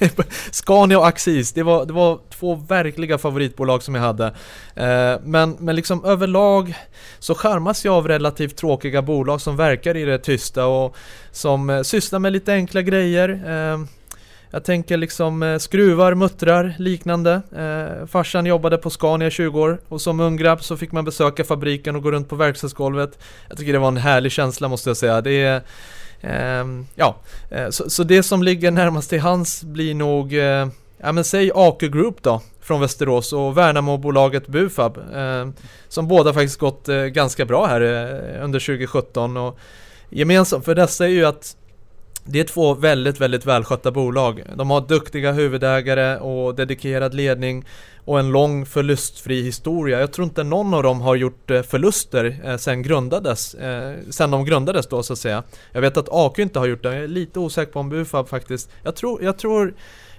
Scania 0.50 0.98
och 0.98 1.06
Axis, 1.06 1.52
det 1.52 1.62
var, 1.62 1.86
det 1.86 1.92
var 1.92 2.18
två 2.30 2.54
verkliga 2.54 3.18
favoritbolag 3.18 3.82
som 3.82 3.94
jag 3.94 4.02
hade. 4.02 4.26
Eh, 4.74 5.20
men, 5.22 5.56
men 5.58 5.76
liksom 5.76 6.04
överlag 6.04 6.74
så 7.18 7.34
charmas 7.34 7.84
jag 7.84 7.94
av 7.94 8.08
relativt 8.08 8.56
tråkiga 8.56 9.02
bolag 9.02 9.40
som 9.40 9.56
verkar 9.56 9.96
i 9.96 10.04
det 10.04 10.18
tysta 10.18 10.66
och 10.66 10.96
som 11.30 11.70
eh, 11.70 11.82
sysslar 11.82 12.18
med 12.18 12.32
lite 12.32 12.52
enkla 12.52 12.82
grejer. 12.82 13.28
Eh, 13.28 13.78
jag 14.50 14.64
tänker 14.64 14.96
liksom 14.96 15.42
eh, 15.42 15.58
skruvar, 15.58 16.14
muttrar, 16.14 16.74
liknande. 16.78 17.42
Eh, 17.56 18.06
farsan 18.06 18.46
jobbade 18.46 18.78
på 18.78 18.90
Scania 18.90 19.28
i 19.28 19.30
20 19.30 19.60
år 19.60 19.80
och 19.88 20.00
som 20.00 20.20
ung 20.20 20.36
grabb 20.36 20.62
så 20.62 20.76
fick 20.76 20.92
man 20.92 21.04
besöka 21.04 21.44
fabriken 21.44 21.96
och 21.96 22.02
gå 22.02 22.10
runt 22.10 22.28
på 22.28 22.36
verkstadsgolvet. 22.36 23.18
Jag 23.48 23.58
tycker 23.58 23.72
det 23.72 23.78
var 23.78 23.88
en 23.88 23.96
härlig 23.96 24.32
känsla 24.32 24.68
måste 24.68 24.90
jag 24.90 24.96
säga. 24.96 25.20
Det 25.20 25.42
är 25.42 25.62
ehm, 26.20 26.80
eh, 26.80 26.86
ja, 26.94 27.16
så, 27.70 27.90
så 27.90 28.02
det 28.04 28.22
som 28.22 28.42
ligger 28.42 28.70
närmast 28.70 29.10
till 29.10 29.20
hands 29.20 29.62
blir 29.62 29.94
nog, 29.94 30.34
eh, 30.34 30.68
ja 30.98 31.12
men 31.12 31.24
säg 31.24 31.50
AK 31.54 31.80
Group 31.80 32.22
då, 32.22 32.42
från 32.60 32.80
Västerås 32.80 33.32
och 33.32 33.58
Värnamo-bolaget 33.58 34.46
Bufab. 34.46 34.98
Eh, 35.14 35.48
som 35.88 36.08
båda 36.08 36.32
faktiskt 36.32 36.58
gått 36.58 36.88
eh, 36.88 36.96
ganska 36.96 37.44
bra 37.44 37.66
här 37.66 37.80
eh, 37.80 38.44
under 38.44 38.60
2017 38.60 39.36
och 39.36 39.58
gemensamt 40.10 40.64
för 40.64 40.74
dessa 40.74 41.04
är 41.04 41.08
ju 41.08 41.24
att 41.24 41.56
det 42.30 42.40
är 42.40 42.44
två 42.44 42.74
väldigt, 42.74 43.20
väldigt 43.20 43.46
välskötta 43.46 43.90
bolag. 43.90 44.42
De 44.54 44.70
har 44.70 44.80
duktiga 44.80 45.32
huvudägare 45.32 46.16
och 46.16 46.54
dedikerad 46.54 47.14
ledning 47.14 47.64
och 48.04 48.18
en 48.18 48.28
lång 48.28 48.66
förlustfri 48.66 49.42
historia. 49.42 50.00
Jag 50.00 50.12
tror 50.12 50.24
inte 50.24 50.44
någon 50.44 50.74
av 50.74 50.82
dem 50.82 51.00
har 51.00 51.14
gjort 51.14 51.50
eh, 51.50 51.62
förluster 51.62 52.40
eh, 52.44 52.56
sen 52.56 52.82
grundades, 52.82 53.54
eh, 53.54 53.94
sen 54.10 54.30
de 54.30 54.44
grundades 54.44 54.86
då 54.86 55.02
så 55.02 55.12
att 55.12 55.18
säga. 55.18 55.42
Jag 55.72 55.80
vet 55.80 55.96
att 55.96 56.08
AQ 56.10 56.38
inte 56.38 56.58
har 56.58 56.66
gjort 56.66 56.82
det, 56.82 56.94
jag 56.94 57.04
är 57.04 57.08
lite 57.08 57.38
osäker 57.38 57.72
på 57.72 57.80
om 57.80 57.88
Bufab 57.88 58.28
faktiskt. 58.28 58.70
Jag 58.82 58.96
tror, 58.96 59.22
jag 59.22 59.38
tror, 59.38 59.74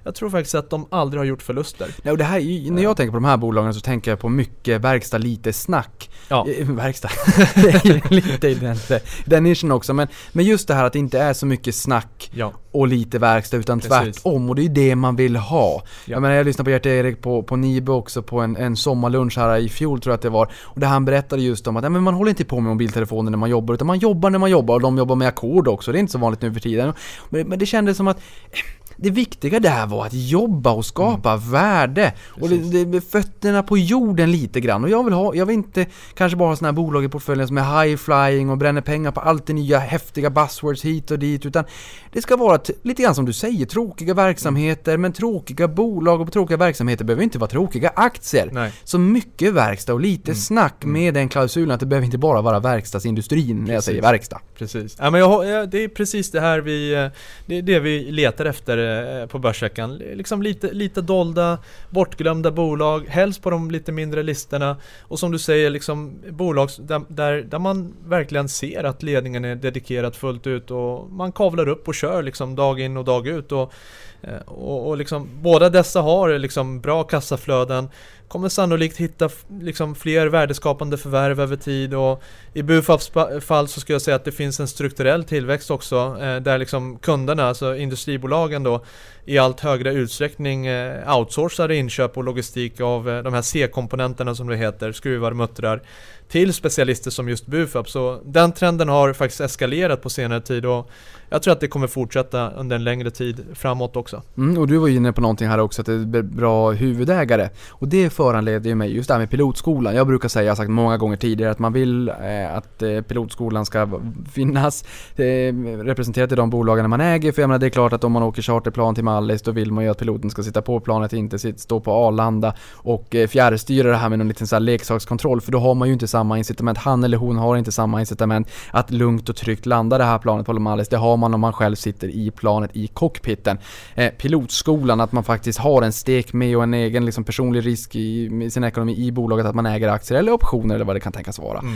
jag 0.09 0.15
tror 0.15 0.29
faktiskt 0.29 0.55
att 0.55 0.69
de 0.69 0.85
aldrig 0.91 1.19
har 1.19 1.25
gjort 1.25 1.41
förluster. 1.41 1.87
Nej, 2.03 2.11
och 2.11 2.17
det 2.17 2.23
här, 2.23 2.71
när 2.71 2.83
jag 2.83 2.97
tänker 2.97 3.11
på 3.11 3.17
de 3.17 3.25
här 3.25 3.37
bolagen 3.37 3.73
så 3.73 3.79
tänker 3.79 4.11
jag 4.11 4.19
på 4.19 4.29
mycket 4.29 4.81
verkstad, 4.81 5.17
lite 5.17 5.53
snack. 5.53 6.09
Ja. 6.27 6.47
Eh, 6.57 6.69
Verkstad. 6.71 7.09
är 7.55 7.87
ju 7.87 8.01
lite 8.09 8.47
i 8.47 8.53
den, 8.53 8.77
den 9.25 9.43
nischen 9.43 9.71
också. 9.71 9.93
Men, 9.93 10.07
men 10.31 10.45
just 10.45 10.67
det 10.67 10.73
här 10.73 10.83
att 10.83 10.93
det 10.93 10.99
inte 10.99 11.19
är 11.19 11.33
så 11.33 11.45
mycket 11.45 11.75
snack 11.75 12.31
Ja. 12.33 12.53
och 12.71 12.87
lite 12.87 13.19
verkstad 13.19 13.57
utan 13.57 13.79
Precis. 13.79 13.97
tvärtom. 13.97 14.49
Och 14.49 14.55
det 14.55 14.61
är 14.61 14.63
ju 14.63 14.69
det 14.69 14.95
man 14.95 15.15
vill 15.15 15.35
ha. 15.35 15.81
Ja. 15.83 15.83
Jag 16.05 16.21
menar 16.21 16.35
jag 16.35 16.45
lyssnade 16.45 16.65
på 16.65 16.71
Gert-Erik 16.71 17.21
på, 17.21 17.43
på 17.43 17.55
Nibe 17.55 17.91
också 17.91 18.21
på 18.21 18.39
en, 18.39 18.55
en 18.55 18.75
sommarlunch 18.75 19.37
här 19.37 19.57
i 19.57 19.69
fjol 19.69 20.01
tror 20.01 20.11
jag 20.11 20.15
att 20.15 20.21
det 20.21 20.29
var. 20.29 20.51
Och 20.61 20.79
där 20.79 20.87
han 20.87 21.05
berättade 21.05 21.41
just 21.41 21.67
om 21.67 21.77
att 21.77 21.83
ja, 21.83 21.89
men 21.89 22.03
man 22.03 22.13
håller 22.13 22.29
inte 22.29 22.45
på 22.45 22.59
med 22.59 22.69
mobiltelefoner 22.71 23.31
när 23.31 23.37
man 23.37 23.49
jobbar 23.49 23.73
utan 23.73 23.87
man 23.87 23.99
jobbar 23.99 24.29
när 24.29 24.39
man 24.39 24.51
jobbar 24.51 24.75
och 24.75 24.81
de 24.81 24.97
jobbar 24.97 25.15
med 25.15 25.27
ackord 25.27 25.67
också. 25.67 25.91
Det 25.91 25.97
är 25.97 25.99
inte 25.99 26.11
så 26.11 26.17
vanligt 26.17 26.41
nu 26.41 26.53
för 26.53 26.59
tiden. 26.59 26.93
Men, 27.29 27.47
men 27.47 27.59
det 27.59 27.65
kändes 27.65 27.97
som 27.97 28.07
att 28.07 28.17
eh, 28.17 28.59
det 29.01 29.09
viktiga 29.09 29.59
där 29.59 29.87
var 29.87 30.05
att 30.05 30.13
jobba 30.13 30.71
och 30.71 30.85
skapa 30.85 31.37
värde. 31.37 32.13
Och 32.41 32.49
det, 32.49 32.85
det 32.85 33.01
fötterna 33.01 33.63
på 33.63 33.77
jorden 33.77 34.31
lite 34.31 34.59
grann. 34.59 34.83
Och 34.83 34.89
jag 34.89 35.03
vill 35.03 35.13
ha, 35.13 35.35
jag 35.35 35.45
vill 35.45 35.53
inte 35.53 35.85
kanske 36.13 36.37
bara 36.37 36.49
ha 36.49 36.55
sådana 36.55 36.71
här 36.71 36.75
bolag 36.75 37.03
i 37.03 37.09
portföljen 37.09 37.47
som 37.47 37.57
är 37.57 37.83
high 37.83 37.97
flying 37.97 38.49
och 38.49 38.57
bränner 38.57 38.81
pengar 38.81 39.11
på 39.11 39.19
allt 39.19 39.45
det 39.45 39.53
nya 39.53 39.79
häftiga 39.79 40.29
buzzwords 40.29 40.85
hit 40.85 41.11
och 41.11 41.19
dit. 41.19 41.45
Utan 41.45 41.63
det 42.11 42.21
ska 42.21 42.35
vara 42.35 42.59
lite 42.83 43.03
grann 43.03 43.15
som 43.15 43.25
du 43.25 43.33
säger, 43.33 43.65
tråkiga 43.65 44.13
verksamheter. 44.13 44.97
Men 44.97 45.13
tråkiga 45.13 45.67
bolag 45.67 46.21
och 46.21 46.31
tråkiga 46.33 46.57
verksamheter 46.57 47.05
behöver 47.05 47.23
inte 47.23 47.39
vara 47.39 47.49
tråkiga 47.49 47.91
aktier. 47.95 48.49
Nej. 48.51 48.71
Så 48.83 48.99
mycket 48.99 49.53
verkstad 49.53 49.93
och 49.93 49.99
lite 49.99 50.35
snack 50.35 50.85
med 50.85 51.13
den 51.13 51.29
klausulen 51.29 51.71
att 51.71 51.79
det 51.79 51.85
behöver 51.85 52.05
inte 52.05 52.17
bara 52.17 52.41
vara 52.41 52.59
verkstadsindustrin 52.59 53.57
när 53.57 53.61
jag 53.61 53.67
Precis. 53.67 53.85
säger 53.85 54.01
verkstad. 54.01 54.39
Precis. 54.57 54.95
Ja, 54.99 55.09
men 55.09 55.19
jag, 55.19 55.69
det 55.69 55.83
är 55.83 55.87
precis 55.87 56.31
det 56.31 56.41
här 56.41 56.59
vi, 56.59 56.93
eh, 56.93 57.07
det 57.45 57.61
det 57.61 57.79
vi 57.79 58.11
letar 58.11 58.45
efter 58.45 58.77
här 58.89 59.27
på 59.27 59.39
Börsveckan. 59.39 59.97
Liksom 59.97 60.41
lite, 60.41 60.71
lite 60.71 61.01
dolda, 61.01 61.57
bortglömda 61.89 62.51
bolag, 62.51 63.07
helst 63.07 63.41
på 63.41 63.49
de 63.49 63.71
lite 63.71 63.91
mindre 63.91 64.23
listorna. 64.23 64.77
Och 65.01 65.19
som 65.19 65.31
du 65.31 65.39
säger, 65.39 65.69
liksom 65.69 66.19
bolag 66.29 66.69
där, 66.79 67.01
där, 67.07 67.41
där 67.41 67.59
man 67.59 67.93
verkligen 68.05 68.49
ser 68.49 68.83
att 68.83 69.03
ledningen 69.03 69.45
är 69.45 69.55
dedikerad 69.55 70.15
fullt 70.15 70.47
ut 70.47 70.71
och 70.71 71.11
man 71.11 71.31
kavlar 71.31 71.67
upp 71.67 71.87
och 71.87 71.95
kör 71.95 72.23
liksom 72.23 72.55
dag 72.55 72.79
in 72.79 72.97
och 72.97 73.05
dag 73.05 73.27
ut. 73.27 73.51
Och, 73.51 73.73
Eh, 74.21 74.41
och, 74.45 74.87
och 74.87 74.97
liksom, 74.97 75.29
båda 75.41 75.69
dessa 75.69 76.01
har 76.01 76.39
liksom 76.39 76.81
bra 76.81 77.03
kassaflöden 77.03 77.89
kommer 78.29 78.49
sannolikt 78.49 78.97
hitta 78.97 79.29
liksom 79.61 79.95
fler 79.95 80.27
värdeskapande 80.27 80.97
förvärv 80.97 81.39
över 81.39 81.55
tid 81.55 81.93
och 81.93 82.23
i 82.53 82.63
Bufabs 82.63 83.11
fall 83.41 83.67
så 83.67 83.79
skulle 83.79 83.93
jag 83.93 84.01
säga 84.01 84.15
att 84.15 84.25
det 84.25 84.31
finns 84.31 84.59
en 84.59 84.67
strukturell 84.67 85.23
tillväxt 85.23 85.71
också 85.71 86.17
eh, 86.21 86.35
där 86.35 86.57
liksom 86.57 86.97
kunderna, 86.97 87.43
alltså 87.43 87.75
industribolagen 87.75 88.63
då 88.63 88.83
i 89.25 89.37
allt 89.37 89.59
högre 89.59 89.93
utsträckning 89.93 90.65
eh, 90.65 91.17
outsourcar 91.17 91.71
inköp 91.71 92.17
och 92.17 92.23
logistik 92.23 92.81
av 92.81 93.09
eh, 93.09 93.23
de 93.23 93.33
här 93.33 93.41
C-komponenterna 93.41 94.35
som 94.35 94.47
det 94.47 94.57
heter, 94.57 94.91
skruvar, 94.91 95.33
muttrar 95.33 95.81
till 96.27 96.53
specialister 96.53 97.11
som 97.11 97.29
just 97.29 97.45
Bufab. 97.45 97.89
Så 97.89 98.21
den 98.25 98.51
trenden 98.51 98.89
har 98.89 99.13
faktiskt 99.13 99.41
eskalerat 99.41 100.01
på 100.01 100.09
senare 100.09 100.41
tid 100.41 100.65
och 100.65 100.89
jag 101.29 101.43
tror 101.43 101.51
att 101.51 101.59
det 101.59 101.67
kommer 101.67 101.87
fortsätta 101.87 102.49
under 102.49 102.75
en 102.75 102.83
längre 102.83 103.11
tid 103.11 103.45
framåt 103.53 103.95
också. 103.95 104.21
Mm, 104.37 104.57
och 104.57 104.67
du 104.67 104.77
var 104.77 104.87
ju 104.87 104.95
inne 104.95 105.13
på 105.13 105.21
någonting 105.21 105.47
här 105.47 105.59
också, 105.59 105.81
att 105.81 105.85
det 105.85 105.93
är 105.93 106.21
bra 106.21 106.71
huvudägare. 106.71 107.49
Och 107.69 107.87
det 107.87 108.09
föranleder 108.09 108.69
ju 108.69 108.75
mig, 108.75 108.95
just 108.95 109.07
det 109.07 109.13
här 109.13 109.19
med 109.19 109.29
pilotskolan. 109.29 109.95
Jag 109.95 110.07
brukar 110.07 110.29
säga, 110.29 110.43
jag 110.43 110.51
har 110.51 110.55
sagt 110.55 110.69
många 110.69 110.97
gånger 110.97 111.17
tidigare, 111.17 111.51
att 111.51 111.59
man 111.59 111.73
vill 111.73 112.09
eh, 112.09 112.57
att 112.57 112.81
eh, 112.81 113.01
pilotskolan 113.01 113.65
ska 113.65 113.89
finnas 114.31 114.83
eh, 115.15 115.53
representerat 115.83 116.31
i 116.31 116.35
de 116.35 116.49
bolagen 116.49 116.89
man 116.89 117.01
äger. 117.01 117.31
För 117.31 117.41
jag 117.41 117.47
menar, 117.47 117.59
det 117.59 117.65
är 117.65 117.69
klart 117.69 117.93
att 117.93 118.03
om 118.03 118.11
man 118.11 118.23
åker 118.23 118.41
charterplan 118.41 118.95
till 118.95 119.03
Mallis, 119.03 119.41
då 119.41 119.51
vill 119.51 119.71
man 119.71 119.83
ju 119.83 119.89
att 119.89 119.97
piloten 119.97 120.29
ska 120.29 120.43
sitta 120.43 120.61
på 120.61 120.79
planet, 120.79 121.13
inte 121.13 121.39
stå 121.39 121.79
på 121.79 121.91
Arlanda 121.91 122.53
och 122.73 123.15
eh, 123.15 123.27
fjärrstyra 123.27 123.89
det 123.89 123.97
här 123.97 124.09
med 124.09 124.19
någon 124.19 124.27
liten 124.27 124.47
så 124.47 124.55
här 124.55 124.59
leksakskontroll. 124.59 125.41
För 125.41 125.51
då 125.51 125.59
har 125.59 125.75
man 125.75 125.87
ju 125.87 125.93
inte 125.93 126.07
samma 126.07 126.37
incitament, 126.37 126.77
han 126.77 127.03
eller 127.03 127.17
hon 127.17 127.37
har 127.37 127.57
inte 127.57 127.71
samma 127.71 127.99
incitament 127.99 128.47
att 128.71 128.91
lugnt 128.91 129.29
och 129.29 129.35
tryggt 129.35 129.65
landa 129.65 129.97
det 129.97 130.03
här 130.03 130.17
planet 130.17 130.45
på 130.45 130.53
Mallis. 130.53 130.89
Det 130.89 130.97
har 130.97 131.17
man 131.19 131.33
om 131.33 131.41
man 131.41 131.53
själv 131.53 131.75
sitter 131.75 132.07
i 132.07 132.31
planet 132.31 132.71
i 132.73 132.87
cockpiten. 132.87 133.57
Eh, 133.95 134.09
pilotskolan, 134.09 135.01
att 135.01 135.11
man 135.11 135.23
faktiskt 135.23 135.59
har 135.59 135.81
en 135.81 135.93
stek 135.93 136.33
med 136.33 136.57
och 136.57 136.63
en 136.63 136.73
egen 136.73 137.05
liksom, 137.05 137.23
personlig 137.23 137.65
risk 137.65 137.95
i, 137.95 138.25
i 138.43 138.51
sin 138.51 138.63
ekonomi 138.63 138.97
i 138.97 139.11
bolaget, 139.11 139.45
att 139.45 139.55
man 139.55 139.65
äger 139.65 139.89
aktier 139.89 140.19
eller 140.19 140.31
optioner 140.31 140.75
eller 140.75 140.85
vad 140.85 140.95
det 140.95 140.99
kan 140.99 141.11
tänkas 141.11 141.39
vara. 141.39 141.59
Mm. 141.59 141.75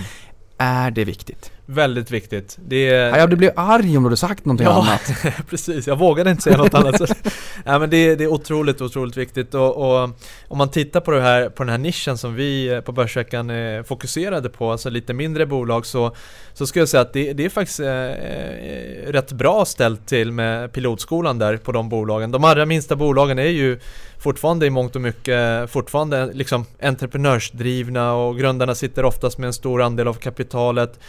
Är 0.57 0.91
det 0.91 1.05
viktigt? 1.05 1.51
Väldigt 1.65 2.11
viktigt. 2.11 2.57
Det 2.65 2.89
är... 2.89 3.09
Ja, 3.09 3.17
jag 3.17 3.29
blir 3.37 3.51
arg 3.55 3.97
om 3.97 4.03
du 4.03 4.07
hade 4.09 4.17
sagt 4.17 4.45
någonting 4.45 4.67
Ja. 4.67 4.81
annat. 4.81 5.11
Precis, 5.49 5.87
jag 5.87 5.95
vågade 5.95 6.29
inte 6.31 6.43
säga 6.43 6.57
något 6.57 6.73
annat. 6.73 6.99
Nej, 7.65 7.79
men 7.79 7.89
det, 7.89 8.15
det 8.15 8.23
är 8.23 8.27
otroligt, 8.27 8.81
otroligt 8.81 9.17
viktigt 9.17 9.53
och, 9.53 9.75
och 9.77 10.09
om 10.47 10.57
man 10.57 10.69
tittar 10.71 10.99
på, 10.99 11.11
det 11.11 11.21
här, 11.21 11.49
på 11.49 11.63
den 11.63 11.69
här 11.69 11.77
nischen 11.77 12.17
som 12.17 12.35
vi 12.35 12.67
eh, 12.67 12.81
på 12.81 12.91
Börsveckan 12.91 13.49
eh, 13.49 13.83
fokuserade 13.83 14.49
på, 14.49 14.71
alltså 14.71 14.89
lite 14.89 15.13
mindre 15.13 15.45
bolag, 15.45 15.85
så, 15.85 16.15
så 16.53 16.67
skulle 16.67 16.81
jag 16.81 16.89
säga 16.89 17.01
att 17.01 17.13
det, 17.13 17.33
det 17.33 17.45
är 17.45 17.49
faktiskt 17.49 17.79
eh, 17.79 17.87
eh, 17.87 19.11
rätt 19.11 19.31
bra 19.31 19.65
ställt 19.65 20.07
till 20.07 20.31
med 20.31 20.71
pilotskolan 20.73 21.39
där 21.39 21.57
på 21.57 21.71
de 21.71 21.89
bolagen. 21.89 22.31
De 22.31 22.43
allra 22.43 22.65
minsta 22.65 22.95
bolagen 22.95 23.39
är 23.39 23.43
ju 23.43 23.79
fortfarande 24.17 24.65
i 24.65 24.69
mångt 24.69 24.95
och 24.95 25.01
mycket 25.01 25.71
fortfarande 25.71 26.29
liksom 26.33 26.65
entreprenörsdrivna 26.81 28.13
och 28.13 28.37
grundarna 28.37 28.75
sitter 28.75 29.05
oftast 29.05 29.37
med 29.37 29.47
en 29.47 29.53
stor 29.53 29.81
andel 29.81 30.07
av 30.07 30.13
kapitalet. 30.13 30.99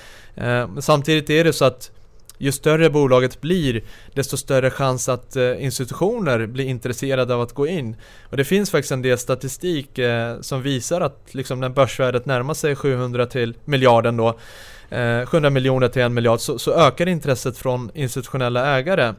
Eh, 0.44 0.68
men 0.68 0.82
samtidigt 0.82 1.30
är 1.30 1.44
det 1.44 1.52
så 1.52 1.64
att 1.64 1.90
ju 2.38 2.52
större 2.52 2.90
bolaget 2.90 3.40
blir, 3.40 3.84
desto 4.14 4.36
större 4.36 4.70
chans 4.70 5.08
att 5.08 5.36
eh, 5.36 5.64
institutioner 5.64 6.46
blir 6.46 6.64
intresserade 6.64 7.34
av 7.34 7.40
att 7.40 7.52
gå 7.52 7.66
in. 7.66 7.96
Och 8.30 8.36
det 8.36 8.44
finns 8.44 8.70
faktiskt 8.70 8.92
en 8.92 9.02
del 9.02 9.18
statistik 9.18 9.98
eh, 9.98 10.40
som 10.40 10.62
visar 10.62 11.00
att 11.00 11.34
liksom, 11.34 11.60
när 11.60 11.68
börsvärdet 11.68 12.26
närmar 12.26 12.54
sig 12.54 12.76
700 12.76 13.26
till 13.26 13.54
miljarden 13.64 14.16
då, 14.16 14.38
700 15.26 15.50
miljoner 15.50 15.88
till 15.88 16.02
en 16.02 16.14
miljard, 16.14 16.40
så, 16.40 16.58
så 16.58 16.72
ökar 16.72 17.08
intresset 17.08 17.58
från 17.58 17.90
institutionella 17.94 18.76
ägare 18.78 19.14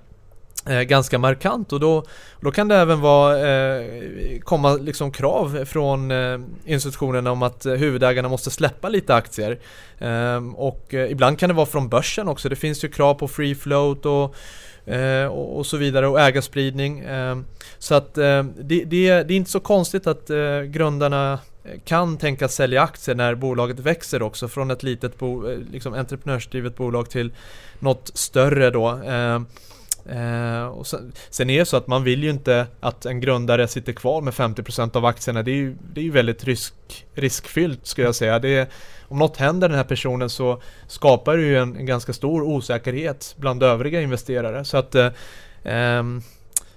Eh, 0.70 0.82
ganska 0.82 1.20
markant 1.20 1.74
och 1.74 1.80
då, 1.80 2.04
då 2.42 2.52
kan 2.52 2.68
det 2.68 2.76
även 2.76 3.02
vara, 3.02 3.50
eh, 3.50 4.40
komma 4.44 4.74
liksom 4.74 5.12
krav 5.12 5.66
från 5.66 6.12
eh, 6.12 6.40
institutionerna 6.66 7.32
om 7.32 7.44
att 7.44 7.66
eh, 7.66 7.74
huvudägarna 7.74 8.30
måste 8.30 8.52
släppa 8.52 8.90
lite 8.90 9.16
aktier. 9.16 9.60
Eh, 9.98 10.48
och 10.56 10.94
eh, 10.94 11.12
ibland 11.12 11.40
kan 11.40 11.50
det 11.50 11.56
vara 11.56 11.66
från 11.66 11.90
börsen 11.90 12.28
också. 12.28 12.50
Det 12.50 12.56
finns 12.56 12.84
ju 12.84 12.88
krav 12.88 13.14
på 13.14 13.28
free 13.28 13.56
float 13.56 14.06
och 14.06 14.36
eh, 14.94 15.26
och 15.26 15.58
och 15.58 15.66
så 15.66 15.78
vidare 15.78 16.08
och 16.08 16.20
ägarspridning. 16.20 17.00
Ehm, 17.00 17.46
så 17.78 17.96
att 17.96 18.18
ehm, 18.18 18.54
det, 18.62 18.84
det, 18.84 19.24
det 19.24 19.34
är 19.34 19.38
inte 19.38 19.52
så 19.52 19.60
konstigt 19.60 20.08
att 20.08 20.30
eh, 20.30 20.62
grundarna 20.62 21.40
eh, 21.64 21.80
kan 21.86 22.18
tänka 22.18 22.48
sälja 22.48 22.82
aktier 22.82 23.16
när 23.16 23.36
bolaget 23.36 23.80
växer 23.80 24.22
också 24.22 24.48
från 24.48 24.72
ett 24.72 24.84
litet 24.84 25.20
bo, 25.20 25.58
liksom 25.72 25.94
entreprenörsdrivet 25.94 26.78
bolag 26.78 27.10
till 27.10 27.32
något 27.80 28.12
större 28.14 28.70
då. 28.70 28.88
Ehm, 28.88 29.46
Eh, 30.10 30.66
och 30.66 30.88
sen, 30.88 31.14
sen 31.30 31.50
är 31.50 31.60
det 31.60 31.66
så 31.66 31.78
att 31.78 31.88
man 31.88 32.04
vill 32.04 32.24
ju 32.24 32.30
inte 32.30 32.68
att 32.80 33.06
en 33.06 33.20
grundare 33.20 33.68
sitter 33.68 33.94
kvar 33.94 34.22
med 34.22 34.34
50% 34.34 34.98
av 34.98 35.06
aktierna. 35.06 35.44
Det 35.44 35.52
är 35.52 35.56
ju, 35.56 35.76
det 35.94 36.00
är 36.00 36.04
ju 36.04 36.12
väldigt 36.12 36.44
risk, 36.44 36.74
riskfyllt 37.14 37.88
skulle 37.88 38.08
jag 38.08 38.16
säga. 38.16 38.40
Det 38.40 38.50
är, 38.50 38.68
om 39.08 39.20
något 39.20 39.38
händer 39.38 39.70
den 39.70 39.78
här 39.78 39.84
personen 39.84 40.30
så 40.30 40.62
skapar 40.88 41.38
det 41.38 41.44
ju 41.44 41.58
en, 41.58 41.76
en 41.76 41.86
ganska 41.86 42.14
stor 42.14 42.42
osäkerhet 42.42 43.36
bland 43.38 43.64
övriga 43.64 44.02
investerare. 44.02 44.66
Så 44.66 44.78
att, 44.78 44.96
eh, 44.96 45.10
ehm, 45.64 46.22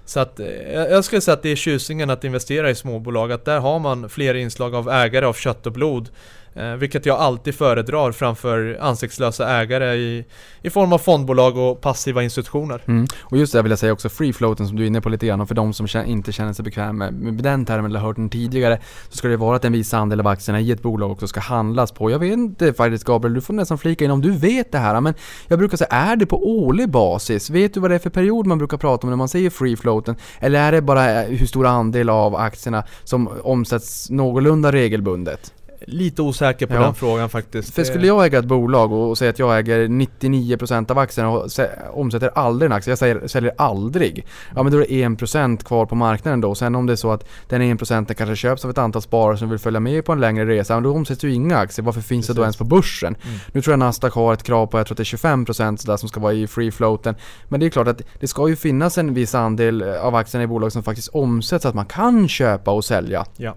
så 0.05 0.19
att 0.19 0.39
eh, 0.39 0.47
jag 0.73 0.91
jag 0.91 1.05
skulle 1.05 1.21
säga 1.21 1.33
att 1.33 1.43
det 1.43 1.49
är 1.49 1.55
tjusningen 1.55 2.09
att 2.09 2.23
investera 2.23 2.69
i 2.69 2.75
småbolag. 2.75 3.31
Att 3.31 3.45
där 3.45 3.59
har 3.59 3.79
man 3.79 4.09
fler 4.09 4.33
inslag 4.33 4.75
av 4.75 4.89
ägare 4.89 5.25
av 5.25 5.33
kött 5.33 5.65
och 5.65 5.73
blod. 5.73 6.09
Eh, 6.53 6.73
vilket 6.73 7.05
jag 7.05 7.19
alltid 7.19 7.55
föredrar 7.55 8.11
framför 8.11 8.77
ansiktslösa 8.81 9.49
ägare 9.49 9.95
i, 9.95 10.25
i 10.61 10.69
form 10.69 10.93
av 10.93 10.97
fondbolag 10.97 11.57
och 11.57 11.81
passiva 11.81 12.23
institutioner. 12.23 12.81
Mm. 12.85 13.07
Och 13.21 13.37
just 13.37 13.53
det 13.53 13.61
vill 13.61 13.69
jag 13.69 13.79
säga 13.79 13.93
också, 13.93 14.09
free 14.09 14.33
floaten 14.33 14.67
som 14.67 14.77
du 14.77 14.83
är 14.83 14.87
inne 14.87 15.01
på 15.01 15.09
lite 15.09 15.27
grann 15.27 15.41
och 15.41 15.47
för 15.47 15.55
de 15.55 15.73
som 15.73 15.87
inte 16.05 16.31
känner 16.31 16.53
sig 16.53 16.63
bekväma 16.65 16.93
med, 16.93 17.13
med 17.13 17.43
den 17.43 17.65
termen 17.65 17.91
eller 17.91 17.99
hört 17.99 18.15
den 18.15 18.29
tidigare 18.29 18.79
så 19.09 19.17
ska 19.17 19.27
det 19.27 19.37
vara 19.37 19.55
att 19.55 19.65
en 19.65 19.71
viss 19.71 19.93
andel 19.93 20.19
av 20.19 20.27
aktierna 20.27 20.59
i 20.59 20.71
ett 20.71 20.81
bolag 20.81 21.11
också 21.11 21.27
ska 21.27 21.39
handlas 21.39 21.91
på. 21.91 22.11
Jag 22.11 22.19
vet 22.19 22.33
inte 22.33 22.73
faktiskt 22.73 23.03
Gabriel, 23.03 23.33
du 23.33 23.41
får 23.41 23.53
nästan 23.53 23.77
flika 23.77 24.05
in 24.05 24.11
om 24.11 24.21
du 24.21 24.31
vet 24.31 24.71
det 24.71 24.77
här 24.77 25.01
men 25.01 25.13
jag 25.47 25.59
brukar 25.59 25.77
säga, 25.77 25.89
är 25.89 26.15
det 26.15 26.25
på 26.25 26.49
årlig 26.49 26.89
basis? 26.89 27.49
Vet 27.49 27.73
du 27.73 27.79
vad 27.79 27.91
det 27.91 27.95
är 27.95 27.99
för 27.99 28.09
period 28.09 28.47
man 28.47 28.57
brukar 28.57 28.77
prata 28.77 29.07
om 29.07 29.09
när 29.09 29.17
man 29.17 29.29
säger 29.29 29.49
free 29.49 29.77
floaten? 29.77 30.15
Eller 30.39 30.59
är 30.59 30.71
det 30.71 30.81
bara 30.81 31.23
eh, 31.23 31.29
hur 31.29 31.47
stor 31.47 31.65
andel 31.65 32.09
av 32.09 32.35
aktierna 32.35 32.83
som 33.03 33.29
omsätts 33.43 34.09
någorlunda 34.09 34.71
regelbundet? 34.71 35.53
Lite 35.87 36.21
osäker 36.21 36.65
på 36.67 36.73
Ja. 36.73 36.79
den 36.81 36.93
frågan 36.93 37.29
faktiskt. 37.29 37.73
För 37.75 37.83
skulle 37.83 38.07
jag 38.07 38.25
äga 38.25 38.39
ett 38.39 38.45
bolag 38.45 38.91
och 38.91 39.09
och 39.09 39.17
säga 39.17 39.29
att 39.29 39.39
jag 39.39 39.57
äger 39.59 39.87
99% 39.87 40.91
av 40.91 40.97
aktierna 40.99 41.29
och 41.29 41.45
sä- 41.45 41.89
omsätter 41.93 42.31
aldrig 42.35 42.71
en 42.71 42.77
aktie, 42.77 42.91
jag 42.91 42.97
säger, 42.99 43.27
säljer 43.27 43.53
aldrig. 43.57 44.25
Ja 44.55 44.63
men 44.63 44.71
då 44.71 44.77
är 44.77 44.81
det 44.81 44.93
1% 45.03 45.63
kvar 45.63 45.85
på 45.85 45.95
marknaden 45.95 46.41
då. 46.41 46.55
Sen 46.55 46.75
om 46.75 46.85
det 46.85 46.93
är 46.93 46.95
så 46.95 47.11
att 47.11 47.25
den 47.49 47.61
1% 47.61 48.13
kanske 48.13 48.35
köps 48.35 48.65
av 48.65 48.71
ett 48.71 48.77
antal 48.77 49.01
sparare 49.01 49.37
som 49.37 49.49
vill 49.49 49.59
följa 49.59 49.79
med 49.79 50.05
på 50.05 50.11
en 50.11 50.19
längre 50.19 50.45
resa, 50.45 50.73
men 50.73 50.83
då 50.83 50.91
omsätts 50.93 51.23
ju 51.23 51.33
inga 51.33 51.57
aktier. 51.57 51.85
Varför 51.85 52.01
finns 52.01 52.27
det 52.27 52.33
då 52.33 52.35
Precis. 52.35 52.43
ens 52.43 52.57
på 52.57 52.63
börsen? 52.63 53.15
Mm. 53.25 53.39
Nu 53.51 53.61
tror 53.61 53.71
jag 53.71 53.79
Nasdaq 53.79 54.13
har 54.13 54.33
ett 54.33 54.43
krav 54.43 54.67
på, 54.67 54.77
jag 54.79 54.87
tror 54.87 54.93
att 54.93 54.97
det 54.97 55.13
är 55.13 55.17
25% 55.17 55.77
sådär 55.77 55.97
som 55.97 56.09
ska 56.09 56.19
vara 56.19 56.33
i 56.33 56.47
free 56.47 56.71
floaten. 56.71 57.15
Men 57.47 57.59
det 57.59 57.65
är 57.65 57.69
klart 57.69 57.87
att 57.87 58.01
det 58.19 58.27
ska 58.27 58.47
ju 58.49 58.55
finnas 58.55 58.97
en 58.97 59.13
viss 59.13 59.35
andel 59.35 59.83
av 59.83 60.15
aktierna 60.15 60.43
i 60.43 60.47
bolag 60.47 60.71
som 60.71 60.83
faktiskt 60.83 61.07
omsätts 61.09 61.63
så 61.63 61.69
att 61.69 61.75
man 61.75 61.85
kan 61.85 62.27
köpa 62.27 62.71
och 62.71 62.85
sälja. 62.85 63.25
Ja. 63.37 63.55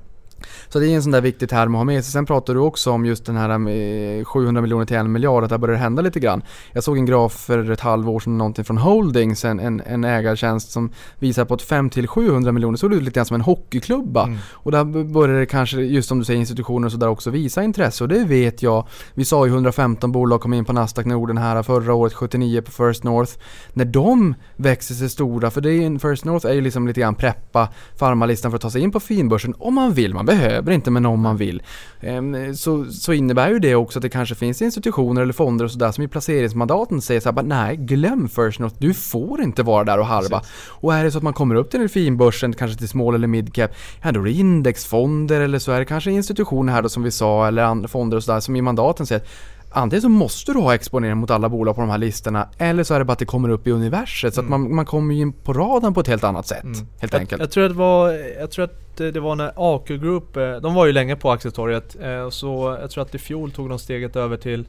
Så 0.72 0.78
det 0.78 0.88
är 0.88 0.94
en 0.94 1.02
sån 1.02 1.12
där 1.12 1.20
viktig 1.20 1.48
term 1.48 1.74
att 1.74 1.78
ha 1.78 1.84
med 1.84 2.04
sig. 2.04 2.12
Sen 2.12 2.26
pratar 2.26 2.54
du 2.54 2.60
också 2.60 2.90
om 2.90 3.06
just 3.06 3.26
den 3.26 3.36
här 3.36 3.58
med 3.58 4.26
700 4.26 4.62
miljoner 4.62 4.84
till 4.84 4.96
en 4.96 5.12
miljard, 5.12 5.44
att 5.44 5.50
där 5.50 5.58
börjar 5.58 5.72
det 5.72 5.82
hända 5.82 6.02
lite 6.02 6.20
grann. 6.20 6.42
Jag 6.72 6.84
såg 6.84 6.98
en 6.98 7.06
graf 7.06 7.32
för 7.32 7.70
ett 7.70 7.80
halvår 7.80 8.20
sedan, 8.20 8.38
någonting 8.38 8.64
från 8.64 8.78
Holdings, 8.78 9.44
en, 9.44 9.60
en, 9.60 9.80
en 9.80 10.04
ägartjänst 10.04 10.70
som 10.70 10.92
visar 11.18 11.44
på 11.44 11.54
att 11.54 11.62
5 11.62 11.90
till 11.90 12.08
700 12.08 12.52
miljoner, 12.52 12.76
så 12.76 12.88
det 12.88 12.96
ut 12.96 13.02
lite 13.02 13.14
grann 13.14 13.26
som 13.26 13.34
en 13.34 13.40
hockeyklubba. 13.40 14.24
Mm. 14.24 14.38
Och 14.52 14.72
där 14.72 15.04
börjar 15.04 15.40
det 15.40 15.46
kanske, 15.46 15.76
just 15.76 16.08
som 16.08 16.18
du 16.18 16.24
säger, 16.24 16.40
institutioner 16.40 16.86
och 16.86 16.92
sådär 16.92 17.08
också 17.08 17.30
visa 17.30 17.62
intresse. 17.62 18.04
Och 18.04 18.08
det 18.08 18.24
vet 18.24 18.62
jag. 18.62 18.86
Vi 19.14 19.24
sa 19.24 19.46
ju 19.46 19.52
115 19.52 20.12
bolag 20.12 20.40
kom 20.40 20.54
in 20.54 20.64
på 20.64 20.72
Nasdaq 20.72 21.06
Norden 21.06 21.38
här 21.38 21.62
förra 21.62 21.94
året, 21.94 22.12
79 22.12 22.62
på 22.62 22.70
First 22.70 23.04
North. 23.04 23.32
När 23.72 23.84
de 23.84 24.34
växer 24.56 24.94
sig 24.94 25.08
stora, 25.08 25.50
för 25.50 25.60
det 25.60 25.72
är 25.72 25.98
First 25.98 26.24
North 26.24 26.46
är 26.46 26.52
ju 26.52 26.60
liksom 26.60 26.86
lite 26.86 27.00
grann 27.00 27.14
preppa 27.14 27.68
farmarlistan 27.96 28.50
för 28.50 28.56
att 28.56 28.62
ta 28.62 28.70
sig 28.70 28.82
in 28.82 28.90
på 28.90 29.00
finbörsen 29.00 29.54
om 29.58 29.74
man 29.74 29.92
vill. 29.92 30.14
Man 30.14 30.26
behöver 30.26 30.61
inte, 30.70 30.90
men 30.90 31.06
om 31.06 31.20
man 31.20 31.36
vill. 31.36 31.62
Ehm, 32.00 32.54
Så, 32.56 32.84
så 32.84 33.12
innebär 33.12 33.48
ju 33.48 33.58
det 33.58 33.74
också 33.74 33.98
att 33.98 34.02
det 34.02 34.08
kanske 34.08 34.34
finns 34.34 34.62
institutioner 34.62 35.22
eller 35.22 35.32
fonder 35.32 35.64
och 35.64 35.70
sådär 35.70 35.92
som 35.92 36.04
i 36.04 36.08
placeringsmandaten 36.08 37.00
säger 37.00 37.20
så 37.20 37.28
här, 37.28 37.32
bara, 37.32 37.46
nej, 37.46 37.76
glöm 37.76 38.28
First 38.28 38.58
North, 38.58 38.76
du 38.78 38.94
får 38.94 39.42
inte 39.42 39.62
vara 39.62 39.84
där 39.84 39.98
och 39.98 40.06
harva. 40.06 40.42
Och 40.68 40.94
är 40.94 41.04
det 41.04 41.10
så 41.10 41.18
att 41.18 41.24
man 41.24 41.32
kommer 41.32 41.54
upp 41.54 41.70
till 41.70 41.80
den 41.80 41.88
finbörsen, 41.88 42.52
kanske 42.52 42.78
till 42.78 42.88
small 42.88 43.14
eller 43.14 43.28
mid 43.28 43.54
cap, 43.54 43.70
ja 44.02 44.12
då 44.12 44.20
är 44.20 44.24
det 44.24 44.32
indexfonder 44.32 45.40
eller 45.40 45.58
så 45.58 45.72
är 45.72 45.78
det 45.78 45.84
kanske 45.84 46.10
institutioner 46.10 46.72
här 46.72 46.82
då 46.82 46.88
som 46.88 47.02
vi 47.02 47.10
sa, 47.10 47.46
eller 47.48 47.62
andra 47.62 47.88
fonder 47.88 48.16
och 48.16 48.24
sådär 48.24 48.40
som 48.40 48.56
i 48.56 48.62
mandaten 48.62 49.06
säger 49.06 49.20
att 49.20 49.28
antingen 49.74 50.02
så 50.02 50.08
måste 50.08 50.52
du 50.52 50.58
ha 50.58 50.74
exponering 50.74 51.16
mot 51.16 51.30
alla 51.30 51.48
bolag 51.48 51.74
på 51.74 51.80
de 51.80 51.90
här 51.90 51.98
listorna 51.98 52.48
eller 52.58 52.84
så 52.84 52.94
är 52.94 52.98
det 52.98 53.04
bara 53.04 53.12
att 53.12 53.18
det 53.18 53.24
kommer 53.24 53.48
upp 53.48 53.66
i 53.66 53.70
universet 53.70 54.34
så 54.34 54.40
att 54.40 54.48
man, 54.48 54.74
man 54.74 54.84
kommer 54.84 55.14
ju 55.14 55.20
in 55.20 55.32
på 55.32 55.52
radarn 55.52 55.94
på 55.94 56.00
ett 56.00 56.08
helt 56.08 56.24
annat 56.24 56.46
sätt. 56.46 56.64
Helt 57.00 57.12
jag, 57.12 57.20
enkelt. 57.20 57.40
Jag 57.40 57.50
tror 57.50 57.64
att 57.64 57.70
det 57.70 57.78
var, 57.78 58.10
jag 58.40 58.50
tror 58.50 58.64
att 58.64 58.81
Eh, 59.00 59.06
det 59.06 59.20
var 59.20 59.36
när 59.36 59.52
AQ 59.56 59.88
Group, 59.88 60.36
eh, 60.36 60.56
de 60.56 60.74
var 60.74 60.86
ju 60.86 60.92
länge 60.92 61.16
på 61.16 61.30
aktietorget. 61.30 61.96
Eh, 62.02 62.30
så 62.30 62.76
jag 62.80 62.90
tror 62.90 63.02
att 63.02 63.14
i 63.14 63.18
fjol 63.18 63.50
tog 63.50 63.68
de 63.68 63.78
steget 63.78 64.16
över 64.16 64.36
till 64.36 64.64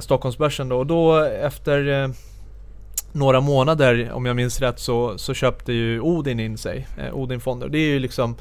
Stockholmsbörsen 0.00 0.68
då. 0.68 0.78
Och 0.78 0.86
då 0.86 1.18
efter 1.22 2.10
några 3.12 3.40
månader, 3.40 4.10
om 4.12 4.26
jag 4.26 4.36
minns 4.36 4.60
rätt, 4.60 4.78
så, 4.78 5.18
så 5.18 5.34
köpte 5.34 5.72
ju 5.72 6.00
Odin 6.00 6.40
in 6.40 6.58
sig. 6.58 6.86
Odin-fonder. 7.12 7.68
Det 7.68 7.78
är 7.78 7.88
ju 7.88 7.98
liksom 7.98 8.36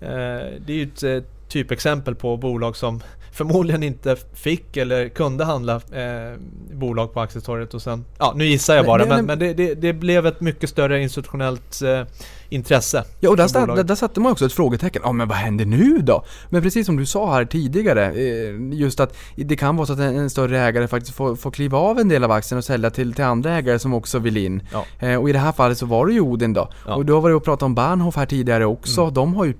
Det 0.00 0.68
är 0.68 0.70
ju 0.70 0.82
ett 0.82 1.24
typexempel 1.48 2.14
på 2.14 2.36
bolag 2.36 2.76
som 2.76 3.00
förmodligen 3.32 3.82
inte 3.82 4.16
fick 4.34 4.76
eller 4.76 5.08
kunde 5.08 5.44
handla 5.44 5.74
eh, 5.74 6.38
bolag 6.72 7.12
på 7.14 7.20
aktietorget 7.20 7.74
och 7.74 7.82
sen, 7.82 8.04
ja 8.18 8.32
nu 8.36 8.46
gissar 8.46 8.76
jag 8.76 8.86
bara 8.86 9.06
men, 9.06 9.08
nej. 9.08 9.22
men 9.22 9.38
det, 9.38 9.54
det, 9.54 9.74
det 9.74 9.92
blev 9.92 10.26
ett 10.26 10.40
mycket 10.40 10.70
större 10.70 11.02
institutionellt 11.02 11.82
eh, 11.82 12.02
intresse. 12.48 13.04
Ja, 13.20 13.30
och 13.30 13.36
där, 13.36 13.48
bolaget. 13.52 13.76
där, 13.76 13.84
där 13.84 13.94
satte 13.94 14.20
man 14.20 14.32
också 14.32 14.46
ett 14.46 14.52
frågetecken. 14.52 15.02
Ja, 15.04 15.12
men 15.12 15.28
vad 15.28 15.38
händer 15.38 15.64
nu 15.64 15.98
då? 15.98 16.24
Men 16.48 16.62
precis 16.62 16.86
som 16.86 16.96
du 16.96 17.06
sa 17.06 17.32
här 17.32 17.44
tidigare, 17.44 18.12
eh, 18.12 18.54
just 18.72 19.00
att 19.00 19.16
det 19.36 19.56
kan 19.56 19.76
vara 19.76 19.86
så 19.86 19.92
att 19.92 19.98
en, 19.98 20.16
en 20.16 20.30
större 20.30 20.60
ägare 20.60 20.88
faktiskt 20.88 21.16
får, 21.16 21.36
får 21.36 21.50
kliva 21.50 21.78
av 21.78 21.98
en 21.98 22.08
del 22.08 22.24
av 22.24 22.30
aktien 22.30 22.58
och 22.58 22.64
sälja 22.64 22.90
till, 22.90 23.14
till 23.14 23.24
andra 23.24 23.52
ägare 23.52 23.78
som 23.78 23.94
också 23.94 24.18
vill 24.18 24.36
in. 24.36 24.62
Ja. 24.72 25.06
Eh, 25.06 25.16
och 25.20 25.28
i 25.28 25.32
det 25.32 25.38
här 25.38 25.52
fallet 25.52 25.78
så 25.78 25.86
var 25.86 26.06
det 26.06 26.12
ju 26.12 26.20
Odin 26.20 26.52
då. 26.52 26.68
Ja. 26.86 26.94
Och 26.94 27.06
du 27.06 27.12
har 27.12 27.20
varit 27.20 27.36
och 27.36 27.44
pratat 27.44 27.62
om 27.62 27.74
Bahnhof 27.74 28.16
här 28.16 28.26
tidigare 28.26 28.66
också. 28.66 29.00
Mm. 29.00 29.14
De 29.14 29.34
har 29.36 29.44
ju 29.44 29.52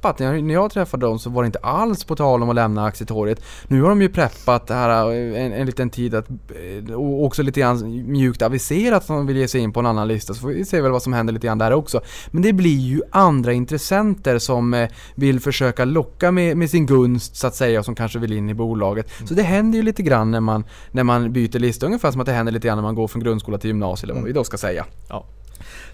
preppat. 0.00 0.18
När 0.18 0.34
jag, 0.34 0.44
när 0.44 0.54
jag 0.54 0.70
träffade 0.70 1.06
dem 1.06 1.18
så 1.18 1.30
var 1.30 1.42
det 1.42 1.46
inte 1.46 1.58
alls 1.58 2.04
på 2.04 2.16
tal 2.16 2.42
om 2.42 2.48
att 2.48 2.54
lämna 2.54 2.84
aktietorget. 2.84 3.42
Nu 3.68 3.82
har 3.82 3.88
de 3.88 4.02
ju 4.02 4.08
preppat 4.08 4.70
här 4.70 5.10
eh, 5.10 5.44
en, 5.44 5.52
en 5.52 5.66
liten 5.66 5.90
tid 5.90 6.14
att, 6.14 6.30
eh, 6.30 6.94
och 6.94 7.24
också 7.24 7.42
lite 7.42 7.60
grann 7.60 8.06
mjukt 8.12 8.42
aviserat 8.42 9.02
att 9.02 9.08
de 9.08 9.26
vill 9.26 9.36
ge 9.36 9.48
sig 9.48 9.60
in 9.60 9.72
på 9.72 9.80
en 9.80 9.86
annan 9.86 10.08
lista. 10.08 10.34
Så 10.34 10.40
får 10.40 10.48
vi 10.48 10.64
se 10.64 10.80
väl 10.80 10.92
vad 10.92 11.02
som 11.02 11.12
händer 11.12 11.32
lite 11.32 11.46
grann 11.46 11.58
där 11.58 11.72
också. 11.72 12.00
Men 12.30 12.42
det 12.42 12.52
blir 12.52 12.78
ju 12.78 13.02
andra 13.10 13.52
intressenter 13.52 14.38
som 14.38 14.74
eh, 14.74 14.88
vill 15.14 15.40
försöka 15.40 15.84
locka 15.84 16.32
med, 16.32 16.56
med 16.56 16.70
sin 16.70 16.86
gunst 16.86 17.36
så 17.36 17.46
att 17.46 17.54
säga 17.54 17.78
och 17.78 17.84
som 17.84 17.94
kanske 17.94 18.18
vill 18.18 18.32
in 18.32 18.50
i 18.50 18.54
bolaget. 18.54 19.10
Så 19.28 19.34
det 19.34 19.42
händer 19.42 19.78
ju 19.78 19.82
lite 19.82 20.02
grann 20.02 20.30
när 20.30 20.40
man, 20.40 20.64
när 20.90 21.04
man 21.04 21.32
byter 21.32 21.58
lista. 21.58 21.86
Ungefär 21.86 22.10
som 22.10 22.20
att 22.20 22.26
det 22.26 22.32
händer 22.32 22.52
lite 22.52 22.66
grann 22.66 22.78
när 22.78 22.82
man 22.82 22.94
går 22.94 23.08
från 23.08 23.22
grundskola 23.22 23.58
till 23.58 23.68
gymnasium 23.68 24.10
eller 24.10 24.20
vad 24.20 24.26
vi 24.26 24.32
då 24.32 24.44
ska 24.44 24.56
säga. 24.56 24.84
Ja. 25.08 25.24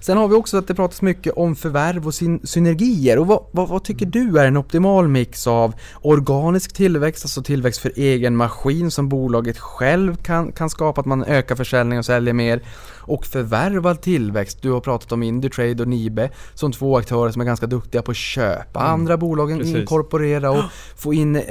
Sen 0.01 0.17
har 0.17 0.29
vi 0.29 0.35
också 0.35 0.57
att 0.57 0.69
det 0.69 0.75
pratas 0.75 1.03
mycket 1.03 1.33
om 1.33 1.57
förvärv 1.57 2.07
och 2.07 2.15
syn- 2.15 2.41
synergier. 2.45 3.19
Och 3.19 3.27
vad, 3.27 3.45
vad, 3.51 3.69
vad 3.69 3.85
tycker 3.85 4.07
du 4.07 4.39
är 4.39 4.47
en 4.47 4.57
optimal 4.57 5.09
mix 5.09 5.47
av 5.47 5.75
organisk 6.03 6.73
tillväxt, 6.73 7.25
alltså 7.25 7.43
tillväxt 7.43 7.81
för 7.81 7.93
egen 7.97 8.37
maskin 8.37 8.91
som 8.91 9.09
bolaget 9.09 9.59
själv 9.59 10.17
kan, 10.17 10.53
kan 10.53 10.71
skapa, 10.71 11.01
att 11.01 11.07
man 11.07 11.25
ökar 11.25 11.57
försäljning 11.57 11.99
och 11.99 12.05
säljer 12.05 12.35
mer. 12.35 12.61
Och 13.07 13.27
förvärvad 13.27 14.03
tillväxt. 14.03 14.63
Du 14.63 14.71
har 14.71 14.81
pratat 14.81 15.13
om 15.13 15.23
Indutrade 15.23 15.83
och 15.83 15.89
Nibe 15.89 16.31
som 16.55 16.73
två 16.73 16.97
aktörer 16.99 17.31
som 17.31 17.41
är 17.41 17.47
ganska 17.47 17.67
duktiga 17.67 18.03
på 18.03 18.11
att 18.11 18.17
köpa 18.17 18.81
andra 18.81 19.17
bolag, 19.17 19.59
precis. 19.59 19.77
inkorporera 19.77 20.51
och 20.51 20.65
få 20.97 21.15
in 21.15 21.37
eh, 21.37 21.43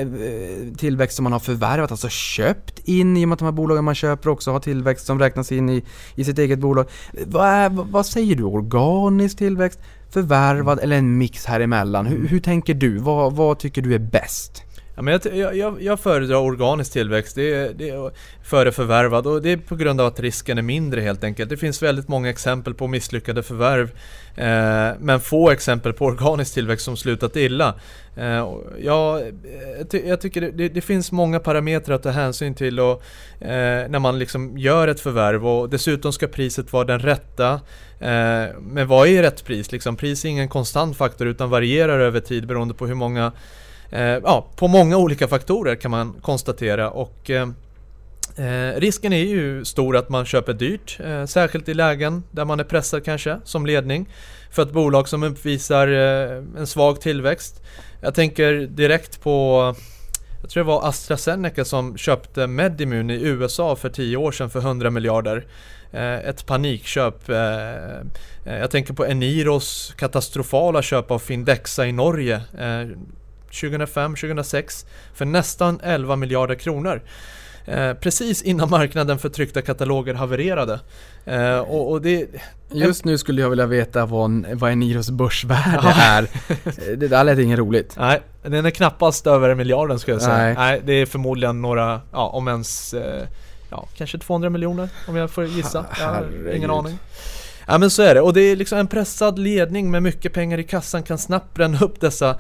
tillväxt 0.78 1.16
som 1.16 1.24
man 1.24 1.34
har 1.34 1.40
förvärvat, 1.40 1.92
alltså 1.92 2.10
köpt 2.10 2.80
in 2.80 3.18
i 3.18 3.26
och 3.26 3.30
med 3.30 3.34
att 3.34 3.40
de 3.40 3.46
här 3.46 3.52
bolagen 3.52 3.84
man 3.84 3.96
köper 3.96 4.30
också 4.30 4.52
har 4.52 4.60
tillväxt 4.60 5.06
som 5.06 5.20
räknas 5.20 5.52
in 5.52 5.70
i, 5.70 5.84
i 6.16 6.24
sitt 6.24 6.40
eget 6.40 6.60
bolag. 6.60 6.86
Vad, 7.26 7.74
vad 7.74 8.06
säger 8.06 8.36
du? 8.36 8.44
Organisk 8.44 9.38
tillväxt? 9.38 9.80
Förvärvad 10.10 10.80
eller 10.80 10.98
en 10.98 11.18
mix 11.18 11.46
här 11.46 11.60
emellan? 11.60 12.06
Hur, 12.06 12.28
hur 12.28 12.40
tänker 12.40 12.74
du? 12.74 12.98
Vad, 12.98 13.34
vad 13.34 13.60
tycker 13.60 13.82
du 13.82 13.96
är 13.96 14.00
bäst? 14.00 14.64
Ja, 14.96 15.02
men 15.02 15.20
jag, 15.34 15.56
jag, 15.56 15.82
jag, 15.82 16.00
föredrar 16.00 16.36
organisk 16.36 16.94
tillväxt 16.94 17.36
det 17.36 17.74
det 17.78 18.12
före 18.44 18.72
förvärvad 18.72 19.28
och 19.28 19.42
det 19.42 19.50
är 19.50 19.58
på 19.58 19.76
grund 19.76 20.02
av 20.02 20.08
att 20.08 20.20
risken 20.20 20.58
är 20.58 20.62
mindre 20.62 21.02
helt 21.02 21.24
enkelt. 21.24 21.50
Det 21.50 21.58
finns 21.58 21.84
väldigt 21.84 22.08
många 22.08 22.30
exempel 22.30 22.74
på 22.74 22.88
misslyckade 22.88 23.44
förvärv 23.44 23.92
eh, 24.36 25.00
men 25.00 25.20
få 25.20 25.50
exempel 25.50 25.94
på 25.94 26.06
organisk 26.06 26.54
tillväxt 26.54 26.86
som 26.86 26.98
slutat 26.98 27.36
illa. 27.36 27.74
Eh, 28.18 28.48
jag, 28.80 29.22
eh, 29.22 30.00
jag, 30.06 30.22
tycker 30.22 30.42
det, 30.42 30.52
det, 30.52 30.70
det 30.70 30.82
finns 30.82 31.12
många 31.12 31.40
parametrar 31.40 31.96
att 31.96 32.04
ta 32.04 32.10
hänsyn 32.10 32.56
till 32.56 32.80
och, 32.80 33.04
eh, 33.40 33.90
när 33.90 34.00
man 34.00 34.20
liksom 34.20 34.58
gör 34.58 34.88
ett 34.88 35.00
förvärv 35.00 35.48
och 35.48 35.70
dessutom 35.70 36.14
ska 36.14 36.28
priset 36.28 36.74
vara 36.74 36.84
den 36.84 37.00
rätta. 37.00 37.54
Eh, 38.00 38.46
men 38.62 38.88
vad 38.88 39.08
är 39.08 39.22
rätt 39.22 39.46
pris? 39.46 39.72
Liksom, 39.72 39.96
pris 39.96 40.26
är 40.26 40.30
ingen 40.30 40.50
konstant 40.50 40.98
faktor 40.98 41.28
utan 41.28 41.50
varierar 41.50 42.00
över 42.00 42.20
tid 42.20 42.48
beroende 42.48 42.74
på 42.74 42.88
hur 42.88 42.96
många 42.96 43.32
Eh, 43.94 44.20
ja, 44.24 44.48
på 44.56 44.68
många 44.68 44.98
olika 44.98 45.28
faktorer 45.28 45.76
kan 45.76 45.92
man 45.92 46.14
konstatera 46.22 46.90
och 46.90 47.30
eh, 47.30 47.48
eh, 48.36 48.80
risken 48.80 49.14
är 49.14 49.24
ju 49.24 49.66
stor 49.66 49.98
att 49.98 50.10
man 50.10 50.26
köper 50.26 50.54
dyrt, 50.54 51.00
eh, 51.04 51.26
särskilt 51.26 51.70
i 51.70 51.74
lägen 51.74 52.24
där 52.32 52.46
man 52.46 52.60
är 52.60 52.64
pressad 52.64 53.06
kanske 53.06 53.40
som 53.44 53.66
ledning 53.66 54.10
för 54.52 54.64
ett 54.64 54.72
bolag 54.72 55.08
som 55.08 55.24
uppvisar 55.24 55.88
eh, 55.88 56.44
en 56.58 56.68
svag 56.68 57.02
tillväxt. 57.02 57.62
Jag 58.02 58.16
tänker 58.16 58.54
direkt 58.54 59.22
på 59.22 59.76
jag 60.42 60.50
tror 60.50 60.64
det 60.64 60.68
var 60.68 60.88
AstraZeneca 60.88 61.66
som 61.66 61.98
köpte 61.98 62.48
Medimun 62.48 63.10
i 63.10 63.24
USA 63.24 63.76
för 63.76 63.90
10 63.90 64.18
år 64.18 64.32
sedan 64.32 64.50
för 64.50 64.60
100 64.60 64.90
miljarder. 64.90 65.46
Eh, 65.92 66.14
ett 66.14 66.46
panikköp. 66.46 67.30
Jag 68.46 68.72
tänker 68.72 68.94
på 68.94 69.06
Eniros 69.06 69.94
katastrofala 69.98 70.82
köp 70.82 71.12
av 71.12 71.20
Findexa 71.20 71.88
i 71.88 71.92
Norge. 71.92 72.42
Eh, 73.54 73.70
2005-2006 73.70 74.86
för 75.14 75.26
nästan 75.26 75.80
11 75.84 76.16
miljarder 76.16 76.56
kronor. 76.56 77.02
Eh, 77.66 77.94
precis 77.94 78.42
innan 78.42 78.70
marknaden 78.70 79.20
för 79.20 79.30
tryckta 79.30 79.62
kataloger 79.62 80.14
havererade. 80.14 80.80
Eh, 81.26 81.58
och, 81.58 81.92
och 81.92 82.02
det, 82.02 82.28
Just 82.72 83.06
nu 83.06 83.18
skulle 83.18 83.42
jag 83.42 83.50
vilja 83.50 83.66
veta 83.66 84.06
vad, 84.06 84.46
vad 84.54 84.72
Eniros 84.72 85.10
börsvärde 85.10 85.94
är. 85.98 86.28
Det 86.96 87.08
där 87.08 87.24
lät 87.24 87.40
inget 87.40 87.60
roligt. 87.60 87.96
nej, 87.98 88.22
den 88.42 88.66
är 88.66 88.70
knappast 88.70 89.28
över 89.28 89.56
miljarden 89.56 90.00
skulle 90.00 90.16
jag 90.16 90.22
säga. 90.22 90.38
Nej. 90.38 90.56
Nej. 90.58 90.82
det 90.86 90.94
är 90.94 91.06
förmodligen 91.06 91.62
några, 91.62 92.02
ja 92.12 92.28
om 92.28 92.48
ens, 92.48 92.94
eh, 92.94 93.28
ja 93.70 93.88
kanske 93.98 94.18
200 94.18 94.50
miljoner 94.50 94.90
om 95.08 95.16
jag 95.16 95.32
får 95.32 95.46
gissa. 95.46 95.86
Jag 96.00 96.08
har 96.08 96.54
ingen 96.56 96.72
aning. 96.72 96.98
Ja 97.68 97.78
men 97.78 97.90
så 97.90 98.02
är 98.02 98.16
det 98.16 98.22
och 98.22 98.34
det 98.34 98.42
är 98.42 98.56
liksom 98.56 98.78
en 98.78 98.88
pressad 98.88 99.40
ledning 99.40 99.92
med 99.92 100.04
mycket 100.04 100.34
pengar 100.34 100.58
i 100.58 100.64
kassan 100.64 101.04
kan 101.04 101.18
snabbt 101.18 101.54
bränna 101.54 101.80
upp 101.80 102.02
dessa 102.02 102.36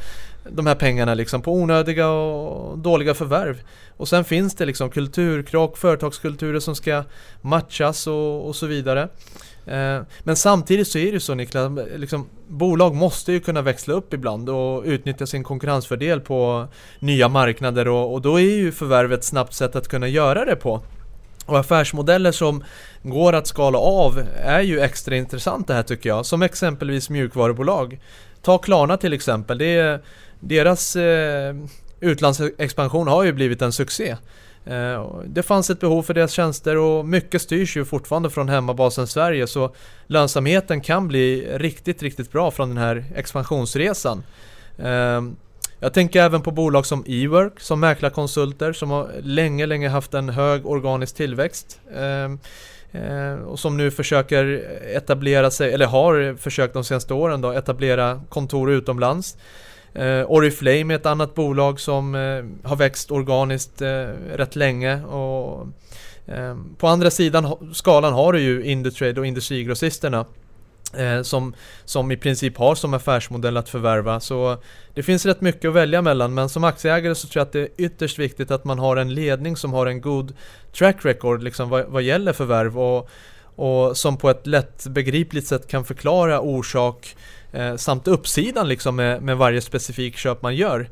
de 0.50 0.68
här 0.68 0.76
pengarna 0.76 1.14
liksom 1.14 1.42
på 1.42 1.54
onödiga 1.54 2.10
och 2.10 2.78
dåliga 2.78 3.14
förvärv. 3.14 3.62
Och 3.98 4.08
sen 4.08 4.24
finns 4.24 4.56
det 4.56 4.66
liksom 4.66 4.90
kulturkrock, 4.90 5.78
företagskulturer 5.78 6.60
som 6.60 6.76
ska 6.76 7.04
matchas 7.42 8.08
och, 8.08 8.48
och 8.48 8.56
så 8.56 8.68
vidare. 8.68 9.02
Eh, 9.66 10.02
men 10.24 10.36
samtidigt 10.36 10.88
så 10.88 10.98
är 10.98 11.12
det 11.12 11.20
så 11.20 11.34
Niklas, 11.34 11.72
liksom, 11.96 12.30
bolag 12.48 12.96
måste 12.96 13.32
ju 13.32 13.40
kunna 13.40 13.62
växla 13.62 13.94
upp 13.94 14.14
ibland 14.14 14.50
och 14.50 14.84
utnyttja 14.86 15.26
sin 15.26 15.44
konkurrensfördel 15.44 16.20
på 16.20 16.68
nya 17.00 17.30
marknader 17.30 17.88
och, 17.88 18.14
och 18.14 18.22
då 18.22 18.40
är 18.40 18.56
ju 18.56 18.72
förvärv 18.72 19.14
ett 19.14 19.24
snabbt 19.24 19.54
sätt 19.54 19.76
att 19.76 19.88
kunna 19.88 20.08
göra 20.08 20.46
det 20.46 20.56
på. 20.56 20.82
Och 21.46 21.60
affärsmodeller 21.60 22.32
som 22.32 22.64
går 23.04 23.34
att 23.34 23.48
skala 23.48 23.78
av 23.78 24.24
är 24.44 24.62
ju 24.62 24.80
extra 24.80 25.16
intressanta 25.16 25.74
här 25.74 25.84
tycker 25.84 26.10
jag. 26.10 26.26
Som 26.26 26.42
exempelvis 26.42 27.10
mjukvarubolag. 27.10 28.00
Ta 28.42 28.58
Klarna 28.58 28.98
till 28.98 29.14
exempel. 29.14 29.58
Det 29.58 29.76
är, 29.76 30.02
deras 30.48 30.96
eh, 30.96 31.56
utlandsexpansion 32.00 33.08
har 33.08 33.24
ju 33.24 33.34
blivit 33.34 33.62
en 33.62 33.72
succé. 33.72 34.16
Eh, 34.66 35.22
det 35.26 35.44
fanns 35.44 35.70
ett 35.70 35.80
behov 35.80 36.04
för 36.04 36.14
deras 36.14 36.32
tjänster 36.32 36.78
och 36.78 37.06
mycket 37.06 37.42
styrs 37.42 37.78
ju 37.78 37.86
fortfarande 37.86 38.30
från 38.30 38.50
hemmabasen 38.50 39.08
Sverige 39.08 39.48
så 39.48 39.76
lönsamheten 40.08 40.82
kan 40.82 41.08
bli 41.08 41.58
riktigt, 41.58 42.04
riktigt 42.04 42.32
bra 42.32 42.52
från 42.52 42.70
den 42.70 42.78
här 42.78 43.06
expansionsresan. 43.16 44.24
Eh, 44.78 45.22
jag 45.80 45.94
tänker 45.94 46.22
även 46.22 46.42
på 46.42 46.52
bolag 46.52 46.86
som 46.86 47.04
eWork 47.08 47.60
som 47.60 47.80
mäklarkonsulter 47.80 48.74
som 48.74 48.92
har 48.92 49.12
länge, 49.22 49.66
länge 49.66 49.90
haft 49.90 50.14
en 50.14 50.30
hög 50.30 50.66
organisk 50.66 51.16
tillväxt. 51.16 51.80
Ehm, 51.96 52.40
eh, 52.92 53.34
och 53.34 53.60
som 53.60 53.78
nu 53.78 53.92
försöker 53.92 54.46
etablera 54.96 55.52
sig, 55.52 55.74
eller 55.74 55.86
har 55.86 56.38
försökt 56.38 56.74
de 56.74 56.84
senaste 56.84 57.14
åren 57.14 57.42
då, 57.42 57.52
etablera 57.52 58.22
kontor 58.30 58.72
utomlands. 58.72 59.38
Eh, 59.96 60.32
Oriflame 60.32 60.94
är 60.94 60.96
ett 60.96 61.06
annat 61.06 61.36
bolag 61.36 61.80
som 61.80 62.16
eh, 62.16 62.70
har 62.70 62.76
växt 62.76 63.12
organiskt 63.12 63.82
eh, 63.82 64.06
rätt 64.34 64.56
länge 64.56 65.04
och 65.04 65.68
eh, 66.26 66.58
på 66.78 66.88
andra 66.88 67.12
sidan 67.12 67.74
skalan 67.74 68.14
har 68.14 68.34
du 68.34 68.40
ju 68.40 68.64
Indutrade 68.64 69.20
och 69.20 69.28
Industrigrossisterna 69.28 70.26
eh, 70.98 71.22
som, 71.22 71.54
som 71.86 72.12
i 72.12 72.18
princip 72.18 72.58
har 72.58 72.76
som 72.76 72.94
affärsmodell 72.94 73.58
att 73.58 73.70
förvärva. 73.70 74.20
Så 74.20 74.58
det 74.94 75.04
finns 75.04 75.26
rätt 75.26 75.42
mycket 75.42 75.70
att 75.70 75.76
välja 75.76 76.02
mellan 76.02 76.34
men 76.34 76.50
som 76.50 76.64
aktieägare 76.64 77.16
så 77.16 77.28
tror 77.28 77.40
jag 77.40 77.46
att 77.46 77.54
det 77.54 77.62
är 77.62 77.70
ytterst 77.78 78.20
viktigt 78.20 78.52
att 78.52 78.64
man 78.64 78.80
har 78.80 78.98
en 78.98 79.14
ledning 79.14 79.58
som 79.58 79.74
har 79.74 79.86
en 79.86 80.02
god 80.02 80.34
track 80.78 81.06
record 81.06 81.44
liksom 81.44 81.70
vad, 81.70 81.86
vad 81.86 82.04
gäller 82.04 82.34
förvärv 82.34 82.80
och, 82.80 83.10
och 83.56 83.98
som 83.98 84.18
på 84.18 84.30
ett 84.30 84.48
lättbegripligt 84.48 85.48
sätt 85.48 85.68
kan 85.68 85.86
förklara 85.86 86.40
orsak 86.42 87.16
eh, 87.54 87.76
samt 87.76 88.08
uppsidan 88.08 88.68
liksom 88.68 88.96
med, 88.96 89.22
med 89.22 89.38
varje 89.38 89.62
specifik 89.62 90.18
köp 90.18 90.42
man 90.42 90.56
gör. 90.56 90.90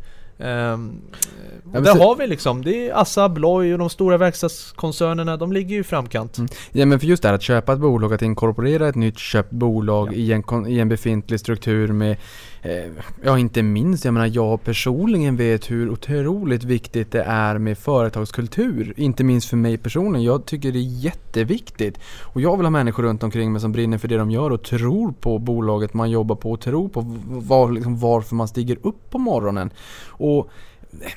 Och 1.63 1.73
men 1.73 1.83
där 1.83 1.99
har 1.99 2.15
vi 2.15 2.27
liksom, 2.27 2.63
det 2.63 2.89
är 2.89 3.01
Assa 3.01 3.23
Abloy 3.23 3.73
och 3.73 3.79
de 3.79 3.89
stora 3.89 4.17
verkstadskoncernerna, 4.17 5.37
de 5.37 5.51
ligger 5.53 5.75
ju 5.75 5.81
i 5.81 5.83
framkant. 5.83 6.37
Mm. 6.37 6.49
Ja 6.71 6.85
men 6.85 6.99
för 6.99 7.07
just 7.07 7.23
det 7.23 7.29
här 7.29 7.35
att 7.35 7.41
köpa 7.41 7.73
ett 7.73 7.79
bolag, 7.79 8.13
att 8.13 8.21
inkorporera 8.21 8.87
ett 8.87 8.95
nytt 8.95 9.17
köpt 9.17 9.51
bolag 9.51 10.07
Ja. 10.07 10.13
i, 10.13 10.31
en, 10.31 10.67
i 10.67 10.79
en 10.79 10.89
befintlig 10.89 11.39
struktur 11.39 11.87
med 11.87 12.17
Eh, 12.63 12.91
ja 13.23 13.39
inte 13.39 13.63
minst, 13.63 14.05
jag 14.05 14.13
menar 14.13 14.31
jag 14.33 14.63
personligen 14.63 15.35
vet 15.35 15.71
hur 15.71 15.89
otroligt 15.89 16.63
viktigt 16.63 17.11
det 17.11 17.23
är 17.23 17.57
med 17.57 17.77
företagskultur. 17.77 18.93
Inte 18.97 19.23
minst 19.23 19.49
för 19.49 19.57
mig 19.57 19.77
personligen. 19.77 20.25
Jag 20.25 20.45
tycker 20.45 20.71
det 20.71 20.79
är 20.79 21.03
jätteviktigt. 21.03 21.99
Och 22.21 22.41
jag 22.41 22.57
vill 22.57 22.65
ha 22.65 22.71
människor 22.71 23.03
runt 23.03 23.23
omkring 23.23 23.51
mig 23.51 23.61
som 23.61 23.71
brinner 23.71 23.97
för 23.97 24.07
det 24.07 24.17
de 24.17 24.31
gör 24.31 24.49
och 24.49 24.63
tror 24.63 25.11
på 25.11 25.39
bolaget 25.39 25.93
man 25.93 26.11
jobbar 26.11 26.35
på 26.35 26.51
och 26.51 26.61
tror 26.61 26.89
på 26.89 27.01
var, 27.27 27.71
liksom, 27.71 27.99
varför 27.99 28.35
man 28.35 28.47
stiger 28.47 28.77
upp 28.81 29.09
på 29.09 29.17
morgonen. 29.17 29.73
Och 30.07 30.49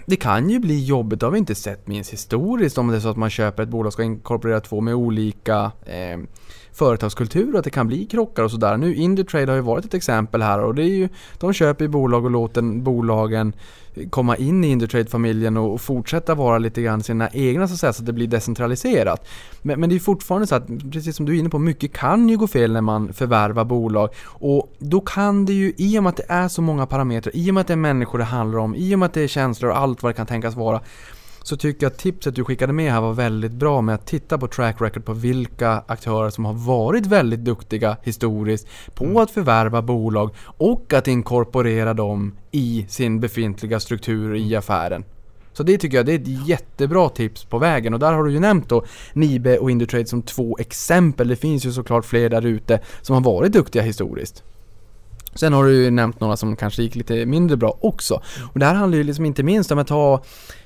det 0.07 0.17
kan 0.17 0.51
ju 0.51 0.59
bli 0.59 0.85
jobbigt, 0.85 1.21
det 1.21 1.27
har 1.27 1.31
vi 1.31 1.39
inte 1.39 1.55
sett 1.55 1.87
minst 1.87 2.13
historiskt 2.13 2.79
om 2.79 2.89
det 2.89 2.97
är 2.97 3.01
så 3.01 3.09
att 3.09 3.17
man 3.17 3.31
köper 3.31 3.63
ett 3.63 3.69
bolag 3.69 3.87
och 3.87 3.93
ska 3.93 4.03
inkorporera 4.03 4.61
två 4.61 4.81
med 4.81 4.95
olika 4.95 5.73
eh, 5.87 6.19
företagskultur 6.75 7.53
och 7.53 7.59
att 7.59 7.65
det 7.65 7.71
kan 7.71 7.87
bli 7.87 8.05
krockar 8.05 8.43
och 8.43 8.51
sådär. 8.51 8.77
Nu 8.77 8.95
Indutrade 8.95 9.53
har 9.53 9.57
ju 9.57 9.63
varit 9.63 9.85
ett 9.85 9.95
exempel 9.95 10.43
här 10.43 10.61
och 10.61 10.75
det 10.75 10.83
är 10.83 10.95
ju, 10.97 11.09
de 11.39 11.53
köper 11.53 11.85
ju 11.85 11.89
bolag 11.89 12.25
och 12.25 12.31
låter 12.31 12.63
bolagen 12.63 13.53
komma 14.11 14.37
in 14.37 14.65
i 14.65 14.69
Indutrade-familjen 14.69 15.57
och, 15.57 15.75
och 15.75 15.81
fortsätta 15.81 16.35
vara 16.35 16.59
lite 16.59 16.83
grann 16.83 17.03
sina 17.03 17.29
egna 17.33 17.69
så 17.69 17.75
att 17.75 17.81
säga, 17.81 17.93
så 17.93 18.03
att 18.03 18.07
det 18.07 18.13
blir 18.13 18.27
decentraliserat. 18.27 19.27
Men, 19.63 19.81
men 19.81 19.89
det 19.89 19.95
är 19.95 20.01
fortfarande 20.01 20.47
så 20.47 20.55
att, 20.55 20.67
precis 20.93 21.17
som 21.17 21.27
du 21.27 21.35
är 21.35 21.39
inne 21.39 21.49
på, 21.49 21.59
mycket 21.59 21.93
kan 21.93 22.29
ju 22.29 22.37
gå 22.37 22.47
fel 22.47 22.73
när 22.73 22.81
man 22.81 23.13
förvärvar 23.13 23.65
bolag. 23.65 24.09
Och 24.27 24.73
då 24.79 25.01
kan 25.01 25.45
det 25.45 25.53
ju, 25.53 25.73
i 25.77 25.99
och 25.99 26.03
med 26.03 26.11
att 26.11 26.17
det 26.17 26.27
är 26.29 26.49
så 26.49 26.63
många 26.63 26.87
parametrar, 26.87 27.37
i 27.37 27.51
och 27.51 27.55
med 27.55 27.61
att 27.61 27.67
det 27.67 27.75
är 27.75 27.77
människor 27.77 28.19
det 28.19 28.25
handlar 28.25 28.59
om, 28.59 28.75
i 28.75 28.95
och 28.95 28.99
med 28.99 29.07
att 29.07 29.15
det 29.15 29.21
är 29.21 29.29
känslor 29.29 29.71
och 29.71 29.79
allt 29.79 30.03
vad 30.03 30.13
det 30.13 30.17
kan 30.17 30.27
tänkas 30.27 30.55
vara, 30.55 30.81
så 31.45 31.57
tycker 31.57 31.87
jag 31.87 31.91
att 31.91 31.99
tipset 31.99 32.35
du 32.35 32.45
skickade 32.45 32.73
med 32.73 32.93
här 32.93 33.01
var 33.01 33.13
väldigt 33.13 33.53
bra 33.53 33.81
med 33.81 33.95
att 33.95 34.07
titta 34.07 34.39
på 34.39 34.49
track 34.49 34.81
record 34.81 35.05
på 35.05 35.13
vilka 35.13 35.83
aktörer 35.87 36.31
som 36.31 36.45
har 36.45 36.53
varit 36.53 37.07
väldigt 37.07 37.41
duktiga 37.41 37.97
historiskt 38.03 38.69
på 38.95 39.21
att 39.21 39.31
förvärva 39.31 39.83
bolag 39.83 40.35
och 40.45 40.93
att 40.93 41.09
inkorporera 41.09 41.95
dem 41.95 42.37
i 42.51 42.87
sin 42.89 43.21
befintliga 43.21 43.81
struktur 43.81 44.35
i 44.35 44.57
affären. 44.57 45.05
Så 45.53 45.63
det 45.63 45.79
tycker 45.79 45.97
jag 45.97 46.07
det 46.07 46.13
är 46.13 46.19
ett 46.19 46.47
jättebra 46.49 47.09
tips 47.09 47.45
på 47.45 47.59
vägen 47.59 47.95
och 47.95 48.01
där 48.01 48.13
har 48.13 48.25
du 48.25 48.33
ju 48.33 48.41
nämnt 48.41 48.69
då 48.69 48.85
Nibe 49.13 49.59
och 49.59 49.71
Indutrade 49.71 50.07
som 50.07 50.23
två 50.23 50.57
exempel. 50.59 51.29
Det 51.29 51.37
finns 51.37 51.67
ju 51.67 51.73
såklart 51.73 52.05
fler 52.05 52.29
där 52.29 52.47
ute 52.47 52.81
som 53.03 53.15
har 53.15 53.23
varit 53.23 53.53
duktiga 53.53 53.83
historiskt. 53.83 54.43
Sen 55.35 55.53
har 55.53 55.65
du 55.65 55.85
ju 55.85 55.91
nämnt 55.91 56.21
några 56.21 56.37
som 56.37 56.57
kanske 56.57 56.83
gick 56.83 56.95
lite 56.95 57.27
mindre 57.27 57.57
bra 57.57 57.79
också. 57.81 58.23
Och 58.53 58.59
det 58.59 58.67
här 58.67 58.75
handlar 58.75 58.99
ju 58.99 59.05
liksom 59.05 59.25
inte 59.25 59.43
minst 59.43 59.73
om 59.73 59.79
att 59.79 59.87
ta, 59.87 60.23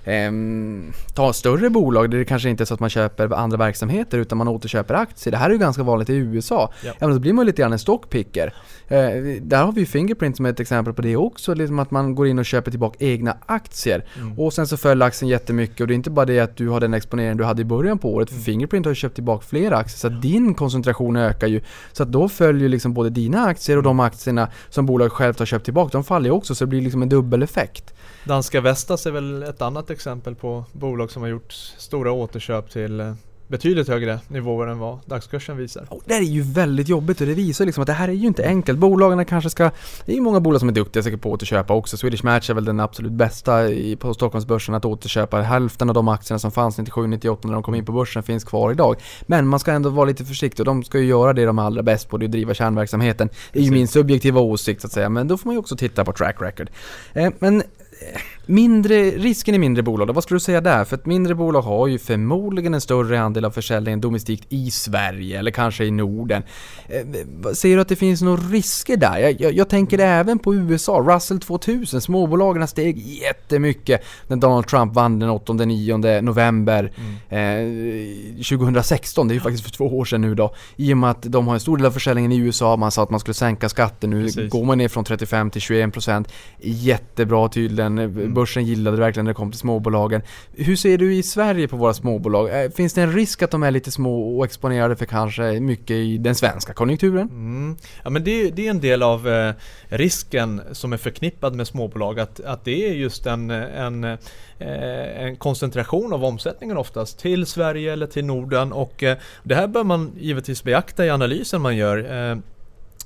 ehm, 0.08 0.92
ta 1.14 1.32
större 1.32 1.70
bolag 1.70 2.10
där 2.10 2.18
det 2.18 2.24
kanske 2.24 2.48
inte 2.48 2.62
är 2.62 2.64
så 2.64 2.74
att 2.74 2.80
man 2.80 2.90
köper 2.90 3.34
andra 3.34 3.56
verksamheter 3.56 4.18
utan 4.18 4.38
man 4.38 4.48
återköper 4.48 4.94
aktier. 4.94 5.32
Det 5.32 5.38
här 5.38 5.46
är 5.46 5.52
ju 5.52 5.58
ganska 5.58 5.82
vanligt 5.82 6.10
i 6.10 6.14
USA. 6.14 6.72
Ja. 6.84 6.88
Ja. 6.98 7.06
men 7.06 7.10
då 7.10 7.18
blir 7.18 7.32
man 7.32 7.46
lite 7.46 7.62
grann 7.62 7.72
en 7.72 7.78
stockpicker. 7.78 8.54
Eh, 8.88 8.98
där 9.42 9.64
har 9.64 9.72
vi 9.72 9.86
Fingerprint 9.86 10.36
som 10.36 10.46
ett 10.46 10.60
exempel 10.60 10.94
på 10.94 11.02
det 11.02 11.16
också. 11.16 11.54
Liksom 11.54 11.78
att 11.78 11.90
man 11.90 12.14
går 12.14 12.26
in 12.26 12.38
och 12.38 12.46
köper 12.46 12.70
tillbaka 12.70 12.96
egna 13.04 13.36
aktier. 13.46 14.04
Mm. 14.16 14.38
Och 14.38 14.52
sen 14.52 14.66
så 14.66 14.76
föll 14.76 15.02
aktien 15.02 15.28
jättemycket 15.28 15.80
och 15.80 15.86
det 15.86 15.92
är 15.92 15.96
inte 15.96 16.10
bara 16.10 16.26
det 16.26 16.40
att 16.40 16.56
du 16.56 16.68
har 16.68 16.80
den 16.80 16.94
exponeringen 16.94 17.36
du 17.36 17.44
hade 17.44 17.62
i 17.62 17.64
början 17.64 17.98
på 17.98 18.14
året. 18.14 18.28
För 18.28 18.38
Mm. 18.38 18.44
Fingerprint 18.44 18.86
har 18.86 18.90
ju 18.90 18.94
köpt 18.94 19.14
tillbaka 19.14 19.44
fler 19.48 19.72
aktier 19.72 19.98
så 19.98 20.06
att 20.06 20.22
din 20.22 20.54
koncentration 20.54 21.16
ökar 21.16 21.46
ju. 21.46 21.60
Så 21.92 22.02
att 22.02 22.12
då 22.12 22.28
följer 22.28 22.68
liksom 22.68 22.94
både 22.94 23.10
dina 23.10 23.44
aktier 23.44 23.76
och 23.76 23.82
de 23.82 24.00
aktierna 24.00 24.48
som 24.68 24.86
bolaget 24.86 25.12
självt 25.12 25.38
har 25.38 25.46
köpt 25.46 25.64
tillbaka, 25.64 25.90
de 25.92 26.04
faller 26.04 26.30
ju 26.30 26.36
också 26.36 26.54
så 26.54 26.64
det 26.64 26.68
blir 26.68 26.80
liksom 26.80 27.02
en 27.02 27.08
dubbeleffekt. 27.08 27.94
Danska 28.24 28.60
Vestas 28.60 29.06
är 29.06 29.10
väl 29.10 29.42
ett 29.42 29.62
annat 29.62 29.90
exempel 29.90 29.97
på 30.40 30.64
bolag 30.72 31.10
som 31.10 31.22
har 31.22 31.28
gjort 31.28 31.52
stora 31.52 32.12
återköp 32.12 32.70
till 32.70 33.00
eh, 33.00 33.12
betydligt 33.48 33.88
högre 33.88 34.20
nivåer 34.28 34.66
än 34.66 34.78
vad 34.78 34.98
dagskursen 35.06 35.56
visar. 35.56 35.86
Och 35.88 36.02
det 36.04 36.14
är 36.14 36.20
ju 36.20 36.42
väldigt 36.42 36.88
jobbigt 36.88 37.20
och 37.20 37.26
det 37.26 37.34
visar 37.34 37.66
liksom 37.66 37.80
att 37.80 37.86
det 37.86 37.92
här 37.92 38.08
är 38.08 38.12
ju 38.12 38.26
inte 38.26 38.46
enkelt. 38.46 38.78
Bolagen 38.78 39.24
kanske 39.24 39.50
ska... 39.50 39.70
Det 40.04 40.12
är 40.12 40.16
ju 40.16 40.22
många 40.22 40.40
bolag 40.40 40.60
som 40.60 40.68
är 40.68 40.72
duktiga 40.72 41.02
säkert 41.02 41.20
på 41.20 41.28
att 41.28 41.34
återköpa 41.34 41.74
också. 41.74 41.96
Swedish 41.96 42.24
Match 42.24 42.50
är 42.50 42.54
väl 42.54 42.64
den 42.64 42.80
absolut 42.80 43.12
bästa 43.12 43.68
i, 43.68 43.96
på 43.96 44.14
Stockholmsbörsen 44.14 44.74
att 44.74 44.84
återköpa. 44.84 45.40
Hälften 45.40 45.88
av 45.88 45.94
de 45.94 46.08
aktierna 46.08 46.38
som 46.38 46.50
fanns 46.50 46.78
97-98 46.78 47.38
när 47.46 47.52
de 47.52 47.62
kom 47.62 47.74
in 47.74 47.84
på 47.84 47.92
börsen 47.92 48.22
finns 48.22 48.44
kvar 48.44 48.72
idag. 48.72 48.96
Men 49.26 49.46
man 49.46 49.60
ska 49.60 49.72
ändå 49.72 49.90
vara 49.90 50.06
lite 50.06 50.24
försiktig 50.24 50.60
och 50.60 50.66
de 50.66 50.84
ska 50.84 50.98
ju 50.98 51.06
göra 51.06 51.32
det 51.32 51.44
de 51.44 51.58
är 51.58 51.62
allra 51.62 51.82
bäst 51.82 52.08
på, 52.08 52.16
det 52.16 52.24
är 52.24 52.26
att 52.26 52.32
driva 52.32 52.54
kärnverksamheten. 52.54 53.28
Det 53.52 53.58
är 53.58 53.62
ju 53.62 53.70
min 53.70 53.88
subjektiva 53.88 54.40
åsikt 54.40 54.80
så 54.80 54.86
att 54.86 54.92
säga, 54.92 55.08
men 55.08 55.28
då 55.28 55.38
får 55.38 55.46
man 55.46 55.54
ju 55.54 55.58
också 55.58 55.76
titta 55.76 56.04
på 56.04 56.12
track 56.12 56.36
record. 56.40 56.70
Eh, 57.12 57.32
men 57.38 57.60
eh, 57.60 58.20
Mindre, 58.50 59.10
risken 59.10 59.54
i 59.54 59.58
mindre 59.58 59.82
bolag 59.82 60.12
vad 60.12 60.24
skulle 60.24 60.36
du 60.36 60.40
säga 60.40 60.60
där? 60.60 60.84
För 60.84 60.96
ett 60.96 61.06
mindre 61.06 61.34
bolag 61.34 61.62
har 61.62 61.86
ju 61.86 61.98
förmodligen 61.98 62.74
en 62.74 62.80
större 62.80 63.20
andel 63.20 63.44
av 63.44 63.50
försäljningen 63.50 64.00
domestikt 64.00 64.44
i 64.48 64.70
Sverige 64.70 65.38
eller 65.38 65.50
kanske 65.50 65.84
i 65.84 65.90
Norden. 65.90 66.42
Eh, 66.88 67.52
Ser 67.52 67.74
du 67.74 67.80
att 67.80 67.88
det 67.88 67.96
finns 67.96 68.22
några 68.22 68.40
risker 68.42 68.96
där? 68.96 69.18
Jag, 69.18 69.40
jag, 69.40 69.52
jag 69.52 69.68
tänker 69.68 69.98
även 69.98 70.38
på 70.38 70.54
USA, 70.54 71.04
Russell 71.06 71.40
2000, 71.40 72.00
småbolagen 72.00 72.68
steg 72.68 72.98
jättemycket 72.98 74.04
när 74.26 74.36
Donald 74.36 74.66
Trump 74.66 74.94
vann 74.94 75.18
den 75.18 75.30
8-9 75.30 76.20
november 76.20 76.92
eh, 77.28 78.58
2016, 78.58 79.28
det 79.28 79.32
är 79.32 79.34
ju 79.34 79.40
faktiskt 79.40 79.64
för 79.64 79.72
två 79.72 79.98
år 79.98 80.04
sedan 80.04 80.20
nu 80.20 80.34
då. 80.34 80.54
I 80.76 80.92
och 80.92 80.98
med 80.98 81.10
att 81.10 81.22
de 81.22 81.46
har 81.46 81.54
en 81.54 81.60
stor 81.60 81.76
del 81.76 81.86
av 81.86 81.90
försäljningen 81.90 82.32
i 82.32 82.36
USA, 82.36 82.76
man 82.76 82.90
sa 82.90 83.02
att 83.02 83.10
man 83.10 83.20
skulle 83.20 83.34
sänka 83.34 83.68
skatten, 83.68 84.10
nu 84.10 84.22
Precis. 84.22 84.50
går 84.50 84.64
man 84.64 84.78
ner 84.78 84.88
från 84.88 85.04
35 85.04 85.50
till 85.50 85.60
21 85.60 85.92
procent. 85.92 86.32
Jättebra 86.60 87.48
tydligen, 87.48 87.98
börsen 88.38 88.64
gillade 88.64 88.96
det 88.96 89.00
verkligen 89.00 89.24
när 89.24 89.32
det 89.32 89.36
kom 89.36 89.50
till 89.50 89.60
småbolagen. 89.60 90.22
Hur 90.56 90.76
ser 90.76 90.98
du 90.98 91.14
i 91.14 91.22
Sverige 91.22 91.68
på 91.68 91.76
våra 91.76 91.94
småbolag? 91.94 92.64
Eh, 92.64 92.70
finns 92.70 92.94
det 92.94 93.02
en 93.02 93.12
risk 93.12 93.42
att 93.42 93.50
de 93.50 93.62
är 93.62 93.70
lite 93.70 93.90
små 93.90 94.38
och 94.38 94.44
exponerade 94.44 94.96
för 94.96 95.06
kanske 95.06 95.60
mycket 95.60 95.90
i 95.90 96.18
den 96.18 96.34
svenska 96.34 96.72
konjunkturen? 96.72 97.28
Mm. 97.28 97.76
Ja 98.04 98.10
men 98.10 98.24
det, 98.24 98.50
det 98.50 98.66
är 98.66 98.70
en 98.70 98.80
del 98.80 99.02
av 99.02 99.28
eh, 99.28 99.52
risken 99.88 100.62
som 100.72 100.92
är 100.92 100.96
förknippad 100.96 101.54
med 101.54 101.66
småbolag 101.66 102.20
att, 102.20 102.40
att 102.40 102.64
det 102.64 102.88
är 102.88 102.94
just 102.94 103.26
en, 103.26 103.50
en, 103.50 104.04
eh, 104.04 104.18
en 104.58 105.36
koncentration 105.36 106.12
av 106.12 106.24
omsättningen 106.24 106.76
oftast 106.76 107.18
till 107.18 107.46
Sverige 107.46 107.92
eller 107.92 108.06
till 108.06 108.24
Norden 108.24 108.72
och 108.72 109.02
eh, 109.02 109.16
det 109.42 109.54
här 109.54 109.66
bör 109.66 109.84
man 109.84 110.12
givetvis 110.18 110.62
beakta 110.64 111.06
i 111.06 111.10
analysen 111.10 111.60
man 111.62 111.76
gör. 111.76 112.30
Eh, 112.30 112.38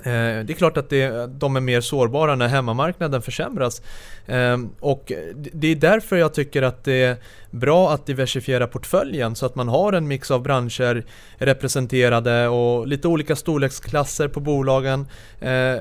Eh, 0.04 0.44
det 0.44 0.52
är 0.52 0.54
klart 0.54 0.76
att 0.76 0.90
det, 0.90 1.26
de 1.26 1.56
är 1.56 1.60
mer 1.60 1.80
sårbara 1.80 2.34
när 2.34 2.48
hemmamarknaden 2.48 3.22
försämras. 3.22 3.82
Ehm, 4.26 4.70
och 4.80 5.12
det 5.34 5.68
är 5.68 5.76
därför 5.76 6.16
jag 6.16 6.34
tycker 6.34 6.62
att 6.62 6.84
det 6.84 7.02
är 7.02 7.16
bra 7.52 7.90
att 7.92 8.06
diversifiera 8.06 8.66
portföljen 8.66 9.34
så 9.36 9.46
att 9.46 9.54
man 9.54 9.68
har 9.68 9.92
en 9.92 10.08
mix 10.08 10.30
av 10.30 10.42
branscher 10.42 11.04
representerade 11.36 12.48
och 12.48 12.86
lite 12.86 13.08
olika 13.08 13.36
storleksklasser 13.36 14.28
på 14.28 14.40
bolagen. 14.40 15.06
Eh, 15.40 15.76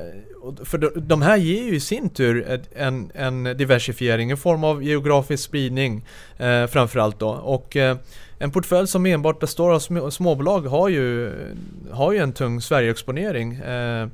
för 0.64 1.00
de- 1.00 1.22
här 1.22 1.38
ger 1.38 1.64
ju 1.64 1.76
i 1.76 1.80
sin 1.80 2.10
tur 2.10 2.62
en, 2.76 3.12
en 3.16 3.44
diversifiering 3.44 4.32
i 4.32 4.36
form 4.36 4.64
av 4.64 4.84
geografisk 4.84 5.44
spridning 5.44 6.06
eh, 6.38 6.68
framförallt 6.68 7.20
då. 7.20 7.30
Och 7.30 7.76
eh, 7.76 7.98
en 8.40 8.52
portfölj 8.52 8.88
som 8.88 9.06
enbart 9.06 9.40
består 9.40 9.74
av 9.74 9.80
små, 9.80 10.12
småbolag 10.12 10.62
har 10.62 10.90
ju, 10.90 11.32
har 11.92 12.12
ju 12.12 12.18
en 12.20 12.34
tung 12.34 12.62
Sverigeexponering. 12.62 13.54
Eh, 13.54 14.08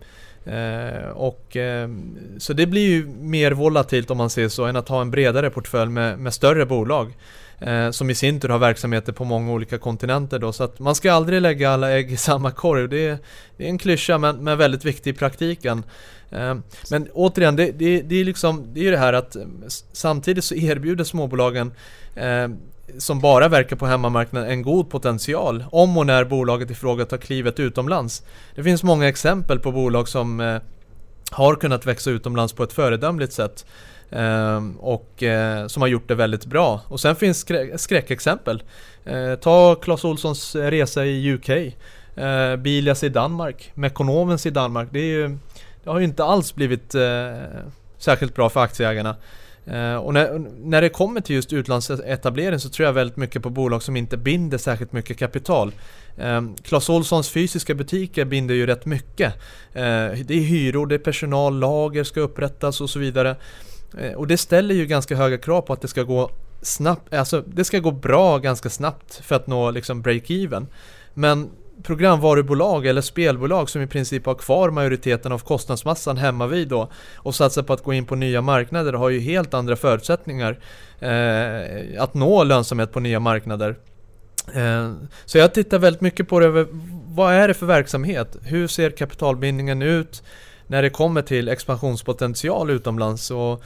eh, 0.46 1.10
och, 1.10 1.56
eh, 1.58 1.90
så 2.38 2.54
det 2.54 2.66
blir 2.66 2.90
ju 2.90 3.08
mer 3.08 3.52
volatilt 3.52 4.12
om 4.12 4.18
man 4.18 4.30
säger 4.30 4.50
så 4.50 4.66
än 4.66 4.76
att 4.76 4.90
ha 4.90 5.02
en 5.02 5.12
bredare 5.12 5.50
portfölj 5.50 5.92
med, 5.92 6.20
med 6.20 6.34
större 6.34 6.66
bolag. 6.66 7.14
Eh, 7.60 7.92
som 7.92 8.10
i 8.10 8.16
sin 8.16 8.40
tur 8.40 8.50
har 8.50 8.60
verksamheter 8.60 9.14
på 9.14 9.24
många 9.24 9.52
olika 9.52 9.78
kontinenter 9.78 10.40
då. 10.40 10.54
Så 10.54 10.64
att 10.64 10.80
man 10.80 10.96
ska 10.96 11.12
aldrig 11.12 11.42
lägga 11.42 11.70
alla 11.72 11.92
ägg 11.92 12.12
i 12.12 12.18
samma 12.30 12.52
korg. 12.52 12.88
Det 12.88 13.08
är, 13.08 13.18
det 13.58 13.66
är 13.66 13.70
en 13.70 13.78
klyscha 13.78 14.18
men, 14.18 14.44
men 14.44 14.58
väldigt 14.58 14.86
viktig 14.86 15.10
i 15.10 15.14
praktiken. 15.14 15.84
Eh, 16.30 16.56
men 16.92 17.08
återigen, 17.14 17.56
det, 17.56 17.72
det, 17.72 18.02
det 18.02 18.16
är 18.16 18.26
liksom, 18.26 18.74
det 18.74 18.80
är 18.80 18.84
ju 18.84 18.92
det 18.92 18.98
här 18.98 19.14
att 19.14 19.36
eh, 19.36 19.42
samtidigt 19.92 20.44
så 20.44 20.56
erbjuder 20.56 21.04
småbolagen 21.04 21.72
eh, 22.16 22.48
som 22.98 23.20
bara 23.20 23.48
verkar 23.48 23.76
på 23.76 23.86
hemmamarknaden 23.86 24.50
en 24.50 24.62
god 24.62 24.90
potential 24.90 25.66
om 25.72 25.98
och 25.98 26.06
när 26.06 26.24
bolaget 26.24 26.72
i 26.72 26.76
fråga 26.76 27.06
tar 27.06 27.18
klivet 27.18 27.60
utomlands. 27.60 28.24
Det 28.56 28.64
finns 28.64 28.84
många 28.84 29.08
exempel 29.08 29.60
på 29.60 29.72
bolag 29.72 30.08
som 30.08 30.40
eh, 30.40 30.58
har 31.32 31.56
kunnat 31.56 31.86
växa 31.86 32.10
utomlands 32.10 32.54
på 32.54 32.64
ett 32.64 32.74
föredömligt 32.74 33.34
sätt 33.34 33.66
Ehm, 34.12 34.76
och 34.80 35.24
eh, 35.24 35.68
som 35.68 35.82
har 35.82 35.88
gjort 35.88 36.08
det 36.08 36.16
väldigt 36.16 36.46
bra. 36.46 36.82
Och 36.88 37.00
sen 37.00 37.16
finns 37.16 37.46
skrä- 37.46 37.78
skräckexempel. 37.78 38.64
Eh, 39.06 39.36
ta 39.36 39.76
Clas 39.76 40.06
Ohlsons 40.06 40.56
resa 40.56 41.06
i 41.06 41.34
UK, 41.34 41.50
eh, 41.50 42.56
Bilias 42.56 43.04
i 43.04 43.10
Danmark, 43.10 43.72
Mekonomens 43.74 44.46
i 44.46 44.50
Danmark. 44.50 44.90
Det, 44.92 45.00
är 45.00 45.04
ju, 45.04 45.38
det 45.84 45.90
har 45.90 46.00
ju 46.00 46.06
inte 46.06 46.24
alls 46.24 46.56
blivit 46.56 46.96
särskilt 47.98 48.36
bra 48.36 48.50
för 48.50 48.60
aktieägarna. 48.60 49.16
Och 50.02 50.14
när, 50.14 50.40
när 50.60 50.82
det 50.82 50.90
kommer 50.90 51.22
till 51.22 51.36
just 51.36 51.54
utlandsetablering 51.54 52.60
så 52.60 52.70
tror 52.70 52.86
jag 52.86 52.94
väldigt 52.94 53.18
mycket 53.18 53.44
på 53.44 53.50
bolag 53.50 53.84
som 53.84 53.96
inte 53.96 54.18
binder 54.18 54.58
särskilt 54.58 54.94
mycket 54.94 55.18
kapital. 55.18 55.72
Eh, 56.18 56.42
Clas 56.64 56.90
Ohlsons 56.90 57.30
fysiska 57.30 57.76
butiker 57.76 58.26
binder 58.26 58.56
ju 58.56 58.66
rätt 58.66 58.86
mycket. 58.86 59.34
Eh, 59.74 60.12
det 60.26 60.30
är 60.30 60.42
hyror, 60.42 60.88
det 60.88 60.96
är 60.96 61.00
personal, 61.00 61.60
lager 61.60 62.04
ska 62.04 62.20
upprättas 62.20 62.82
och 62.82 62.90
så 62.90 63.00
vidare. 63.00 63.36
Eh, 63.98 64.14
och 64.14 64.28
det 64.28 64.38
ställer 64.38 64.76
ju 64.76 64.86
ganska 64.86 65.16
höga 65.16 65.38
krav 65.38 65.62
på 65.62 65.74
att 65.74 65.82
det 65.82 65.88
ska 65.88 66.04
gå 66.04 66.32
snabbt, 66.62 67.14
alltså 67.14 67.44
det 67.48 67.64
ska 67.64 67.80
gå 67.80 67.92
bra 67.92 68.38
ganska 68.38 68.70
snabbt 68.70 69.16
för 69.16 69.36
att 69.36 69.48
nå 69.48 69.72
liksom 69.72 70.04
break-even. 70.04 70.66
Men 71.14 71.50
programvarubolag 71.84 72.86
eller 72.86 73.02
spelbolag 73.02 73.70
som 73.70 73.82
i 73.82 73.88
princip 73.88 74.26
har 74.26 74.36
kvar 74.36 74.70
majoriteten 74.70 75.32
av 75.32 75.40
kostnadsmassan 75.40 76.18
hemma 76.18 76.48
vid 76.48 76.68
då 76.68 76.90
och 77.16 77.36
satsar 77.36 77.64
på 77.64 77.74
att 77.74 77.84
gå 77.84 77.94
in 77.94 78.06
på 78.06 78.16
nya 78.16 78.42
marknader 78.42 78.94
har 78.94 79.10
ju 79.10 79.20
helt 79.20 79.54
andra 79.54 79.76
förutsättningar 79.76 80.60
eh, 81.00 82.04
att 82.04 82.14
nå 82.14 82.44
lönsamhet 82.44 82.92
på 82.92 83.00
nya 83.00 83.20
marknader. 83.20 83.76
Eh, 84.54 84.94
så 85.26 85.38
jag 85.38 85.54
tittar 85.54 85.80
väldigt 85.80 86.02
mycket 86.02 86.28
på 86.28 86.40
det, 86.40 86.68
vad 87.08 87.34
är 87.34 87.48
det 87.48 87.54
för 87.54 87.66
verksamhet? 87.66 88.38
Hur 88.44 88.68
ser 88.68 88.90
kapitalbindningen 88.90 89.82
ut 89.82 90.24
när 90.68 90.82
det 90.82 90.90
kommer 90.90 91.22
till 91.22 91.48
expansionspotential 91.48 92.70
utomlands? 92.70 93.24
så 93.26 93.60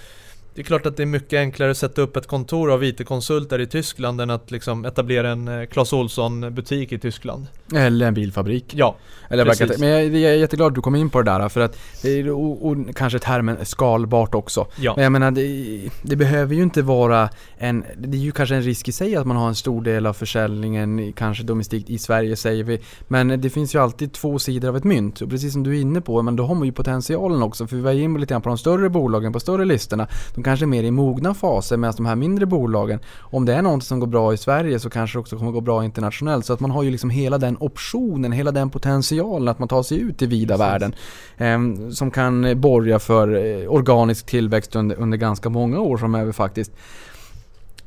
det 0.56 0.62
är 0.62 0.64
klart 0.64 0.86
att 0.86 0.98
det 0.98 1.04
är 1.04 1.08
mycket 1.08 1.38
enklare 1.38 1.72
att 1.72 1.78
sätta 1.78 2.02
upp 2.02 2.18
ett 2.18 2.28
kontor 2.28 2.72
av 2.72 2.84
IT-konsulter 2.84 3.60
i 3.60 3.68
Tyskland 3.68 4.22
än 4.22 4.30
att 4.30 4.52
liksom 4.52 4.86
etablera 4.86 5.30
en 5.30 5.48
eh, 5.48 5.66
Clas 5.66 5.94
Ohlson 5.94 6.54
butik 6.54 6.92
i 6.92 7.00
Tyskland. 7.00 7.48
Eller 7.76 8.08
en 8.08 8.14
bilfabrik. 8.14 8.74
Ja, 8.76 8.96
Eller 9.30 9.46
precis. 9.46 9.80
men 9.80 9.90
jag, 9.90 10.04
jag 10.04 10.32
är 10.32 10.36
jätteglad 10.36 10.68
att 10.68 10.76
du 10.76 10.82
kom 10.82 10.96
in 10.96 11.10
på 11.10 11.22
det 11.22 11.32
där 11.32 11.50
för 11.50 11.62
att 11.62 11.78
det 12.02 12.20
är 12.20 12.30
och, 12.30 12.68
och 12.68 12.78
kanske 12.96 13.20
termen 13.20 13.66
skalbart 13.66 14.36
också. 14.36 14.68
Ja. 14.80 14.94
Men 14.96 15.04
jag 15.04 15.12
menar 15.12 15.32
det, 15.32 15.90
det 16.02 16.16
behöver 16.16 16.56
ju 16.56 16.64
inte 16.64 16.82
vara 16.82 17.30
en, 17.58 17.86
det 17.98 18.18
är 18.18 18.22
ju 18.22 18.32
kanske 18.32 18.56
en 18.56 18.62
risk 18.62 18.88
i 18.88 18.92
sig 18.92 19.16
att 19.16 19.28
man 19.28 19.38
har 19.38 19.48
en 19.48 19.56
stor 19.56 19.82
del 19.82 20.06
av 20.06 20.14
försäljningen 20.14 21.14
kanske 21.14 21.44
domestikt 21.44 21.90
i 21.90 21.98
Sverige 21.98 22.36
säger 22.36 22.64
vi. 22.64 22.80
Men 23.08 23.42
det 23.42 23.50
finns 23.50 23.76
ju 23.76 23.80
alltid 23.80 24.14
två 24.14 24.40
sidor 24.40 24.70
av 24.70 24.78
ett 24.78 24.84
mynt 24.84 25.22
och 25.22 25.30
precis 25.30 25.54
som 25.54 25.64
du 25.64 25.78
är 25.78 25.82
inne 25.82 26.02
på, 26.02 26.22
men 26.22 26.36
då 26.36 26.46
har 26.46 26.56
man 26.56 26.66
ju 26.66 26.72
potentialen 26.72 27.44
också 27.44 27.68
för 27.68 27.76
vi 27.76 27.82
var 27.82 27.92
inne 27.92 28.20
lite 28.20 28.34
grann 28.34 28.42
på 28.42 28.50
de 28.50 28.58
större 28.58 28.90
bolagen 28.90 29.34
på 29.34 29.40
större 29.40 29.66
listorna. 29.66 30.08
De 30.42 30.44
kanske 30.44 30.66
är 30.66 30.68
mer 30.68 30.84
i 30.84 30.92
mogna 30.92 31.34
faser 31.34 31.78
medan 31.78 31.94
de 31.98 32.06
här 32.06 32.16
mindre 32.16 32.46
bolagen, 32.46 33.00
om 33.20 33.46
det 33.46 33.54
är 33.54 33.62
något 33.62 33.84
som 33.84 34.00
går 34.00 34.08
bra 34.08 34.34
i 34.34 34.38
Sverige 34.38 34.80
så 34.80 34.90
kanske 34.90 35.18
det 35.18 35.20
också 35.20 35.38
kommer 35.38 35.52
gå 35.52 35.62
bra 35.62 35.86
internationellt. 35.86 36.46
Så 36.46 36.54
att 36.54 36.60
man 36.60 36.72
har 36.72 36.84
ju 36.84 36.92
liksom 36.92 37.10
hela 37.10 37.38
den 37.38 37.58
optionen, 37.60 38.32
hela 38.32 38.52
den 38.52 38.70
potentialen 38.70 39.48
att 39.48 39.60
man 39.60 39.68
tar 39.68 39.84
sig 39.84 40.00
ut 40.00 40.22
i 40.22 40.26
vida 40.26 40.58
världen. 40.58 40.96
Eh, 41.38 41.60
som 41.92 42.12
kan 42.12 42.62
borga 42.62 43.00
för 43.00 43.36
eh, 43.36 43.72
organisk 43.72 44.26
tillväxt 44.26 44.76
under, 44.76 44.96
under 44.96 45.18
ganska 45.18 45.50
många 45.50 45.80
år 45.80 45.98
framöver 45.98 46.32
faktiskt. 46.32 46.72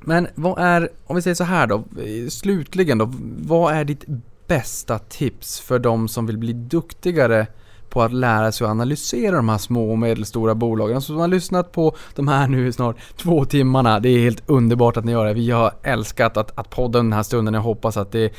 Men 0.00 0.28
vad 0.34 0.59
är, 0.59 0.88
om 1.07 1.16
vi 1.16 1.22
säger 1.22 1.34
så 1.34 1.44
här 1.44 1.66
då, 1.66 1.76
eh, 1.76 2.28
slutligen 2.28 2.98
då, 2.98 3.12
vad 3.38 3.74
är 3.74 3.84
ditt 3.84 4.05
bästa 4.46 4.98
tips 4.98 5.61
för 5.61 5.78
de 5.78 6.09
som 6.09 6.26
vill 6.26 6.38
bli 6.38 6.52
duktigare 6.52 7.46
på 7.95 8.03
att 8.03 8.12
lära 8.12 8.53
sig 8.53 8.64
att 8.64 8.70
analysera 8.70 9.36
de 9.36 9.49
här 9.49 9.59
små 9.59 9.90
och 9.90 9.99
medelstora 9.99 10.55
bolagen. 10.55 10.97
Alltså, 10.97 11.07
Så 11.07 11.12
som 11.12 11.20
har 11.20 11.28
lyssnat 11.28 11.72
på 11.72 11.97
de 12.14 12.28
här 12.28 12.49
nu 12.49 12.66
i 12.66 12.72
snart 12.72 12.97
två 13.16 13.45
timmarna. 13.45 14.01
Det 14.01 14.09
är 14.09 14.18
helt 14.18 14.42
underbart 14.47 14.97
att 14.97 15.05
ni 15.05 15.12
gör 15.12 15.26
det. 15.26 15.34
Vi 15.34 15.51
har 15.51 15.72
älskat 15.82 16.36
att, 16.36 16.59
att 16.59 16.70
podda 16.70 16.99
den 16.99 17.12
här 17.12 17.22
stunden. 17.22 17.55
Jag 17.55 17.61
hoppas 17.61 17.97
att 17.97 18.12
det, 18.12 18.32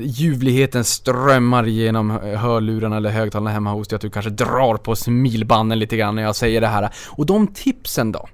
ljuvligheten 0.00 0.84
strömmar 0.84 1.64
genom 1.64 2.10
hörlurarna 2.10 2.96
eller 2.96 3.10
högtalarna 3.10 3.50
hemma 3.50 3.72
hos 3.72 3.88
dig. 3.88 3.96
Att 3.96 4.02
du 4.02 4.10
kanske 4.10 4.30
drar 4.30 4.76
på 4.76 4.96
smilbanden 4.96 5.78
lite 5.78 5.96
grann 5.96 6.14
när 6.14 6.22
jag 6.22 6.36
säger 6.36 6.60
det 6.60 6.66
här. 6.66 6.90
Och 7.06 7.26
de 7.26 7.46
tipsen 7.46 8.12
då? 8.12 8.28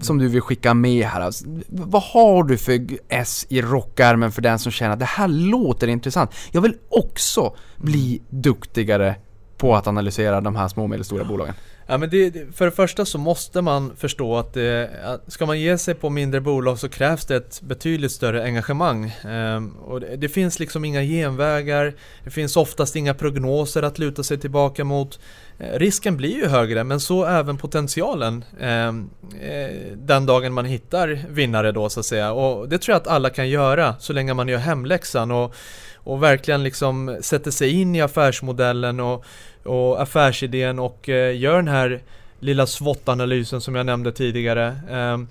som 0.00 0.18
du 0.18 0.28
vill 0.28 0.40
skicka 0.40 0.74
med 0.74 1.06
här. 1.06 1.20
Alltså, 1.20 1.44
vad 1.68 2.02
har 2.02 2.44
du 2.44 2.58
för 2.58 2.86
S 3.08 3.46
i 3.48 3.62
rockärmen 3.62 4.32
för 4.32 4.42
den 4.42 4.58
som 4.58 4.72
känner 4.72 4.92
att 4.92 4.98
det 4.98 5.04
här 5.04 5.28
låter 5.28 5.88
intressant. 5.88 6.30
Jag 6.50 6.60
vill 6.60 6.74
också 6.88 7.56
bli 7.76 8.22
duktigare 8.30 9.14
på 9.60 9.76
att 9.76 9.86
analysera 9.86 10.40
de 10.40 10.56
här 10.56 10.68
små 10.68 10.82
och 10.82 10.90
medelstora 10.90 11.24
bolagen. 11.24 11.54
Ja, 11.90 11.98
men 11.98 12.10
det, 12.10 12.56
för 12.56 12.64
det 12.64 12.70
första 12.70 13.04
så 13.04 13.18
måste 13.18 13.62
man 13.62 13.96
förstå 13.96 14.36
att, 14.36 14.54
det, 14.54 14.90
att 15.04 15.32
ska 15.32 15.46
man 15.46 15.60
ge 15.60 15.78
sig 15.78 15.94
på 15.94 16.10
mindre 16.10 16.40
bolag 16.40 16.78
så 16.78 16.88
krävs 16.88 17.24
det 17.26 17.36
ett 17.36 17.62
betydligt 17.62 18.12
större 18.12 18.44
engagemang. 18.44 19.12
Ehm, 19.24 19.70
och 19.70 20.00
det, 20.00 20.16
det 20.16 20.28
finns 20.28 20.58
liksom 20.58 20.84
inga 20.84 21.02
genvägar, 21.02 21.94
det 22.24 22.30
finns 22.30 22.56
oftast 22.56 22.96
inga 22.96 23.14
prognoser 23.14 23.82
att 23.82 23.98
luta 23.98 24.22
sig 24.22 24.38
tillbaka 24.38 24.84
mot. 24.84 25.20
Eh, 25.58 25.78
risken 25.78 26.16
blir 26.16 26.36
ju 26.36 26.46
högre 26.46 26.84
men 26.84 27.00
så 27.00 27.24
även 27.24 27.56
potentialen 27.56 28.44
ehm, 28.60 29.10
eh, 29.40 29.96
den 29.96 30.26
dagen 30.26 30.52
man 30.52 30.64
hittar 30.64 31.24
vinnare 31.28 31.72
då 31.72 31.88
så 31.88 32.00
att 32.00 32.06
säga. 32.06 32.32
Och 32.32 32.68
det 32.68 32.78
tror 32.78 32.92
jag 32.92 33.00
att 33.00 33.08
alla 33.08 33.30
kan 33.30 33.48
göra 33.48 33.94
så 33.98 34.12
länge 34.12 34.34
man 34.34 34.48
gör 34.48 34.58
hemläxan 34.58 35.30
och, 35.30 35.54
och 35.94 36.22
verkligen 36.22 36.62
liksom 36.62 37.18
sätter 37.20 37.50
sig 37.50 37.70
in 37.70 37.94
i 37.94 38.00
affärsmodellen 38.00 39.00
och, 39.00 39.24
och 39.64 40.02
affärsidén 40.02 40.78
och 40.78 41.08
eh, 41.08 41.36
gör 41.36 41.56
den 41.56 41.68
här 41.68 42.00
lilla 42.40 42.66
SWOT-analysen 42.66 43.60
som 43.60 43.74
jag 43.74 43.86
nämnde 43.86 44.12
tidigare. 44.12 44.80
Ehm, 44.90 45.28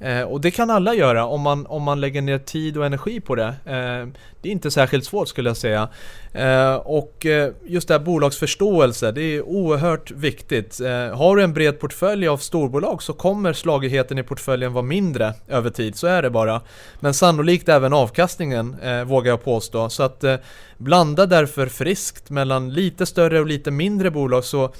Eh, 0.00 0.22
och 0.22 0.40
det 0.40 0.50
kan 0.50 0.70
alla 0.70 0.94
göra 0.94 1.26
om 1.26 1.40
man, 1.40 1.66
om 1.66 1.82
man 1.82 2.00
lägger 2.00 2.22
ner 2.22 2.38
tid 2.38 2.76
och 2.76 2.86
energi 2.86 3.20
på 3.20 3.34
det. 3.34 3.54
Eh, 3.64 4.22
det 4.42 4.48
är 4.48 4.52
inte 4.52 4.70
särskilt 4.70 5.04
svårt 5.04 5.28
skulle 5.28 5.50
jag 5.50 5.56
säga. 5.56 5.88
Eh, 6.32 6.74
och 6.74 7.26
eh, 7.26 7.52
just 7.66 7.88
det 7.88 7.94
här 7.94 7.98
bolagsförståelse, 7.98 9.12
det 9.12 9.22
är 9.22 9.42
oerhört 9.42 10.10
viktigt. 10.10 10.80
Eh, 10.80 11.16
har 11.16 11.36
du 11.36 11.42
en 11.42 11.52
bred 11.52 11.80
portfölj 11.80 12.28
av 12.28 12.36
storbolag 12.36 13.02
så 13.02 13.12
kommer 13.12 13.52
slagigheten 13.52 14.18
i 14.18 14.22
portföljen 14.22 14.72
vara 14.72 14.84
mindre 14.84 15.34
över 15.48 15.70
tid, 15.70 15.96
så 15.96 16.06
är 16.06 16.22
det 16.22 16.30
bara. 16.30 16.60
Men 17.00 17.14
sannolikt 17.14 17.68
även 17.68 17.92
avkastningen, 17.92 18.76
eh, 18.82 19.04
vågar 19.04 19.32
jag 19.32 19.44
påstå. 19.44 19.88
Så 19.88 20.02
att 20.02 20.24
eh, 20.24 20.36
blanda 20.78 21.26
därför 21.26 21.66
friskt 21.66 22.30
mellan 22.30 22.70
lite 22.72 23.06
större 23.06 23.40
och 23.40 23.46
lite 23.46 23.70
mindre 23.70 24.10
bolag 24.10 24.44
så 24.44 24.72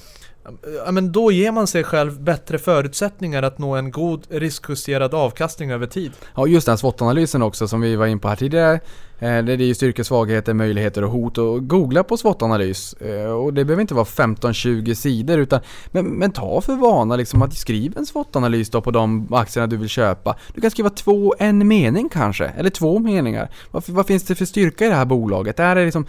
Ja, 0.84 0.92
men 0.92 1.12
då 1.12 1.32
ger 1.32 1.52
man 1.52 1.66
sig 1.66 1.84
själv 1.84 2.20
bättre 2.20 2.58
förutsättningar 2.58 3.42
att 3.42 3.58
nå 3.58 3.74
en 3.74 3.90
god 3.90 4.26
riskjusterad 4.30 5.14
avkastning 5.14 5.70
över 5.70 5.86
tid. 5.86 6.12
Ja, 6.36 6.46
just 6.46 6.66
den 6.66 6.78
SWOT-analysen 6.78 7.42
också 7.42 7.68
som 7.68 7.80
vi 7.80 7.96
var 7.96 8.06
in 8.06 8.18
på 8.18 8.28
här 8.28 8.36
tidigare. 8.36 8.80
Eh, 9.20 9.44
det 9.44 9.52
är 9.52 9.56
ju 9.56 9.74
styrkor, 9.74 10.02
svagheter, 10.02 10.54
möjligheter 10.54 11.04
och 11.04 11.10
hot. 11.10 11.38
Och 11.38 11.68
googla 11.68 12.04
på 12.04 12.16
SWOT-analys. 12.16 12.94
Eh, 12.94 13.30
och 13.30 13.54
det 13.54 13.64
behöver 13.64 13.80
inte 13.80 13.94
vara 13.94 14.04
15-20 14.04 14.94
sidor 14.94 15.38
utan 15.38 15.60
men, 15.86 16.06
men 16.06 16.32
ta 16.32 16.60
för 16.60 16.76
vana 16.76 17.16
liksom 17.16 17.42
att 17.42 17.54
skriva 17.54 17.98
en 17.98 18.06
SWOT-analys 18.06 18.70
då 18.70 18.80
på 18.80 18.90
de 18.90 19.34
aktierna 19.34 19.66
du 19.66 19.76
vill 19.76 19.88
köpa. 19.88 20.36
Du 20.54 20.60
kan 20.60 20.70
skriva 20.70 20.90
två, 20.90 21.34
en 21.38 21.68
mening 21.68 22.08
kanske. 22.08 22.44
Eller 22.44 22.70
två 22.70 22.98
meningar. 22.98 23.50
Vad, 23.70 23.88
vad 23.88 24.06
finns 24.06 24.24
det 24.24 24.34
för 24.34 24.44
styrka 24.44 24.86
i 24.86 24.88
det 24.88 24.94
här 24.94 25.04
bolaget? 25.04 25.60
Är 25.60 25.74
det 25.74 25.84
liksom 25.84 26.06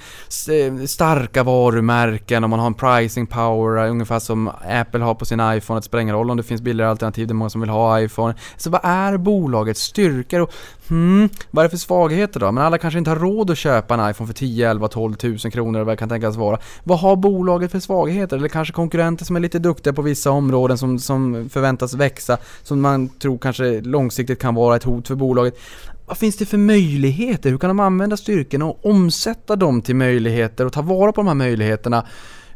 eh, 0.50 0.86
starka 0.86 1.44
varumärken 1.44 2.44
och 2.44 2.50
man 2.50 2.60
har 2.60 2.68
en 2.68 2.74
pricing 2.74 3.28
power 3.28 3.90
ungefär 3.90 4.20
som 4.20 4.48
Apple 4.70 5.04
har 5.04 5.16
på 5.16 5.26
sin 5.26 5.40
iPhone. 5.40 5.80
Det 5.80 5.84
spelar 5.84 6.02
ingen 6.02 6.16
roll 6.16 6.32
om 6.32 6.38
det 6.38 6.44
finns 6.44 6.62
billigare 6.62 6.90
alternativ. 6.90 7.28
Det 7.28 7.32
är 7.32 7.36
många 7.36 7.50
som 7.50 7.62
vill 7.62 7.70
ha 7.70 8.02
iPhone. 8.02 8.34
Så 8.58 8.70
vad 8.70 8.82
är 8.84 9.18
bolagets 9.18 9.82
styrkor? 9.82 10.40
Och 10.40 10.54
Hmm, 10.92 11.30
vad 11.52 11.66
är 11.66 11.68
det 11.68 11.70
för 11.70 11.78
svagheter 11.78 12.40
då? 12.40 12.52
Men 12.52 12.64
alla 12.64 12.78
kanske 12.78 12.98
inte 12.98 13.12
har 13.12 13.16
råd 13.16 13.52
att 13.52 13.58
köpa 13.58 13.94
en 13.94 14.10
iPhone 14.10 14.28
för 14.28 14.34
10, 14.34 14.70
11, 14.70 14.88
12 14.88 15.14
tusen 15.14 15.52
kronor 15.52 15.80
eller 15.80 15.86
vad 15.86 15.94
det 15.94 15.98
kan 15.98 16.10
tänkas 16.10 16.36
vara. 16.36 16.60
Vad 16.84 17.00
har 17.00 17.16
bolaget 17.16 17.72
för 17.72 17.80
svagheter? 17.80 18.38
Eller 18.38 18.48
kanske 18.48 18.74
konkurrenter 18.74 19.26
som 19.26 19.36
är 19.36 19.40
lite 19.40 19.60
duktiga 19.60 19.94
på 19.94 20.02
vissa 20.02 20.32
områden 20.32 20.78
som, 20.78 21.00
som 21.00 21.50
förväntas 21.50 21.94
växa, 21.94 22.38
som 22.64 22.82
man 22.82 23.10
tror 23.10 23.38
kanske 23.38 23.82
långsiktigt 23.82 24.40
kan 24.40 24.56
vara 24.56 24.76
ett 24.76 24.84
hot 24.84 25.08
för 25.08 25.16
bolaget. 25.16 25.60
Vad 26.06 26.18
finns 26.18 26.38
det 26.38 26.46
för 26.46 26.58
möjligheter? 26.58 27.50
Hur 27.50 27.58
kan 27.58 27.70
de 27.70 27.80
använda 27.80 28.18
styrkorna 28.18 28.66
och 28.66 28.86
omsätta 28.86 29.56
dem 29.56 29.82
till 29.82 29.96
möjligheter 29.96 30.66
och 30.66 30.74
ta 30.74 30.82
vara 30.82 31.12
på 31.12 31.22
de 31.22 31.28
här 31.28 31.36
möjligheterna? 31.36 32.06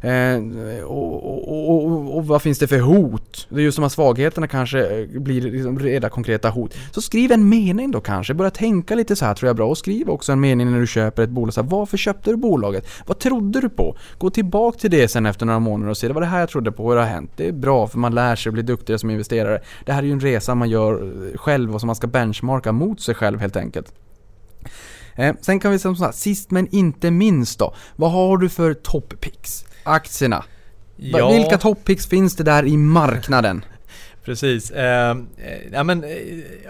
Eh, 0.06 0.82
och, 0.84 1.26
och, 1.26 1.70
och, 1.70 2.16
och, 2.16 2.26
vad 2.26 2.42
finns 2.42 2.58
det 2.58 2.66
för 2.66 2.80
hot? 2.80 3.46
Det 3.50 3.60
är 3.60 3.64
just 3.64 3.76
de 3.76 3.82
här 3.82 3.88
svagheterna 3.88 4.48
kanske 4.48 5.00
eh, 5.00 5.20
blir 5.20 5.40
liksom 5.40 5.78
reda 5.78 6.08
konkreta 6.08 6.50
hot. 6.50 6.74
Så 6.90 7.02
skriv 7.02 7.32
en 7.32 7.48
mening 7.48 7.90
då 7.90 8.00
kanske, 8.00 8.34
börja 8.34 8.50
tänka 8.50 8.94
lite 8.94 9.16
så 9.16 9.24
här 9.24 9.34
tror 9.34 9.46
jag 9.46 9.54
är 9.54 9.56
bra. 9.56 9.68
Och 9.68 9.78
skriv 9.78 10.10
också 10.10 10.32
en 10.32 10.40
mening 10.40 10.70
när 10.70 10.80
du 10.80 10.86
köper 10.86 11.22
ett 11.22 11.30
bolag. 11.30 11.54
Så 11.54 11.62
här, 11.62 11.68
varför 11.68 11.96
köpte 11.96 12.30
du 12.30 12.36
bolaget? 12.36 12.88
Vad 13.06 13.18
trodde 13.18 13.60
du 13.60 13.68
på? 13.68 13.96
Gå 14.18 14.30
tillbaka 14.30 14.78
till 14.78 14.90
det 14.90 15.08
sen 15.08 15.26
efter 15.26 15.46
några 15.46 15.58
månader 15.58 15.90
och 15.90 15.96
se, 15.96 16.08
det 16.08 16.14
var 16.14 16.20
det 16.20 16.26
här 16.26 16.40
jag 16.40 16.48
trodde 16.48 16.72
på, 16.72 16.88
hur 16.88 16.96
det 16.96 17.02
har 17.02 17.08
hänt. 17.08 17.30
Det 17.36 17.48
är 17.48 17.52
bra 17.52 17.86
för 17.86 17.98
man 17.98 18.14
lär 18.14 18.36
sig 18.36 18.50
och 18.50 18.54
blir 18.54 18.64
duktigare 18.64 18.98
som 18.98 19.10
investerare. 19.10 19.60
Det 19.84 19.92
här 19.92 20.02
är 20.02 20.06
ju 20.06 20.12
en 20.12 20.20
resa 20.20 20.54
man 20.54 20.70
gör 20.70 21.02
eh, 21.02 21.38
själv 21.38 21.74
och 21.74 21.80
som 21.80 21.86
man 21.86 21.96
ska 21.96 22.06
benchmarka 22.06 22.72
mot 22.72 23.00
sig 23.00 23.14
själv 23.14 23.40
helt 23.40 23.56
enkelt. 23.56 23.92
Eh, 25.14 25.34
sen 25.40 25.60
kan 25.60 25.72
vi 25.72 25.78
säga 25.78 25.94
så 25.94 26.04
här, 26.04 26.12
sist 26.12 26.50
men 26.50 26.68
inte 26.74 27.10
minst 27.10 27.58
då. 27.58 27.74
Vad 27.96 28.12
har 28.12 28.38
du 28.38 28.48
för 28.48 28.74
toppicks? 28.74 29.64
Aktierna. 29.86 30.44
Va- 31.12 31.32
Vilka 31.32 31.58
toppicks 31.58 32.06
finns 32.06 32.36
det 32.36 32.44
där 32.44 32.64
i 32.66 32.76
marknaden? 32.76 33.64
Precis. 34.24 34.70
Eh, 34.70 35.10
eh, 35.10 35.16
ja, 35.72 35.82
men, 35.84 36.04
eh, 36.04 36.10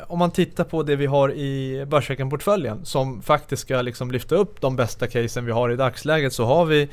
om 0.07 0.19
man 0.19 0.31
tittar 0.31 0.65
på 0.65 0.83
det 0.83 0.97
vi 0.97 1.07
har 1.07 1.29
i 1.33 1.85
Börsveckan-portföljen 1.87 2.85
som 2.85 3.23
faktiskt 3.23 3.63
ska 3.63 3.83
liksom 3.83 4.11
lyfta 4.11 4.35
upp 4.35 4.61
de 4.61 4.77
bästa 4.77 5.07
casen 5.07 5.45
vi 5.45 5.53
har 5.53 5.71
i 5.71 5.77
dagsläget 5.77 6.33
så 6.33 6.45
har 6.45 6.65
vi 6.65 6.89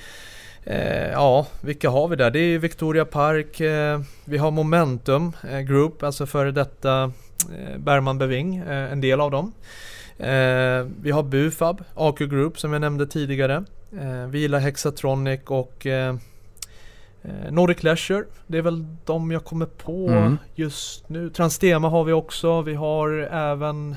eh, 0.63 1.11
Ja, 1.11 1.47
vilka 1.61 1.89
har 1.89 2.07
vi 2.07 2.15
där? 2.15 2.31
Det 2.31 2.39
är 2.39 2.57
Victoria 2.59 3.05
Park, 3.05 3.59
eh, 3.59 3.99
vi 4.25 4.37
har 4.37 4.51
Momentum 4.51 5.31
eh, 5.51 5.59
Group, 5.59 6.03
alltså 6.03 6.25
före 6.25 6.51
detta 6.51 7.03
eh, 7.03 7.77
Bergman 7.77 8.17
Beving, 8.17 8.55
en 8.67 9.01
del 9.01 9.21
av 9.21 9.31
dem. 9.31 9.53
Vi 11.01 11.11
har 11.11 11.23
Bufab, 11.23 11.83
AQ 11.95 12.19
Group 12.19 12.59
som 12.59 12.73
jag 12.73 12.79
nämnde 12.79 13.07
tidigare. 13.07 13.63
Eh, 14.01 14.27
vi 14.27 14.39
gillar 14.39 14.59
Hexatronic 14.59 15.41
och 15.45 15.85
eh, 15.85 16.15
Eh, 17.23 17.51
Nordic 17.51 17.83
Leisure, 17.83 18.25
det 18.47 18.57
är 18.57 18.61
väl 18.61 18.85
de 19.05 19.31
jag 19.31 19.45
kommer 19.45 19.65
på 19.65 20.07
Mm. 20.07 20.37
just 20.55 21.09
nu. 21.09 21.29
Transtema 21.29 21.89
har 21.89 22.03
vi 22.03 22.13
också, 22.13 22.61
vi 22.61 22.73
har 22.73 23.09
även 23.31 23.95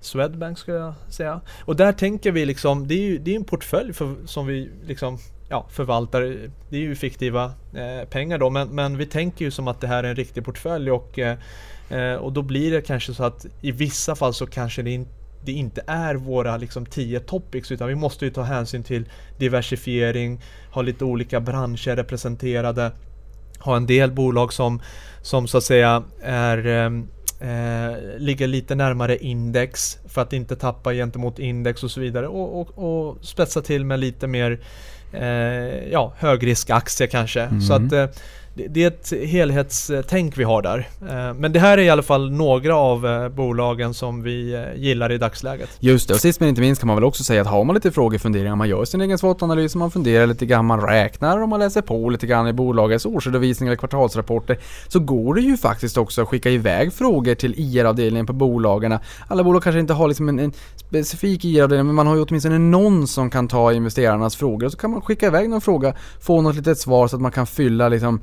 Swedbank 0.00 0.58
ska 0.58 0.72
jag 0.72 0.94
säga. 1.08 1.40
Och 1.60 1.76
där 1.76 1.92
tänker 1.92 2.32
vi 2.32 2.46
liksom, 2.46 2.88
det 2.88 2.94
är 2.94 3.02
ju 3.02 3.18
det 3.18 3.30
är 3.30 3.36
en 3.36 3.44
portfölj 3.44 3.92
för, 3.92 4.14
som 4.24 4.46
vi 4.46 4.70
liksom 4.86 5.18
ja, 5.48 5.66
förvaltar. 5.70 6.20
Det 6.68 6.76
är 6.76 6.80
ju 6.80 6.94
fiktiva 6.94 7.44
eh, 7.74 8.08
pengar 8.08 8.38
då 8.38 8.50
men, 8.50 8.68
men 8.68 8.96
vi 8.96 9.06
tänker 9.06 9.44
ju 9.44 9.50
som 9.50 9.68
att 9.68 9.80
det 9.80 9.86
här 9.86 10.04
är 10.04 10.08
en 10.08 10.16
riktig 10.16 10.44
portfölj 10.44 10.90
och, 10.90 11.18
eh, 11.18 11.38
eh, 11.90 12.14
och 12.14 12.32
då 12.32 12.42
blir 12.42 12.70
det 12.70 12.82
kanske 12.82 13.14
så 13.14 13.24
att 13.24 13.46
i 13.60 13.72
vissa 13.72 14.14
fall 14.14 14.34
så 14.34 14.46
kanske 14.46 14.82
det 14.82 14.90
inte 14.90 15.21
det 15.44 15.52
inte 15.52 15.82
är 15.86 16.14
våra 16.14 16.56
liksom 16.56 16.86
10 16.86 17.20
topics 17.20 17.72
utan 17.72 17.88
vi 17.88 17.94
måste 17.94 18.24
ju 18.24 18.30
ta 18.30 18.42
hänsyn 18.42 18.82
till 18.82 19.04
diversifiering, 19.38 20.40
ha 20.70 20.82
lite 20.82 21.04
olika 21.04 21.40
branscher 21.40 21.96
representerade, 21.96 22.92
ha 23.58 23.76
en 23.76 23.86
del 23.86 24.10
bolag 24.10 24.52
som, 24.52 24.80
som 25.22 25.48
så 25.48 25.58
att 25.58 25.64
säga 25.64 26.02
är 26.22 26.66
ehm, 26.66 27.08
eh, 27.40 28.18
ligger 28.18 28.46
lite 28.46 28.74
närmare 28.74 29.16
index 29.16 29.98
för 30.08 30.22
att 30.22 30.32
inte 30.32 30.56
tappa 30.56 30.92
gentemot 30.92 31.38
index 31.38 31.84
och 31.84 31.90
så 31.90 32.00
vidare 32.00 32.28
och, 32.28 32.60
och, 32.60 32.78
och 32.78 33.24
spetsa 33.24 33.62
till 33.62 33.84
med 33.84 34.00
lite 34.00 34.26
mer 34.26 34.60
eh, 35.12 35.90
ja, 35.92 36.12
högriskaktier 36.16 37.08
kanske. 37.08 37.48
Så 37.60 37.74
att 37.74 37.92
eh, 37.92 38.06
det, 38.54 38.68
det 38.68 38.82
är 38.82 38.86
ett 38.86 39.28
helhetstänk 39.28 40.38
vi 40.38 40.44
har 40.44 40.62
där. 40.62 40.88
Eh, 41.00 41.34
men 41.34 41.52
det 41.52 41.60
här 41.60 41.78
är 41.78 41.82
i 41.82 41.90
alla 41.90 42.02
fall 42.02 42.30
några 42.30 42.76
av 42.76 43.06
eh, 43.06 43.28
bolagen 43.28 43.94
som 43.94 44.22
vi 44.22 44.54
eh, 44.54 44.82
gillar 44.82 45.12
i 45.12 45.18
dagsläget. 45.18 45.70
Just 45.80 46.08
det, 46.08 46.14
och 46.14 46.20
sist 46.20 46.40
men 46.40 46.48
inte 46.48 46.60
minst 46.60 46.80
kan 46.80 46.86
man 46.86 46.96
väl 46.96 47.04
också 47.04 47.24
säga 47.24 47.40
att 47.40 47.46
har 47.46 47.64
man 47.64 47.74
lite 47.74 47.90
frågor, 47.90 48.18
funderingar, 48.18 48.56
man 48.56 48.68
gör 48.68 48.84
sin 48.84 49.00
egen 49.00 49.18
SWOT-analys, 49.18 49.74
man 49.74 49.90
funderar 49.90 50.26
lite 50.26 50.46
grann, 50.46 50.64
man 50.64 50.80
räknar 50.80 51.42
och 51.42 51.48
man 51.48 51.60
läser 51.60 51.82
på 51.82 52.10
lite 52.10 52.26
grann 52.26 52.48
i 52.48 52.52
bolagets 52.52 53.06
årsredovisning 53.06 53.66
eller 53.66 53.76
kvartalsrapporter, 53.76 54.58
så 54.88 55.00
går 55.00 55.34
det 55.34 55.40
ju 55.40 55.56
faktiskt 55.56 55.96
också 55.96 56.22
att 56.22 56.28
skicka 56.28 56.50
iväg 56.50 56.92
frågor 56.92 57.34
till 57.34 57.54
IR-avdelningen 57.56 58.26
på 58.26 58.32
bolagen. 58.32 58.98
Alla 59.28 59.44
bolag 59.44 59.62
kanske 59.62 59.80
inte 59.80 59.92
har 59.92 60.08
liksom 60.08 60.28
en, 60.28 60.38
en 60.38 60.52
specifik 60.76 61.44
IR-avdelning, 61.44 61.86
men 61.86 61.94
man 61.94 62.06
har 62.06 62.16
ju 62.16 62.22
åtminstone 62.22 62.58
någon 62.58 63.06
som 63.06 63.30
kan 63.30 63.48
ta 63.48 63.72
investerarnas 63.72 64.36
frågor, 64.36 64.66
och 64.66 64.72
så 64.72 64.78
kan 64.78 64.90
man 64.90 65.00
skicka 65.00 65.26
iväg 65.26 65.50
någon 65.50 65.60
fråga, 65.60 65.94
få 66.20 66.40
något 66.40 66.56
litet 66.56 66.78
svar 66.78 67.08
så 67.08 67.16
att 67.16 67.22
man 67.22 67.32
kan 67.32 67.46
fylla 67.46 67.88
liksom, 67.88 68.20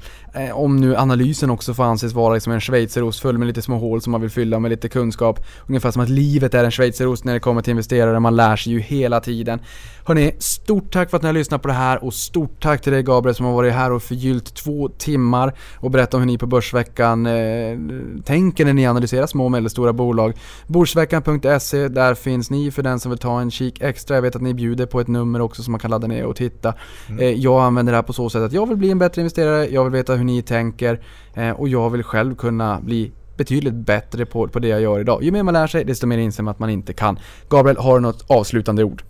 om 0.53 0.77
nu 0.77 0.95
analysen 0.95 1.49
också 1.49 1.73
får 1.73 1.83
anses 1.83 2.13
vara 2.13 2.33
liksom 2.33 2.53
en 2.53 2.61
schweizerost 2.61 3.19
full 3.19 3.37
med 3.37 3.47
lite 3.47 3.61
små 3.61 3.77
hål 3.77 4.01
som 4.01 4.11
man 4.11 4.21
vill 4.21 4.29
fylla 4.29 4.59
med 4.59 4.71
lite 4.71 4.89
kunskap. 4.89 5.39
Ungefär 5.67 5.91
som 5.91 6.01
att 6.01 6.09
livet 6.09 6.53
är 6.53 6.63
en 6.63 6.71
schweizerost 6.71 7.23
när 7.23 7.33
det 7.33 7.39
kommer 7.39 7.61
till 7.61 7.71
investerare, 7.71 8.19
man 8.19 8.35
lär 8.35 8.55
sig 8.55 8.73
ju 8.73 8.79
hela 8.79 9.19
tiden. 9.19 9.59
Hörni, 10.05 10.31
stort 10.39 10.93
tack 10.93 11.09
för 11.09 11.17
att 11.17 11.23
ni 11.23 11.27
har 11.27 11.33
lyssnat 11.33 11.61
på 11.61 11.67
det 11.67 11.73
här 11.73 12.03
och 12.03 12.13
stort 12.13 12.61
tack 12.61 12.81
till 12.81 12.93
dig 12.93 13.03
Gabriel 13.03 13.35
som 13.35 13.45
har 13.45 13.53
varit 13.53 13.73
här 13.73 13.91
och 13.91 14.03
förgyllt 14.03 14.55
två 14.55 14.89
timmar 14.89 15.53
och 15.75 15.91
berättat 15.91 16.13
om 16.13 16.19
hur 16.19 16.27
ni 16.27 16.37
på 16.37 16.47
Börsveckan 16.47 17.25
eh, 17.25 17.77
tänker 18.25 18.65
när 18.65 18.73
ni 18.73 18.87
analyserar 18.87 19.27
små 19.27 19.45
och 19.45 19.51
medelstora 19.51 19.93
bolag. 19.93 20.33
Börsveckan.se, 20.67 21.87
där 21.87 22.15
finns 22.15 22.49
ni 22.49 22.71
för 22.71 22.83
den 22.83 22.99
som 22.99 23.09
vill 23.09 23.19
ta 23.19 23.41
en 23.41 23.51
kik 23.51 23.81
extra. 23.81 24.15
Jag 24.15 24.21
vet 24.21 24.35
att 24.35 24.41
ni 24.41 24.53
bjuder 24.53 24.85
på 24.85 24.99
ett 24.99 25.07
nummer 25.07 25.41
också 25.41 25.63
som 25.63 25.71
man 25.71 25.79
kan 25.79 25.91
ladda 25.91 26.07
ner 26.07 26.25
och 26.25 26.35
titta. 26.35 26.73
Eh, 27.19 27.29
jag 27.29 27.61
använder 27.63 27.93
det 27.93 27.97
här 27.97 28.03
på 28.03 28.13
så 28.13 28.29
sätt 28.29 28.41
att 28.41 28.53
jag 28.53 28.65
vill 28.65 28.77
bli 28.77 28.91
en 28.91 28.99
bättre 28.99 29.21
investerare, 29.21 29.67
jag 29.69 29.83
vill 29.83 29.93
veta 29.93 30.15
hur 30.19 30.25
ni 30.25 30.41
tänker 30.41 30.99
eh, 31.33 31.51
och 31.51 31.69
jag 31.69 31.89
vill 31.89 32.03
själv 32.03 32.35
kunna 32.35 32.79
bli 32.81 33.11
betydligt 33.37 33.73
bättre 33.73 34.25
på, 34.25 34.47
på 34.47 34.59
det 34.59 34.67
jag 34.67 34.81
gör 34.81 34.99
idag. 34.99 35.23
Ju 35.23 35.31
mer 35.31 35.43
man 35.43 35.53
lär 35.53 35.67
sig, 35.67 35.83
desto 35.85 36.07
mer 36.07 36.17
inser 36.17 36.43
man 36.43 36.51
att 36.51 36.59
man 36.59 36.69
inte 36.69 36.93
kan. 36.93 37.19
Gabriel, 37.49 37.77
har 37.77 37.95
du 37.95 38.01
något 38.01 38.25
avslutande 38.27 38.83
ord? 38.83 39.03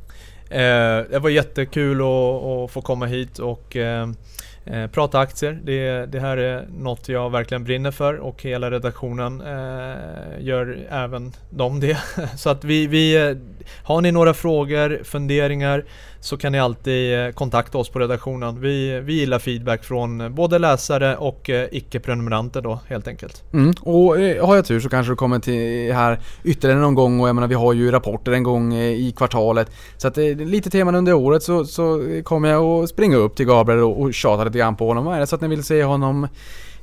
Eh, 0.49 0.59
det 1.11 1.19
var 1.21 1.29
jättekul 1.29 2.01
att, 2.01 2.43
att 2.43 2.71
få 2.71 2.81
komma 2.81 3.05
hit 3.05 3.39
och 3.39 3.75
eh, 3.75 4.09
eh 4.65 4.87
prata 4.87 5.19
aktier. 5.19 5.59
Det, 5.63 6.05
det 6.05 6.19
här 6.19 6.37
är 6.37 6.67
något 6.77 7.09
jag 7.09 7.29
verkligen 7.29 7.63
brinner 7.63 7.91
för 7.91 8.17
och 8.17 8.41
hela 8.41 8.71
redaktionen 8.71 9.41
eh, 9.41 10.45
gör 10.45 10.87
även 10.89 11.31
de 11.49 11.79
det. 11.79 11.97
Så 12.37 12.49
att 12.49 12.63
vi, 12.63 12.87
vi, 12.87 13.27
eh, 13.27 13.37
har 13.83 14.01
ni 14.01 14.11
några 14.11 14.33
frågor, 14.33 15.03
funderingar 15.03 15.83
så 16.21 16.37
kan 16.37 16.51
ni 16.51 16.59
alltid 16.59 17.19
eh, 17.19 17.31
kontakta 17.31 17.77
oss 17.77 17.89
på 17.89 17.99
redaktionen. 17.99 18.61
Vi, 18.61 18.99
vi 18.99 19.13
gillar 19.13 19.39
feedback 19.39 19.83
från 19.83 20.21
eh, 20.21 20.29
både 20.29 20.59
läsare 20.59 21.17
och 21.17 21.49
eh, 21.49 21.67
icke-prenumeranter 21.71 22.61
då 22.61 22.79
helt 22.87 23.07
enkelt. 23.07 23.43
Mm. 23.53 23.73
Och 23.81 24.15
har 24.47 24.55
jag 24.55 24.65
tur 24.65 24.79
så 24.79 24.89
kanske 24.89 25.11
du 25.11 25.15
kommer 25.15 25.39
till 25.39 25.93
här 25.93 26.19
ytterligare 26.43 26.81
någon 26.81 26.95
gång 26.95 27.19
och 27.19 27.27
jag 27.27 27.35
menar 27.35 27.47
vi 27.47 27.55
har 27.55 27.73
ju 27.73 27.91
rapporter 27.91 28.31
en 28.31 28.43
gång 28.43 28.73
i 28.75 29.13
kvartalet. 29.17 29.71
Så 29.97 30.07
att 30.07 30.17
lite 30.17 30.69
teman 30.69 30.95
under 30.95 31.13
året 31.13 31.43
så, 31.43 31.65
så 31.65 32.03
kommer 32.23 32.49
jag 32.49 32.63
att 32.63 32.89
springa 32.89 33.17
upp 33.17 33.35
till 33.35 33.45
Gabriel 33.45 33.83
och, 33.83 34.01
och 34.01 34.13
tjata 34.13 34.43
lite 34.43 34.57
grann 34.57 34.75
på 34.75 34.87
honom. 34.87 35.05
Vad 35.05 35.15
Är 35.15 35.19
det 35.19 35.27
så 35.27 35.35
att 35.35 35.41
ni 35.41 35.47
vill 35.47 35.63
se 35.63 35.83
honom 35.83 36.27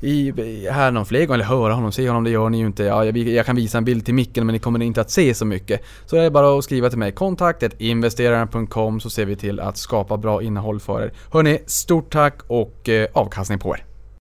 i- 0.00 0.68
här 0.70 0.90
någon 0.90 1.06
fler 1.06 1.26
gånger, 1.26 1.34
eller 1.34 1.44
höra 1.44 1.72
honom, 1.74 1.92
se 1.92 2.08
honom, 2.08 2.24
det 2.24 2.30
gör 2.30 2.48
ni 2.48 2.58
ju 2.58 2.66
inte. 2.66 2.84
Ja, 2.84 3.04
jag, 3.04 3.16
jag 3.16 3.46
kan 3.46 3.56
visa 3.56 3.78
en 3.78 3.84
bild 3.84 4.04
till 4.04 4.14
micken 4.14 4.46
men 4.46 4.52
ni 4.52 4.58
kommer 4.58 4.82
inte 4.82 5.00
att 5.00 5.10
se 5.10 5.34
så 5.34 5.44
mycket. 5.44 5.80
Så 6.06 6.16
det 6.16 6.22
är 6.22 6.30
bara 6.30 6.58
att 6.58 6.64
skriva 6.64 6.88
till 6.90 6.98
mig, 6.98 7.12
kontaktet 7.12 7.74
investeraren.com 7.78 9.00
så 9.00 9.10
ser 9.10 9.24
vi 9.26 9.36
till 9.36 9.60
att 9.60 9.76
skapa 9.76 10.16
bra 10.16 10.42
innehåll 10.42 10.80
för 10.80 11.02
er. 11.02 11.12
Hörni, 11.32 11.58
stort 11.66 12.12
tack 12.12 12.38
och 12.46 12.88
eh, 12.88 13.08
avkastning 13.12 13.58
på 13.58 13.74
er. 13.76 13.84